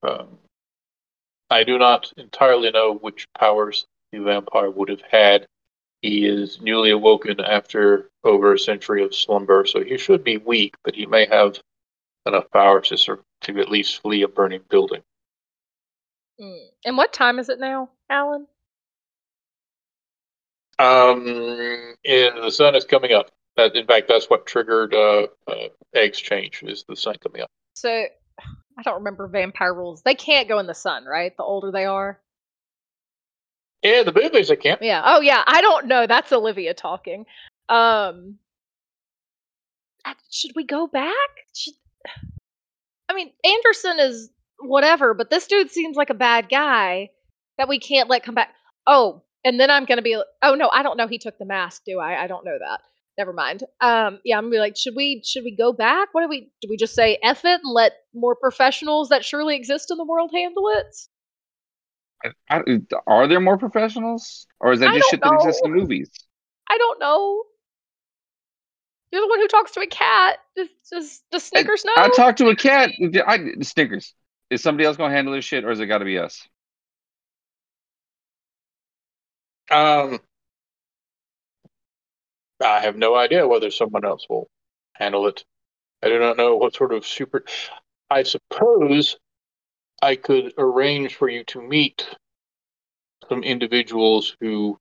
Um, 0.03 0.39
I 1.51 1.65
do 1.65 1.79
not 1.79 2.13
entirely 2.17 2.71
know 2.71 2.95
which 2.95 3.27
powers 3.39 3.87
the 4.13 4.19
vampire 4.19 4.71
would 4.71 4.89
have 4.89 5.03
had. 5.03 5.47
He 6.03 6.27
is 6.27 6.61
newly 6.61 6.91
awoken 6.91 7.41
after 7.41 8.09
over 8.23 8.53
a 8.53 8.59
century 8.59 9.03
of 9.03 9.15
slumber, 9.15 9.67
so 9.67 9.83
he 9.83 9.99
should 9.99 10.23
be 10.23 10.37
weak, 10.37 10.75
but 10.85 10.95
he 10.95 11.07
may 11.07 11.27
have 11.27 11.59
enough 12.27 12.49
power 12.53 12.81
to 12.83 12.97
sur- 12.97 13.25
to 13.43 13.59
at 13.59 13.71
least 13.71 14.01
flee 14.01 14.23
a 14.23 14.29
burning 14.29 14.63
building. 14.69 15.03
Mm. 16.41 16.69
And 16.85 16.97
what 16.97 17.13
time 17.13 17.39
is 17.39 17.49
it 17.49 17.59
now, 17.59 17.91
Alan? 18.09 18.47
Um, 20.79 21.27
and 22.05 22.45
the 22.45 22.51
sun 22.51 22.75
is 22.75 22.85
coming 22.85 23.13
up. 23.13 23.31
That, 23.57 23.75
in 23.75 23.87
fact, 23.87 24.07
that's 24.09 24.27
what 24.31 24.47
triggered 24.47 24.95
uh, 24.95 25.27
uh, 25.49 25.69
eggs 25.95 26.19
change. 26.19 26.63
Is 26.63 26.85
the 26.89 26.95
sun 26.95 27.17
coming 27.21 27.43
up? 27.43 27.51
So 27.75 27.91
I 28.79 28.83
don't 28.83 28.99
remember 28.99 29.27
vampire 29.27 29.75
rules. 29.75 30.03
They 30.03 30.15
can't 30.15 30.49
go 30.49 30.59
in 30.59 30.67
the 30.67 30.75
sun, 30.75 31.05
right? 31.05 31.37
The 31.37 31.43
older 31.43 31.73
they 31.73 31.85
are. 31.85 32.21
Yeah, 33.83 34.03
the 34.05 34.13
movies 34.13 34.51
I 34.51 34.57
can't. 34.57 34.83
Yeah. 34.83 35.03
Oh 35.05 35.21
yeah. 35.21 35.43
I 35.47 35.61
don't 35.61 35.87
know. 35.87 36.07
That's 36.07 36.33
Olivia 36.33 36.75
talking. 36.75 37.27
Um 37.69 38.39
should 40.31 40.53
we 40.57 40.65
go 40.65 40.87
back? 40.87 41.15
Should, 41.55 41.75
I 43.09 43.15
mean, 43.15 43.31
Anderson 43.45 43.99
is 43.99 44.31
whatever, 44.59 45.15
but 45.15 45.31
this 45.31 45.47
dude 45.47 45.71
seems 45.71 45.97
like 45.97 46.11
a 46.11 46.15
bad 46.15 46.49
guy 46.49 47.11
that 47.57 47.69
we 47.69 47.79
can't 47.79 48.09
let 48.09 48.23
come 48.23 48.35
back. 48.35 48.55
Oh, 48.87 49.23
and 49.49 49.59
then 49.59 49.71
I'm 49.71 49.87
gonna 49.87 50.03
be. 50.03 50.21
Oh 50.43 50.55
no, 50.55 50.69
I 50.71 50.83
don't 50.83 50.99
know. 50.99 51.09
He 51.09 51.19
took 51.19 51.39
the 51.39 51.47
mask, 51.47 51.83
do 51.87 51.99
I? 51.99 52.23
I 52.23 52.27
don't 52.27 52.45
know 52.45 52.59
that. 52.59 52.81
Never 53.17 53.33
mind. 53.33 53.65
Um, 53.81 54.21
yeah, 54.25 54.37
I'm 54.37 54.45
gonna 54.45 54.53
be 54.53 54.59
like, 54.59 54.77
should 54.77 54.95
we? 54.95 55.23
Should 55.25 55.43
we 55.43 55.57
go 55.57 55.73
back? 55.73 56.11
What 56.13 56.21
do 56.23 56.29
we? 56.29 56.53
Do 56.61 56.69
we 56.69 56.77
just 56.77 56.95
say 56.95 57.19
F 57.23 57.47
it 57.47 57.61
and 57.65 57.73
let 57.73 57.93
more 58.15 58.37
professionals 58.37 59.09
that 59.09 59.25
surely 59.25 59.57
exist 59.57 59.91
in 59.91 59.97
the 59.97 60.05
world 60.05 60.31
handle 60.35 60.69
it? 60.69 60.95
I, 62.51 62.63
are 63.07 63.27
there 63.27 63.41
more 63.41 63.57
professionals, 63.57 64.47
or 64.61 64.73
is 64.73 64.81
that 64.81 64.93
just 64.95 65.11
shit 65.11 65.23
that 65.23 65.33
exists 65.33 65.63
in 65.65 65.73
movies? 65.73 66.11
I 66.69 66.77
don't 66.77 67.01
know. 67.01 67.45
You're 69.11 69.23
the 69.23 69.29
one 69.29 69.41
who 69.41 69.49
talks 69.49 69.71
to 69.73 69.81
a 69.81 69.87
cat. 69.87 70.39
Does 70.57 70.69
does, 70.93 71.23
does 71.33 71.45
Snickers 71.45 71.85
know? 71.87 71.95
I 71.97 72.11
talk 72.11 72.37
to 72.37 72.49
a 72.49 72.57
cat. 72.57 72.91
I, 73.27 73.55
Snickers. 73.63 74.13
Is 74.51 74.63
somebody 74.63 74.85
else 74.85 74.99
gonna 74.99 75.15
handle 75.15 75.33
this 75.33 75.45
shit, 75.45 75.65
or 75.65 75.71
is 75.71 75.81
it 75.81 75.87
got 75.87 75.99
to 75.99 76.05
be 76.05 76.19
us? 76.19 76.47
Um, 79.71 80.21
I 82.65 82.81
have 82.81 82.97
no 82.97 83.15
idea 83.15 83.47
whether 83.47 83.71
someone 83.71 84.05
else 84.05 84.27
will 84.29 84.49
handle 84.95 85.27
it. 85.27 85.45
I 86.03 86.09
do 86.09 86.19
not 86.19 86.37
know 86.37 86.57
what 86.57 86.75
sort 86.75 86.93
of 86.93 87.07
super. 87.07 87.45
I 88.11 88.23
suppose 88.23 89.17
I 90.03 90.17
could 90.17 90.55
arrange 90.59 91.17
for 91.17 91.29
you 91.29 91.45
to 91.45 91.63
meet 91.63 92.09
some 93.29 93.43
individuals 93.43 94.37
who 94.41 94.79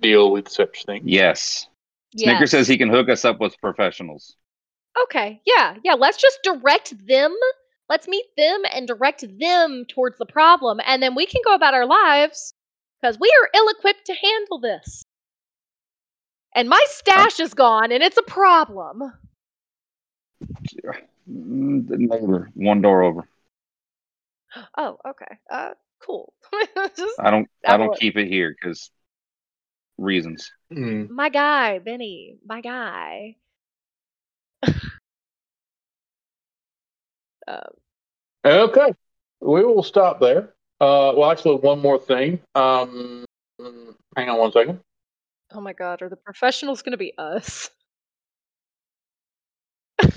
deal 0.00 0.30
with 0.30 0.48
such 0.48 0.84
things. 0.84 1.04
Yes. 1.06 1.68
Snickers 2.16 2.40
Yes. 2.40 2.50
says 2.52 2.68
he 2.68 2.78
can 2.78 2.90
hook 2.90 3.08
us 3.08 3.24
up 3.24 3.40
with 3.40 3.60
professionals. 3.60 4.36
Okay, 5.04 5.40
yeah, 5.46 5.76
yeah. 5.84 5.94
Let's 5.94 6.18
just 6.20 6.40
direct 6.42 6.94
them. 7.06 7.34
Let's 7.88 8.08
meet 8.08 8.26
them 8.36 8.62
and 8.72 8.86
direct 8.86 9.24
them 9.38 9.86
towards 9.88 10.18
the 10.18 10.26
problem, 10.26 10.80
and 10.84 11.02
then 11.02 11.14
we 11.14 11.26
can 11.26 11.40
go 11.44 11.54
about 11.54 11.74
our 11.74 11.86
lives 11.86 12.52
because 13.00 13.18
we 13.18 13.32
are 13.42 13.50
ill-equipped 13.54 14.06
to 14.06 14.14
handle 14.14 14.60
this. 14.60 15.04
And 16.54 16.68
my 16.68 16.84
stash 16.88 17.40
is 17.40 17.54
gone, 17.54 17.92
and 17.92 18.02
it's 18.02 18.16
a 18.16 18.22
problem. 18.22 19.12
Mm, 21.30 21.86
the 21.86 21.96
neighbor, 21.98 22.50
one 22.54 22.80
door 22.80 23.02
over. 23.02 23.28
Oh, 24.76 24.96
okay. 25.06 25.38
Uh, 25.50 25.70
cool. 26.00 26.32
just 26.96 27.20
I 27.20 27.30
don't. 27.30 27.48
I 27.66 27.74
I 27.74 27.76
don't 27.76 27.98
keep 27.98 28.16
it 28.16 28.28
here 28.28 28.54
because 28.58 28.90
reasons. 29.98 30.50
Hmm. 30.72 31.04
my 31.10 31.28
guy, 31.28 31.78
Benny, 31.80 32.38
my 32.46 32.60
guy. 32.60 33.36
um, 37.46 37.62
Okay, 38.44 38.94
we 39.40 39.64
will 39.64 39.82
stop 39.82 40.20
there. 40.20 40.54
Uh, 40.80 41.12
well, 41.16 41.30
actually, 41.30 41.56
one 41.56 41.80
more 41.80 41.98
thing. 41.98 42.40
Um, 42.54 43.24
hang 44.16 44.28
on 44.28 44.38
one 44.38 44.52
second. 44.52 44.80
oh 45.52 45.60
my 45.60 45.72
God, 45.72 46.02
are 46.02 46.08
the 46.08 46.16
professionals 46.16 46.82
going 46.82 46.92
to 46.92 46.98
be 46.98 47.14
us? 47.18 47.70
Is 50.02 50.10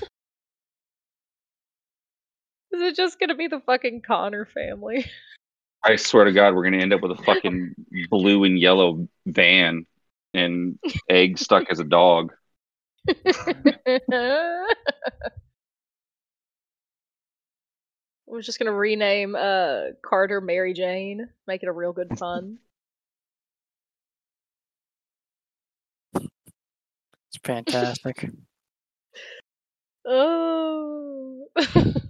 it 2.72 2.96
just 2.96 3.20
going 3.20 3.30
to 3.30 3.36
be 3.36 3.48
the 3.48 3.60
fucking 3.62 4.04
Connor 4.06 4.46
family? 4.46 5.06
I 5.84 5.96
swear 5.96 6.26
to 6.26 6.32
God, 6.32 6.54
we're 6.54 6.64
gonna 6.64 6.78
end 6.78 6.94
up 6.94 7.02
with 7.02 7.12
a 7.12 7.24
fucking 7.24 7.74
blue 8.10 8.44
and 8.44 8.60
yellow 8.60 9.08
van 9.26 9.88
and 10.34 10.78
egg 11.10 11.40
stuck 11.40 11.72
as 11.72 11.80
a 11.80 11.84
dog. 11.84 12.34
We're 18.32 18.42
just 18.42 18.60
gonna 18.60 18.72
rename 18.72 19.36
uh 19.36 19.88
Carter 20.02 20.40
Mary 20.40 20.74
Jane, 20.74 21.28
make 21.48 21.64
it 21.64 21.68
a 21.68 21.72
real 21.74 21.92
good 21.92 22.18
fun. 22.18 22.60
It's 26.16 27.40
fantastic. 27.44 28.30
oh. 30.06 31.46
that 31.56 32.06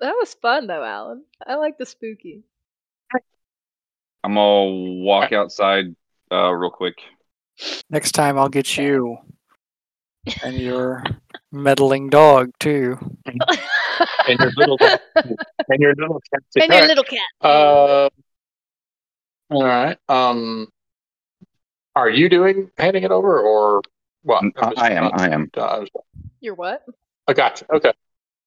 was 0.00 0.32
fun 0.40 0.66
though, 0.66 0.82
Alan. 0.82 1.24
I 1.46 1.56
like 1.56 1.76
the 1.76 1.84
spooky. 1.84 2.42
I'm 4.24 4.32
gonna 4.34 5.02
walk 5.02 5.32
outside 5.32 5.94
uh, 6.32 6.50
real 6.52 6.70
quick. 6.70 6.94
Next 7.90 8.12
time 8.12 8.38
I'll 8.38 8.48
get 8.48 8.78
you 8.78 9.18
and 10.42 10.56
your 10.56 11.02
meddling 11.52 12.10
dog 12.10 12.50
too. 12.58 12.98
And 13.26 14.38
your 14.40 14.50
little 14.56 14.78
and 14.80 15.80
your 15.80 15.94
little 15.94 16.20
cat. 16.32 16.42
and 16.56 16.72
your 16.72 16.86
little 16.86 17.04
cat. 17.04 17.20
Uh, 17.40 18.08
all 19.50 19.64
right. 19.64 19.96
Um, 20.08 20.68
are 21.94 22.10
you 22.10 22.28
doing 22.28 22.70
handing 22.76 23.04
it 23.04 23.10
over, 23.10 23.40
or 23.40 23.82
Well, 24.24 24.42
I, 24.56 24.72
I 24.76 24.90
am. 24.90 25.10
I 25.14 25.30
am. 25.30 25.50
I 25.56 25.78
was 25.78 25.88
You're 26.40 26.54
what? 26.54 26.84
I 27.28 27.32
got 27.34 27.60
you. 27.60 27.76
Okay. 27.76 27.92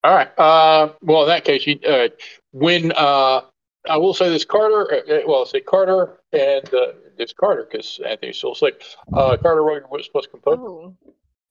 All 0.03 0.13
right. 0.13 0.29
Uh, 0.37 0.93
well, 1.01 1.23
in 1.23 1.29
that 1.29 1.45
case, 1.45 1.65
you, 1.65 1.79
uh, 1.87 2.09
when 2.51 2.91
uh, 2.91 3.41
I 3.89 3.97
will 3.97 4.13
say 4.13 4.29
this, 4.29 4.45
Carter. 4.45 4.91
Uh, 4.91 4.97
uh, 4.97 5.21
well, 5.25 5.39
I'll 5.39 5.45
say 5.45 5.61
Carter 5.61 6.19
and 6.33 6.73
uh, 6.73 6.93
it's 7.17 7.33
Carter 7.33 7.67
because 7.69 7.99
Anthony's 8.05 8.37
still 8.37 8.55
sick. 8.55 8.83
Uh, 9.13 9.37
Carter, 9.37 9.63
roll 9.63 9.77
your 9.77 9.87
wits 9.89 10.09
plus 10.09 10.27
composure. 10.27 10.61
Oh, 10.61 10.93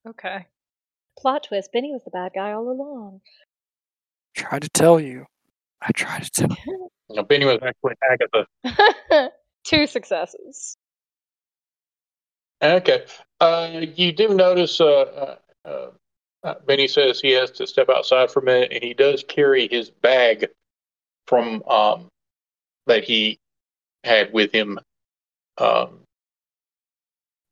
okay. 0.08 0.46
Plot 1.18 1.44
twist: 1.48 1.70
Benny 1.72 1.92
was 1.92 2.02
the 2.04 2.10
bad 2.10 2.32
guy 2.34 2.52
all 2.52 2.68
along. 2.68 3.20
Tried 4.34 4.62
to 4.62 4.68
tell 4.68 5.00
you. 5.00 5.26
I 5.80 5.92
tried 5.92 6.24
to 6.24 6.30
tell 6.30 6.56
you. 6.66 6.90
Now, 7.08 7.22
Benny 7.22 7.44
was 7.44 7.60
actually 7.62 7.94
Agatha. 8.10 9.30
Two 9.64 9.86
successes. 9.86 10.76
Okay. 12.60 13.04
Uh, 13.40 13.82
you 13.94 14.12
do 14.12 14.34
notice. 14.34 14.80
Uh, 14.80 14.86
uh, 14.86 15.36
uh, 15.64 15.90
uh, 16.42 16.54
Benny 16.66 16.88
says 16.88 17.20
he 17.20 17.30
has 17.30 17.52
to 17.52 17.66
step 17.66 17.88
outside 17.88 18.30
for 18.30 18.40
a 18.40 18.44
minute, 18.44 18.72
and 18.72 18.82
he 18.82 18.92
does 18.92 19.24
carry 19.28 19.68
his 19.68 19.90
bag 19.90 20.48
from 21.26 21.62
um, 21.68 22.08
that 22.86 23.04
he 23.04 23.38
had 24.04 24.32
with 24.32 24.52
him 24.52 24.78
um, 25.58 26.00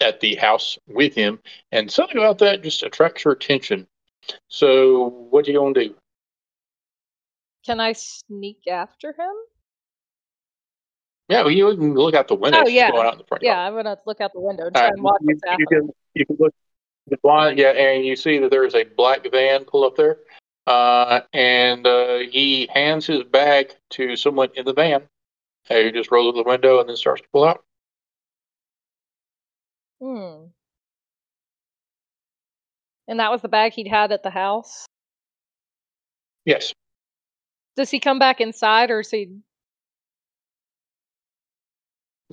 at 0.00 0.20
the 0.20 0.34
house 0.36 0.78
with 0.86 1.14
him, 1.14 1.38
and 1.72 1.90
something 1.90 2.18
about 2.18 2.38
that 2.38 2.62
just 2.62 2.82
attracts 2.82 3.24
your 3.24 3.34
attention. 3.34 3.86
So, 4.48 5.26
what 5.30 5.46
are 5.46 5.50
you 5.50 5.58
gonna 5.58 5.74
do? 5.74 5.94
Can 7.64 7.80
I 7.80 7.92
sneak 7.92 8.66
after 8.68 9.08
him? 9.08 9.34
Yeah, 11.28 11.42
well, 11.42 11.50
you 11.50 11.74
can 11.76 11.94
look 11.94 12.14
out 12.14 12.28
the 12.28 12.34
window. 12.34 12.62
Oh, 12.64 12.68
yeah. 12.68 12.90
going 12.90 13.16
the 13.16 13.24
front 13.24 13.42
Yeah. 13.42 13.58
I'm 13.58 13.74
gonna 13.74 13.96
look 14.06 14.20
out 14.20 14.32
the 14.34 14.40
window 14.40 14.66
and 14.66 14.74
try 14.74 14.84
right, 14.84 14.92
and 14.92 15.02
watch 15.02 15.20
you, 15.22 15.38
you 15.58 15.66
can 15.66 15.90
you 16.14 16.26
can 16.26 16.36
look 16.38 16.54
the 17.06 17.16
blind, 17.18 17.58
yeah, 17.58 17.70
and 17.70 18.04
you 18.04 18.16
see 18.16 18.38
that 18.38 18.50
there 18.50 18.64
is 18.64 18.74
a 18.74 18.84
black 18.84 19.30
van 19.30 19.64
pull 19.64 19.84
up 19.84 19.96
there, 19.96 20.18
uh, 20.66 21.20
and 21.32 21.86
uh, 21.86 22.18
he 22.30 22.68
hands 22.72 23.06
his 23.06 23.22
bag 23.24 23.72
to 23.90 24.16
someone 24.16 24.48
in 24.54 24.64
the 24.64 24.72
van. 24.72 25.02
Uh, 25.70 25.76
he 25.76 25.92
just 25.92 26.10
rolls 26.10 26.28
up 26.28 26.44
the 26.44 26.48
window 26.48 26.80
and 26.80 26.88
then 26.88 26.96
starts 26.96 27.22
to 27.22 27.28
pull 27.32 27.44
out. 27.44 27.64
Hmm. 30.04 30.48
And 33.08 33.20
that 33.20 33.30
was 33.30 33.40
the 33.40 33.48
bag 33.48 33.72
he'd 33.72 33.88
had 33.88 34.12
at 34.12 34.22
the 34.22 34.28
house. 34.28 34.84
Yes, 36.44 36.74
Does 37.74 37.90
he 37.90 38.00
come 38.00 38.18
back 38.18 38.42
inside, 38.42 38.90
or 38.90 39.00
is 39.00 39.10
he? 39.10 39.38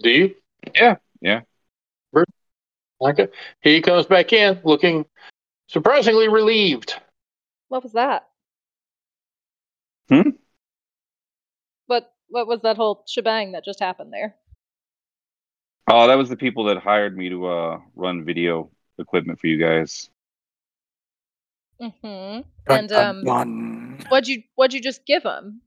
do 0.04 0.10
you? 0.10 0.36
Yeah, 0.76 0.98
yeah. 1.22 1.42
Okay. 3.02 3.30
He 3.62 3.82
comes 3.82 4.06
back 4.06 4.34
in 4.34 4.60
looking 4.66 5.06
surprisingly 5.68 6.28
relieved. 6.28 6.94
What 7.70 7.84
was 7.84 7.94
that? 7.94 8.28
Hmm? 10.10 10.32
What 11.88 12.14
What 12.28 12.48
was 12.48 12.62
that 12.64 12.76
whole 12.76 13.06
shebang 13.08 13.54
that 13.54 13.64
just 13.64 13.80
happened 13.80 14.12
there? 14.12 14.36
Oh, 15.88 16.08
that 16.08 16.18
was 16.18 16.30
the 16.30 16.38
people 16.38 16.66
that 16.66 16.78
hired 16.78 17.18
me 17.18 17.30
to 17.30 17.46
uh, 17.48 17.80
run 17.96 18.24
video 18.24 18.70
equipment 18.98 19.40
for 19.40 19.48
you 19.48 19.58
guys. 19.58 20.10
Mm-hmm. 21.82 22.42
And 22.72 22.92
um, 22.92 23.98
what'd 24.10 24.28
you 24.28 24.44
What'd 24.56 24.74
you 24.74 24.82
just 24.82 25.06
give 25.06 25.24
them? 25.24 25.62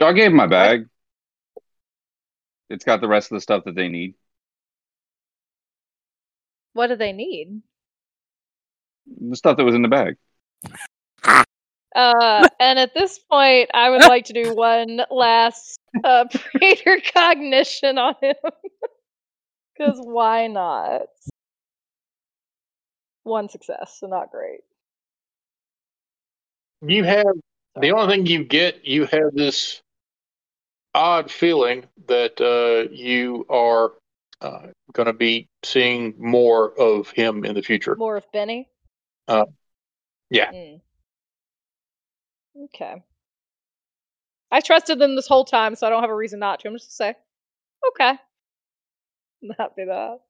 I 0.00 0.12
gave 0.12 0.30
them 0.30 0.36
my 0.36 0.46
bag. 0.46 0.88
It's 2.68 2.84
got 2.84 3.00
the 3.00 3.08
rest 3.08 3.30
of 3.30 3.36
the 3.36 3.40
stuff 3.40 3.64
that 3.64 3.74
they 3.74 3.88
need. 3.88 4.14
What 6.72 6.88
do 6.88 6.96
they 6.96 7.12
need? 7.12 7.62
The 9.20 9.36
stuff 9.36 9.56
that 9.56 9.64
was 9.64 9.74
in 9.74 9.82
the 9.82 9.88
bag. 9.88 10.16
Uh, 11.96 12.48
and 12.60 12.78
at 12.78 12.94
this 12.94 13.18
point, 13.18 13.70
I 13.74 13.90
would 13.90 14.02
like 14.02 14.26
to 14.26 14.32
do 14.34 14.54
one 14.54 15.00
last 15.10 15.80
uh, 16.04 16.26
cognition 17.14 17.98
on 17.98 18.14
him. 18.20 18.36
Because 19.78 19.98
why 20.00 20.46
not? 20.46 21.02
One 23.24 23.50
success, 23.50 23.98
so 24.00 24.06
not 24.06 24.30
great. 24.30 24.60
You 26.80 27.04
have 27.04 27.26
the 27.78 27.92
only 27.92 28.16
thing 28.16 28.24
you 28.24 28.44
get. 28.44 28.86
You 28.86 29.04
have 29.04 29.34
this 29.34 29.82
odd 30.94 31.30
feeling 31.30 31.84
that 32.06 32.40
uh, 32.40 32.90
you 32.90 33.44
are 33.50 33.92
uh, 34.40 34.68
going 34.94 35.06
to 35.06 35.12
be 35.12 35.46
seeing 35.62 36.14
more 36.16 36.72
of 36.80 37.10
him 37.10 37.44
in 37.44 37.54
the 37.54 37.62
future. 37.62 37.94
More 37.96 38.16
of 38.16 38.24
Benny? 38.32 38.70
Uh, 39.28 39.44
yeah. 40.30 40.52
Mm. 40.52 40.80
Okay. 42.64 43.02
I 44.50 44.60
trusted 44.60 44.98
them 44.98 45.16
this 45.16 45.26
whole 45.26 45.44
time, 45.44 45.74
so 45.74 45.86
I 45.86 45.90
don't 45.90 46.02
have 46.02 46.10
a 46.10 46.14
reason 46.14 46.38
not 46.38 46.60
to. 46.60 46.68
I'm 46.68 46.74
just 46.74 46.98
gonna 46.98 47.12
say, 47.12 47.18
okay. 47.88 48.18
Not 49.42 49.76
be 49.76 49.84
that. 49.84 50.20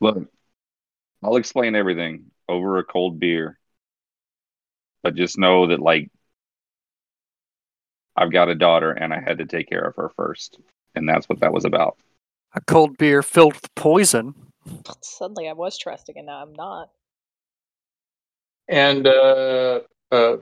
Look, 0.00 0.28
I'll 1.22 1.36
explain 1.36 1.74
everything 1.74 2.30
over 2.48 2.78
a 2.78 2.84
cold 2.84 3.20
beer. 3.20 3.58
But 5.02 5.14
just 5.14 5.38
know 5.38 5.68
that, 5.68 5.80
like, 5.80 6.10
I've 8.16 8.32
got 8.32 8.48
a 8.48 8.54
daughter 8.54 8.90
and 8.90 9.14
I 9.14 9.20
had 9.20 9.38
to 9.38 9.46
take 9.46 9.68
care 9.68 9.84
of 9.84 9.94
her 9.96 10.10
first. 10.16 10.58
And 10.94 11.08
that's 11.08 11.28
what 11.28 11.40
that 11.40 11.52
was 11.52 11.64
about. 11.64 11.96
A 12.54 12.60
cold 12.62 12.96
beer 12.96 13.22
filled 13.22 13.54
with 13.54 13.74
poison. 13.74 14.34
Suddenly 15.02 15.48
I 15.48 15.52
was 15.52 15.78
trusting, 15.78 16.16
and 16.16 16.26
now 16.26 16.42
I'm 16.42 16.54
not. 16.54 16.90
And 18.68 19.06
uh, 19.06 19.80
uh, 20.10 20.36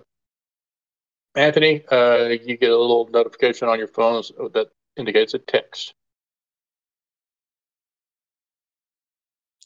Anthony, 1.35 1.85
uh, 1.91 2.27
you 2.29 2.57
get 2.57 2.71
a 2.71 2.79
little 2.79 3.09
notification 3.13 3.69
on 3.69 3.79
your 3.79 3.89
phone 3.89 4.23
that 4.53 4.69
indicates 4.97 5.35
a 5.35 5.39
text. 5.39 5.95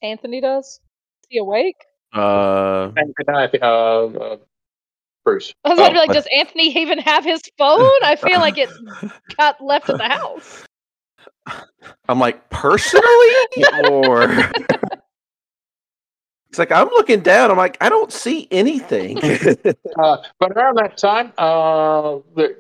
Anthony 0.03 0.41
does? 0.41 0.67
Is 0.67 0.81
he 1.29 1.39
awake? 1.39 1.77
Uh, 2.15 2.91
And 2.97 3.15
I 3.29 3.47
think, 3.49 3.63
uh, 3.63 4.07
uh, 4.07 4.37
Bruce. 5.25 5.53
I 5.65 5.69
was 5.71 5.79
about 5.79 5.89
to 5.89 5.93
be 5.93 5.99
Oh, 5.99 6.01
like, 6.03 6.13
does 6.13 6.29
Anthony 6.35 6.79
even 6.79 6.99
have 7.01 7.25
his 7.25 7.43
phone? 7.59 7.79
I 8.05 8.17
feel 8.17 8.39
like 8.39 8.57
it 8.57 8.71
got 9.37 9.61
left 9.63 9.91
at 9.91 9.99
the 9.99 10.05
house. 10.05 10.65
I'm 12.09 12.19
like 12.19 12.49
personally, 12.49 13.05
or 13.85 14.27
it's 16.49 16.59
like 16.59 16.73
I'm 16.73 16.89
looking 16.89 17.21
down. 17.21 17.51
I'm 17.51 17.57
like 17.57 17.77
I 17.81 17.89
don't 17.89 18.13
see 18.13 18.49
anything. 18.51 19.19
Uh, 19.99 20.19
but 20.39 20.53
around 20.53 20.77
that 20.77 20.97
time, 20.97 21.33
uh, 21.39 22.19
the, 22.37 22.57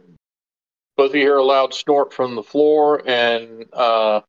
both 0.97 1.11
of 1.11 1.15
you 1.15 1.23
hear 1.23 1.37
a 1.37 1.45
loud 1.45 1.73
snort 1.73 2.13
from 2.13 2.35
the 2.35 2.43
floor, 2.43 3.01
and 3.07 3.65
uh, 3.73 4.21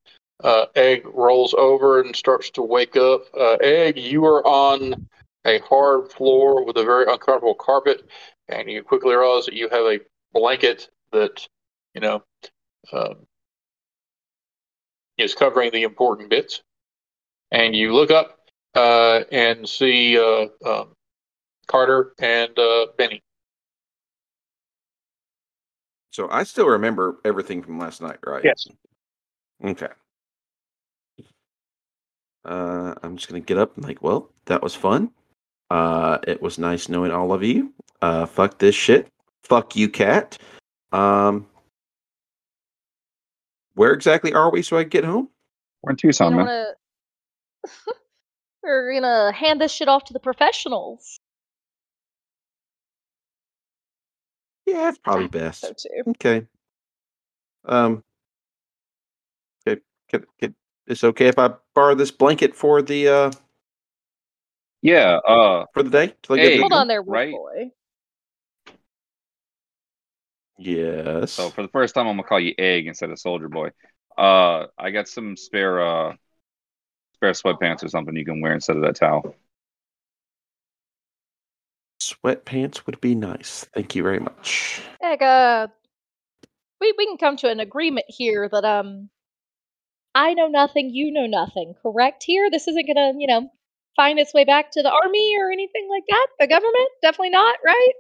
uh, 0.44 0.66
Egg 0.76 1.02
rolls 1.06 1.56
over 1.58 2.02
and 2.02 2.16
starts 2.16 2.52
to 2.52 2.62
wake 2.62 2.96
up. 2.96 3.24
Uh, 3.36 3.58
Egg, 3.62 3.98
you 3.98 4.26
are 4.26 4.46
on 4.46 5.08
a 5.46 5.60
hard 5.60 6.12
floor 6.12 6.64
with 6.64 6.78
a 6.78 6.84
very 6.84 7.06
uncomfortable 7.12 7.56
carpet, 7.56 8.08
and 8.48 8.70
you 8.70 8.84
quickly 8.84 9.16
realize 9.16 9.46
that 9.46 9.56
you 9.56 9.70
have 9.70 9.86
a 9.86 10.00
blanket 10.34 10.90
that, 11.12 11.48
you 11.96 12.02
know, 12.02 12.24
um, 12.92 13.16
is 15.18 15.34
covering 15.34 15.72
the 15.72 15.84
important 15.84 16.30
bits. 16.30 16.62
And 17.52 17.76
you 17.76 17.94
look 17.94 18.12
up 18.12 18.39
uh, 18.76 19.22
and 19.32 19.68
see 19.68 20.18
uh, 20.18 20.48
um, 20.66 20.90
Carter 21.68 22.14
and 22.20 22.58
uh, 22.58 22.88
Benny. 22.98 23.22
so 26.12 26.28
I 26.30 26.44
still 26.44 26.68
remember 26.68 27.18
everything 27.24 27.62
from 27.62 27.80
last 27.80 28.02
night, 28.02 28.18
right? 28.26 28.44
Yes. 28.44 28.68
Okay. 29.64 29.88
Uh, 32.44 32.94
I'm 33.04 33.16
just 33.16 33.30
gonna 33.30 33.40
get 33.40 33.58
up 33.58 33.76
and 33.76 33.86
like, 33.86 34.02
well, 34.02 34.30
that 34.46 34.62
was 34.62 34.76
fun. 34.76 35.12
Uh, 35.70 36.18
it 36.28 36.42
was 36.42 36.58
nice 36.58 36.90
knowing 36.90 37.12
all 37.12 37.32
of 37.32 37.44
you. 37.44 37.74
Uh, 38.02 38.26
fuck 38.26 38.58
this 38.58 38.76
shit. 38.76 39.08
Fuck 39.44 39.76
you, 39.76 39.88
cat. 39.88 40.38
Um, 40.92 41.48
where 43.76 43.94
exactly 43.94 44.34
are 44.34 44.52
we 44.52 44.62
so 44.62 44.78
I 44.78 44.84
can 44.84 44.90
get 44.90 45.06
home? 45.06 45.30
We're 45.84 45.92
in 45.92 45.98
Tucson, 45.98 46.36
man. 46.36 46.46
wanna... 46.46 46.66
We're 48.64 48.94
gonna 48.94 49.32
hand 49.32 49.62
this 49.62 49.72
shit 49.72 49.88
off 49.88 50.06
to 50.06 50.14
the 50.14 50.20
professionals. 50.20 51.20
Yeah, 54.66 54.90
it's 54.90 54.98
probably 54.98 55.26
So 55.34 55.40
best. 55.40 55.88
too. 55.88 56.04
Okay. 56.12 56.46
Um. 57.66 58.04
Okay. 59.68 59.82
Can, 60.10 60.26
can, 60.40 60.56
it's 60.88 61.04
okay 61.04 61.28
if 61.28 61.38
I 61.40 61.52
borrow 61.74 61.96
this 61.96 62.12
blanket 62.12 62.56
for 62.56 62.82
the 62.82 63.08
uh 63.08 63.32
Yeah, 64.82 65.20
uh, 65.28 65.66
for 65.74 65.84
the 65.84 65.90
day? 65.90 66.14
Till 66.24 66.36
I 66.36 66.40
Hey. 66.40 66.50
get 66.58 66.62
Hold 66.62 66.74
on 66.74 66.88
there, 66.88 67.02
Right. 67.02 67.32
boy. 67.32 67.72
Yes. 70.58 71.32
so 71.34 71.50
for 71.52 71.62
the 71.62 71.70
first 71.70 71.96
time, 71.96 72.06
I'm 72.08 72.18
gonna 72.18 72.28
call 72.28 72.40
you 72.40 72.54
Egg 72.58 72.88
instead 72.88 73.10
of 73.12 73.20
Soldier 73.20 73.48
Boy. 73.48 73.70
Uh, 74.18 74.66
I 74.78 74.92
got 74.92 75.08
some 75.08 75.38
spare 75.38 75.82
uh 75.82 76.16
Spare 77.20 77.34
sweatpants 77.34 77.84
or 77.84 77.90
something 77.90 78.16
you 78.16 78.24
can 78.24 78.40
wear 78.40 78.54
instead 78.54 78.78
of 78.78 78.84
that 78.84 78.96
towel. 78.96 79.36
Sweatpants 82.02 82.86
would 82.86 83.02
be 83.02 83.14
nice. 83.14 83.66
Thank 83.74 83.94
you 83.94 84.04
very 84.04 84.22
much. 84.22 84.82
Heck, 85.02 85.22
uh, 85.22 85.68
we 86.80 86.94
we 86.98 87.06
can 87.06 87.18
come 87.18 87.36
to 87.38 87.50
an 87.50 87.60
agreement 87.60 88.06
here 88.08 88.48
that 88.50 88.64
um, 88.64 89.10
I 90.16 90.34
know 90.34 90.48
nothing, 90.48 90.92
you 90.92 91.12
know 91.12 91.26
nothing. 91.26 91.74
Correct? 91.84 92.24
Here, 92.24 92.50
this 92.50 92.70
isn't 92.70 92.88
gonna, 92.88 93.12
you 93.18 93.28
know, 93.28 93.52
find 93.98 94.18
its 94.18 94.34
way 94.34 94.46
back 94.46 94.72
to 94.72 94.82
the 94.82 94.90
army 94.90 95.36
or 95.42 95.52
anything 95.52 95.90
like 95.90 96.04
that. 96.08 96.28
The 96.40 96.48
government, 96.48 96.90
definitely 97.02 97.32
not. 97.32 97.58
Right? 97.66 97.94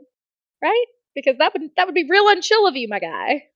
Right? 0.63 0.86
Because 1.13 1.38
that 1.39 1.51
would 1.51 1.72
that 1.76 1.88
would 1.88 1.95
be 1.95 2.07
real 2.09 2.28
unchill 2.28 2.70
of 2.70 2.78
you, 2.78 2.88
my 2.88 2.99
guy. 2.99 3.48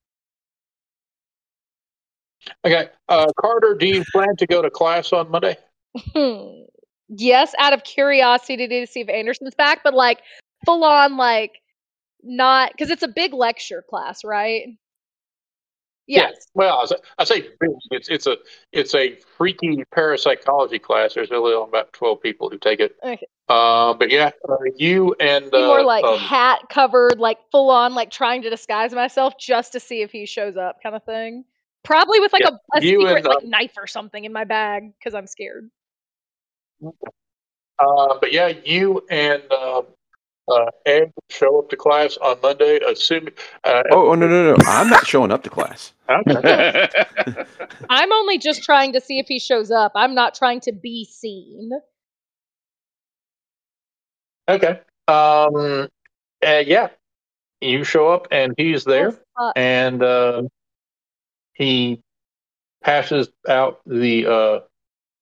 Okay, 2.66 2.90
uh, 3.10 3.28
Carter, 3.40 3.76
do 3.76 3.88
you 3.88 4.04
plan 4.12 4.36
to 4.38 4.48
go 4.48 4.62
to 4.62 4.70
class 4.70 5.14
on 5.14 5.30
Monday? 5.32 5.58
Hmm. 6.14 6.64
yes, 7.08 7.54
out 7.60 7.74
of 7.74 7.84
curiosity 7.84 8.68
to 8.68 8.88
see 8.88 9.02
if 9.02 9.10
Anderson's 9.10 9.56
back, 9.56 9.82
but 9.84 9.94
like 9.94 10.22
full 10.66 10.84
on, 10.84 11.18
like 11.18 11.62
not 12.24 12.72
because 12.72 12.90
it's 12.90 13.04
a 13.04 13.08
big 13.08 13.34
lecture 13.34 13.84
class, 13.88 14.24
right? 14.24 14.68
Yes. 16.06 16.48
Well, 16.54 16.80
I 16.80 16.86
say, 16.86 16.96
I 17.18 17.24
say 17.24 17.48
it's 17.92 18.10
it's 18.10 18.28
a 18.28 18.38
it's 18.74 18.94
a 18.94 19.16
freaky 19.38 19.84
parapsychology 19.94 20.80
class. 20.80 21.14
There's 21.14 21.32
only 21.32 21.54
about 21.54 21.94
twelve 21.94 22.22
people 22.22 22.50
who 22.50 22.58
take 22.58 22.80
it. 22.80 22.96
Okay. 23.04 23.26
Uh, 23.48 23.94
but 23.94 24.12
yeah, 24.12 24.32
uh, 24.50 24.56
you 24.76 25.16
and 25.20 25.54
uh, 25.54 25.68
more 25.68 25.84
like 25.84 26.04
um, 26.04 26.20
hat 26.20 26.62
covered, 26.70 27.20
like 27.20 27.38
full 27.52 27.70
on, 27.70 27.94
like 27.94 28.12
trying 28.12 28.42
to 28.42 28.50
disguise 28.50 28.94
myself 28.94 29.36
just 29.40 29.74
to 29.74 29.80
see 29.80 30.02
if 30.02 30.12
he 30.12 30.26
shows 30.26 30.58
up, 30.58 30.78
kind 30.84 30.96
of 30.96 31.04
thing. 31.04 31.46
Probably 31.84 32.20
with 32.20 32.34
like 32.34 32.44
Yeah, 32.44 32.50
a, 32.50 32.78
a 32.78 32.82
secret 32.82 33.18
and, 33.18 33.26
like 33.26 33.44
um, 33.44 33.50
knife 33.50 33.74
or 33.78 33.88
something 33.88 34.24
in 34.24 34.32
my 34.32 34.46
bag 34.46 34.94
because 34.98 35.14
I'm 35.14 35.28
scared. 35.28 35.70
Uh, 36.84 38.18
but 38.20 38.32
yeah, 38.32 38.54
you 38.64 39.04
and 39.10 39.44
uh, 39.52 39.82
uh, 40.50 40.66
Ed 40.86 41.12
show 41.30 41.60
up 41.60 41.70
to 41.70 41.76
class 41.76 42.18
on 42.18 42.38
Monday. 42.42 42.80
Assuming. 42.88 43.34
Uh, 43.64 43.84
Oh, 43.92 44.12
oh 44.12 44.16
no, 44.16 44.28
no, 44.28 44.52
no! 44.52 44.56
I'm 44.66 44.90
not 44.90 45.06
showing 45.06 45.32
up 45.32 45.44
to 45.44 45.50
class. 45.50 45.94
I'm 46.08 48.12
only 48.14 48.38
just 48.38 48.64
trying 48.64 48.94
to 48.94 49.02
see 49.02 49.20
if 49.20 49.28
he 49.28 49.40
shows 49.40 49.72
up. 49.72 49.92
I'm 49.96 50.16
not 50.16 50.36
trying 50.36 50.62
to 50.62 50.72
be 50.72 51.06
seen. 51.06 51.72
Okay. 54.48 54.80
Um, 55.08 55.88
uh, 56.46 56.64
yeah, 56.66 56.90
you 57.62 57.84
show 57.84 58.10
up 58.10 58.28
and 58.32 58.54
he's 58.58 58.84
there, 58.84 59.18
Oh, 59.38 59.54
and 59.56 60.04
uh, 60.04 60.44
he 61.54 62.02
passes 62.84 63.30
out 63.48 63.82
the 63.86 64.28
uh, 64.28 64.60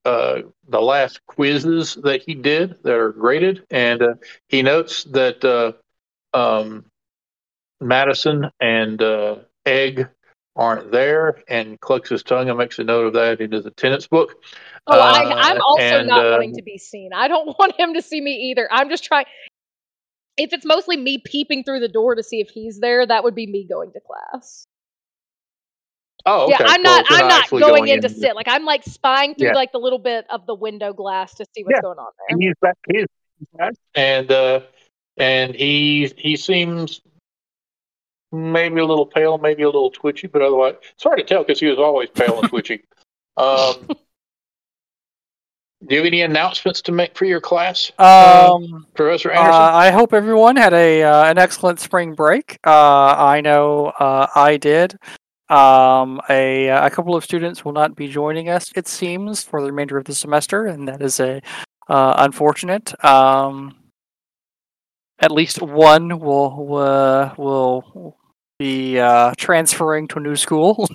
uh, 0.08 0.42
the 0.68 0.82
last 0.82 1.26
quizzes 1.28 1.96
that 2.04 2.24
he 2.26 2.34
did 2.34 2.82
that 2.84 2.96
are 2.96 3.12
graded, 3.12 3.66
and 3.70 4.02
uh, 4.02 4.14
he 4.48 4.62
notes 4.62 5.04
that 5.06 5.44
uh, 5.46 5.74
um, 6.38 6.86
Madison 7.80 8.50
and 8.60 9.02
uh, 9.02 9.38
Egg 9.66 10.08
aren't 10.56 10.92
there, 10.92 11.42
and 11.48 11.80
clucks 11.80 12.10
his 12.10 12.24
tongue 12.24 12.50
and 12.50 12.58
makes 12.58 12.80
a 12.80 12.84
note 12.84 13.08
of 13.08 13.14
that 13.14 13.42
in 13.42 13.52
the 13.52 13.72
tenants 13.72 14.08
book. 14.08 14.36
Oh, 14.88 15.00
I, 15.00 15.24
Uh, 15.24 15.36
I'm 15.36 15.62
also 15.62 15.82
and, 15.82 16.08
not 16.08 16.26
uh, 16.26 16.32
wanting 16.32 16.56
to 16.56 16.64
be 16.64 16.78
seen. 16.78 17.12
I 17.14 17.28
don't 17.28 17.48
want 17.60 17.80
him 17.80 17.94
to 17.94 18.02
see 18.02 18.22
me 18.22 18.50
either. 18.50 18.68
I'm 18.72 18.90
just 18.90 19.04
trying. 19.04 19.26
If 20.38 20.54
it's 20.54 20.66
mostly 20.66 20.98
me 20.98 21.22
peeping 21.24 21.64
through 21.64 21.82
the 21.82 21.88
door 21.88 22.16
to 22.16 22.24
see 22.24 22.40
if 22.40 22.50
he's 22.50 22.80
there, 22.80 23.06
that 23.06 23.24
would 23.24 23.36
be 23.36 23.46
me 23.46 23.66
going 23.66 23.92
to 23.92 24.00
class. 24.00 24.66
Oh, 26.26 26.43
okay. 26.45 26.55
Yeah, 26.59 26.65
I'm 26.69 26.84
Well, 26.84 26.97
not. 26.97 27.05
if 27.05 27.11
I'm 27.11 27.28
not 27.28 27.41
actually 27.43 27.61
going, 27.61 27.88
in 27.88 28.01
to 28.01 28.07
in- 28.07 28.13
sit. 28.13 28.36
Like 28.36 28.47
I'm 28.47 28.65
like 28.65 28.84
spying 28.84 29.36
through 29.36 29.47
Yeah. 29.49 29.53
like 29.53 29.72
the 29.72 29.80
little 29.80 29.99
bit 29.99 30.26
of 30.30 30.45
the 30.45 30.55
window 30.55 30.93
glass 30.93 31.34
to 31.36 31.45
see 31.55 31.63
what's 31.63 31.76
Yeah. 31.78 31.82
going 31.82 31.97
on 31.99 32.11
there. 32.17 32.26
and 32.30 32.41
he's 32.43 32.53
back. 32.61 32.78
He's 32.91 33.05
back, 33.57 33.74
and 33.95 34.32
uh, 34.32 34.61
and 35.17 35.55
he 35.55 36.11
he 36.17 36.36
seems 36.38 37.01
maybe 38.32 38.80
a 38.80 38.86
little 38.86 39.05
pale, 39.05 39.38
maybe 39.38 39.63
a 39.63 39.67
little 39.67 39.91
twitchy, 39.91 40.28
but 40.28 40.41
otherwise 40.41 40.76
it's 40.93 41.03
hard 41.03 41.17
to 41.17 41.24
tell 41.24 41.43
because 41.43 41.59
he 41.59 41.67
was 41.67 41.78
always 41.80 42.09
pale 42.09 42.39
and 42.39 42.49
twitchy. 42.49 42.82
Um, 43.38 43.88
do 45.88 45.95
you 45.95 45.97
have 45.97 46.05
any 46.05 46.22
announcements 46.22 46.82
to 46.84 46.91
make 46.91 47.17
for 47.17 47.24
your 47.26 47.39
class, 47.41 47.91
Um, 47.97 48.86
Professor 48.93 49.32
uh, 49.32 49.36
Anderson? 49.39 49.61
I 49.61 49.89
hope 49.89 50.13
everyone 50.13 50.57
had 50.57 50.74
a 50.74 51.01
uh, 51.01 51.26
an 51.32 51.38
excellent 51.39 51.80
spring 51.80 52.13
break. 52.13 52.59
Uh, 52.65 53.15
I 53.17 53.39
know 53.41 53.88
uh, 53.99 54.28
I 54.36 54.57
did. 54.57 54.97
Um, 55.52 56.22
a 56.30 56.68
a 56.68 56.89
couple 56.89 57.14
of 57.14 57.26
students 57.26 57.66
will 57.66 57.74
not 57.74 57.95
be 57.95 58.08
joining 58.08 58.47
us, 58.47 58.72
it 58.74 58.88
seems, 58.88 59.43
for 59.43 59.62
the 59.62 59.68
remainder 59.68 59.97
of 59.97 60.06
the 60.06 60.16
semester, 60.16 60.66
and 60.66 60.88
that 60.88 61.02
is 61.02 61.20
a 61.20 61.41
uh, 61.89 62.14
unfortunate. 62.20 62.93
Um, 63.04 63.76
at 65.20 65.30
least 65.30 65.62
one 65.62 66.20
will 66.20 66.78
uh, 66.78 67.34
will 67.38 68.18
be 68.60 68.97
uh, 68.97 69.34
transferring 69.38 70.08
to 70.10 70.20
a 70.20 70.22
new 70.22 70.38
school. 70.38 70.88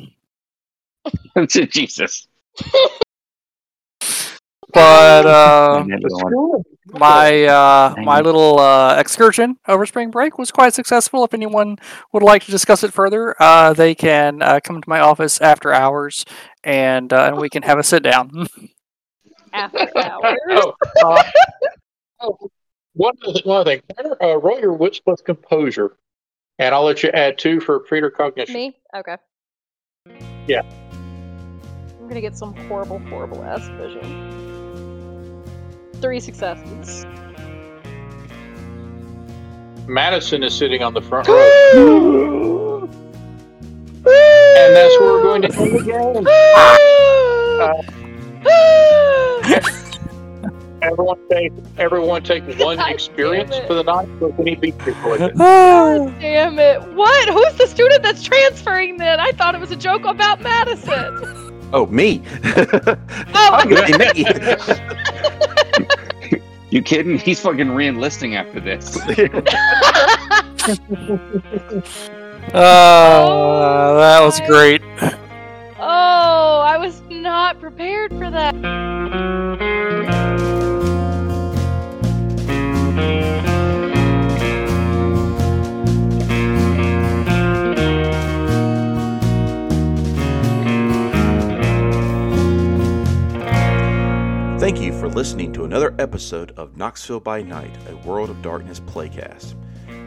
Jesus. 1.48 2.26
but 4.72 5.26
uh, 5.26 5.84
my 6.88 7.44
uh, 7.44 7.94
my 8.02 8.20
little 8.20 8.58
uh, 8.58 8.96
excursion 8.98 9.58
over 9.68 9.86
spring 9.86 10.10
break 10.10 10.38
was 10.38 10.50
quite 10.50 10.74
successful. 10.74 11.24
If 11.24 11.34
anyone 11.34 11.78
would 12.12 12.22
like 12.22 12.44
to 12.44 12.50
discuss 12.50 12.82
it 12.84 12.92
further, 12.92 13.34
uh, 13.40 13.72
they 13.72 13.94
can 13.94 14.42
uh, 14.42 14.60
come 14.62 14.80
to 14.80 14.88
my 14.88 15.00
office 15.00 15.40
after 15.40 15.72
hours, 15.72 16.24
and 16.64 17.12
uh, 17.12 17.28
and 17.32 17.38
we 17.38 17.48
can 17.48 17.62
have 17.62 17.78
a 17.78 17.82
sit 17.82 18.02
down. 18.02 18.46
After 19.52 19.88
hours. 19.96 20.38
Oh, 20.50 20.74
uh, 21.02 21.22
oh, 22.20 22.50
one 22.92 23.14
other, 23.26 23.40
one 23.44 23.60
other 23.60 23.70
thing. 23.70 23.82
Uh, 24.22 24.36
roll 24.36 24.60
your 24.60 24.74
wits 24.74 25.00
plus 25.00 25.22
composure, 25.22 25.96
and 26.58 26.74
I'll 26.74 26.84
let 26.84 27.02
you 27.02 27.08
add 27.10 27.38
two 27.38 27.60
for 27.60 27.80
precognition. 27.80 28.54
Me? 28.54 28.76
Okay. 28.94 29.16
Yeah. 30.46 30.60
I'm 31.98 32.08
gonna 32.08 32.20
get 32.20 32.36
some 32.36 32.54
horrible, 32.68 32.98
horrible 32.98 33.42
ass 33.44 33.66
vision. 33.78 34.45
Three 36.00 36.20
successes. 36.20 37.06
Madison 39.86 40.42
is 40.42 40.54
sitting 40.54 40.82
on 40.82 40.94
the 40.94 41.02
front 41.02 41.28
row. 41.28 42.88
and 44.04 44.76
that's 44.76 45.00
where 45.00 45.12
we're 45.12 45.22
going 45.22 45.42
to 45.42 45.48
end 45.58 45.72
the 45.76 45.82
game. 45.84 46.26
Everyone 50.82 51.18
take 51.28 51.52
everyone 51.78 52.22
take 52.22 52.44
one 52.58 52.76
God 52.76 52.92
experience 52.92 53.56
for 53.66 53.74
the 53.74 53.82
night. 53.82 54.08
So 54.20 54.26
if 54.28 54.38
any 54.38 54.54
beat 54.54 54.78
people 54.78 55.10
with 55.10 55.22
it. 55.22 55.36
Damn 55.36 56.58
it! 56.58 56.82
What? 56.94 57.28
Who's 57.28 57.58
the 57.58 57.66
student 57.66 58.02
that's 58.02 58.22
transferring? 58.22 58.98
Then 58.98 59.18
I 59.18 59.32
thought 59.32 59.54
it 59.54 59.60
was 59.60 59.70
a 59.70 59.76
joke 59.76 60.04
about 60.04 60.40
Madison. 60.40 61.42
Oh, 61.72 61.84
me. 61.86 62.22
Oh, 62.44 62.96
I'm 63.34 63.68
gonna 63.68 63.84
be 63.86 63.98
me. 63.98 64.24
You 66.76 66.82
kidding? 66.82 67.18
He's 67.18 67.40
fucking 67.40 67.70
re-enlisting 67.70 68.36
after 68.36 68.60
this. 68.60 69.00
Uh, 69.00 69.06
that 72.52 74.18
was 74.20 74.38
great. 74.40 74.82
oh, 75.80 76.62
I 76.66 76.76
was 76.76 77.00
not 77.08 77.58
prepared 77.60 78.10
for 78.10 78.28
that. 78.28 78.54
Thank 94.66 94.80
you 94.80 94.92
for 94.98 95.08
listening 95.08 95.52
to 95.52 95.64
another 95.64 95.94
episode 96.00 96.50
of 96.56 96.76
Knoxville 96.76 97.20
by 97.20 97.40
Night, 97.40 97.70
a 97.88 97.94
World 97.98 98.30
of 98.30 98.42
Darkness 98.42 98.80
playcast. 98.80 99.54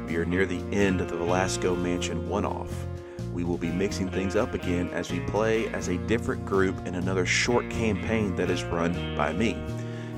We 0.06 0.18
are 0.18 0.26
near 0.26 0.46
the 0.46 0.62
end 0.76 1.00
of 1.00 1.08
the 1.08 1.16
Velasco 1.16 1.78
Mansion 1.78 2.28
one 2.28 2.44
off. 2.44 2.86
We 3.32 3.46
will 3.46 3.58
be 3.58 3.72
mixing 3.72 4.10
things 4.10 4.36
up 4.36 4.54
again 4.54 4.90
as 4.90 5.14
we 5.14 5.22
play 5.22 5.70
as 5.70 5.88
a 5.88 5.98
different 6.00 6.46
group 6.46 6.76
in 6.86 6.96
another 6.96 7.26
short 7.26 7.70
campaign 7.70 8.36
that 8.36 8.50
is 8.50 8.66
run 8.66 9.16
by 9.16 9.32
me. 9.32 9.56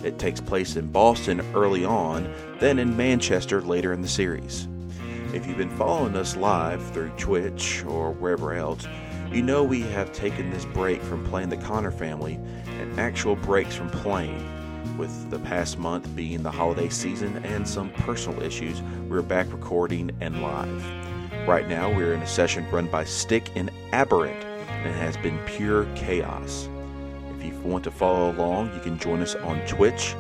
It 0.04 0.18
takes 0.18 0.42
place 0.42 0.76
in 0.76 0.92
Boston 0.92 1.42
early 1.54 1.86
on, 1.86 2.34
then 2.60 2.80
in 2.80 2.98
Manchester 2.98 3.62
later 3.62 3.94
in 3.94 4.02
the 4.02 4.08
series. 4.08 4.68
If 5.36 5.46
you've 5.46 5.58
been 5.58 5.78
following 5.78 6.16
us 6.16 6.36
live 6.36 6.84
through 6.94 7.12
Twitch 7.12 7.86
or 7.86 8.12
wherever 8.14 8.56
else, 8.56 8.88
you 9.32 9.42
know 9.42 9.64
we 9.64 9.80
have 9.80 10.12
taken 10.12 10.50
this 10.50 10.66
break 10.66 11.02
from 11.02 11.26
playing 11.26 11.48
the 11.48 11.56
Connor 11.56 11.92
family 11.92 12.34
and 12.80 13.00
actual 13.00 13.38
breaks 13.38 13.74
from 13.74 13.90
playing. 13.90 14.46
With 14.98 15.30
the 15.30 15.40
past 15.40 15.80
month 15.80 16.14
being 16.18 16.44
the 16.44 16.52
holiday 16.52 16.90
season 16.90 17.38
and 17.46 17.66
some 17.66 17.92
personal 17.92 18.44
issues, 18.44 18.82
we're 19.08 19.22
back 19.22 19.50
recording 19.54 20.12
and 20.20 20.42
live. 20.42 20.86
Right 21.48 21.70
now, 21.70 21.90
we're 21.90 22.14
in 22.14 22.22
a 22.22 22.28
session 22.28 22.70
run 22.72 22.88
by 22.88 23.06
Stick 23.06 23.50
and 23.56 23.72
Aberrant, 23.94 24.44
and 24.44 24.90
it 24.90 25.00
has 25.00 25.16
been 25.16 25.40
pure 25.46 25.86
chaos. 25.96 26.68
If 27.40 27.46
you 27.46 27.58
want 27.62 27.86
to 27.86 27.92
follow 27.92 28.32
along, 28.32 28.74
you 28.74 28.82
can 28.82 29.00
join 29.00 29.22
us 29.22 29.36
on 29.36 29.66
Twitch 29.66 30.14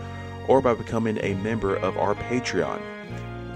or 0.47 0.61
by 0.61 0.73
becoming 0.73 1.17
a 1.21 1.33
member 1.35 1.75
of 1.75 1.97
our 1.97 2.15
Patreon. 2.15 2.81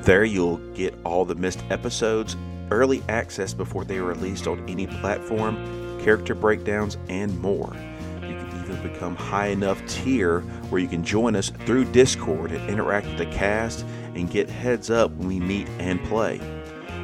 There 0.01 0.25
you'll 0.25 0.57
get 0.73 0.93
all 1.05 1.23
the 1.23 1.35
missed 1.35 1.63
episodes, 1.69 2.35
early 2.71 3.03
access 3.09 3.53
before 3.53 3.85
they 3.85 3.97
are 3.97 4.03
released 4.03 4.47
on 4.47 4.67
any 4.69 4.87
platform, 4.87 5.99
character 6.01 6.35
breakdowns, 6.35 6.97
and 7.09 7.39
more. 7.39 7.73
You 8.21 8.35
can 8.35 8.61
even 8.63 8.81
become 8.81 9.15
high 9.15 9.47
enough 9.47 9.85
tier 9.87 10.41
where 10.69 10.81
you 10.81 10.87
can 10.87 11.03
join 11.03 11.35
us 11.35 11.51
through 11.65 11.85
Discord 11.85 12.51
and 12.51 12.69
interact 12.69 13.07
with 13.07 13.17
the 13.17 13.25
cast 13.27 13.85
and 14.15 14.29
get 14.29 14.49
heads 14.49 14.89
up 14.89 15.11
when 15.11 15.27
we 15.27 15.39
meet 15.39 15.67
and 15.79 16.03
play. 16.05 16.39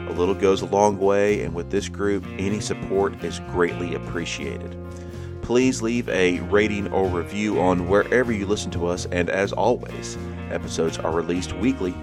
A 0.08 0.14
little 0.14 0.36
goes 0.36 0.62
a 0.62 0.66
long 0.66 1.00
way, 1.00 1.42
and 1.44 1.54
with 1.54 1.70
this 1.70 1.88
group, 1.88 2.26
any 2.38 2.60
support 2.60 3.24
is 3.24 3.40
greatly 3.52 3.96
appreciated. 3.96 4.76
Please 5.42 5.82
leave 5.82 6.08
a 6.10 6.40
rating 6.42 6.92
or 6.92 7.08
review 7.08 7.60
on 7.62 7.88
wherever 7.88 8.32
you 8.32 8.46
listen 8.46 8.72
to 8.72 8.88
us, 8.88 9.06
and 9.12 9.30
as 9.30 9.54
always, 9.54 10.18
episodes 10.50 10.98
are 10.98 11.12
released 11.12 11.54
weekly. 11.54 11.94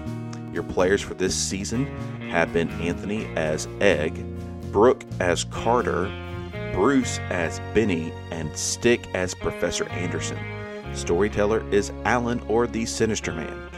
Your 0.53 0.63
players 0.63 1.01
for 1.01 1.13
this 1.13 1.35
season 1.35 1.85
have 2.29 2.51
been 2.53 2.69
Anthony 2.81 3.25
as 3.35 3.67
Egg, 3.81 4.25
Brooke 4.71 5.03
as 5.19 5.43
Carter, 5.45 6.11
Bruce 6.73 7.19
as 7.29 7.59
Benny, 7.73 8.11
and 8.31 8.55
Stick 8.57 9.07
as 9.13 9.33
Professor 9.33 9.87
Anderson. 9.89 10.37
Storyteller 10.93 11.67
is 11.71 11.91
Alan 12.05 12.39
or 12.47 12.67
the 12.67 12.85
Sinister 12.85 13.31
Man. 13.31 13.69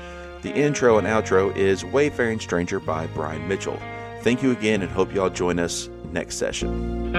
The 0.42 0.54
intro 0.54 0.98
and 0.98 1.08
outro 1.08 1.56
is 1.56 1.86
Wayfaring 1.86 2.40
Stranger 2.40 2.80
by 2.80 3.08
Brian 3.08 3.48
Mitchell. 3.48 3.80
Thank 4.22 4.42
you 4.42 4.52
again 4.52 4.82
and 4.82 4.92
hope 4.92 5.14
you 5.14 5.22
all 5.22 5.30
join 5.30 5.60
us 5.60 5.90
next 6.12 6.38
session. 6.38 7.14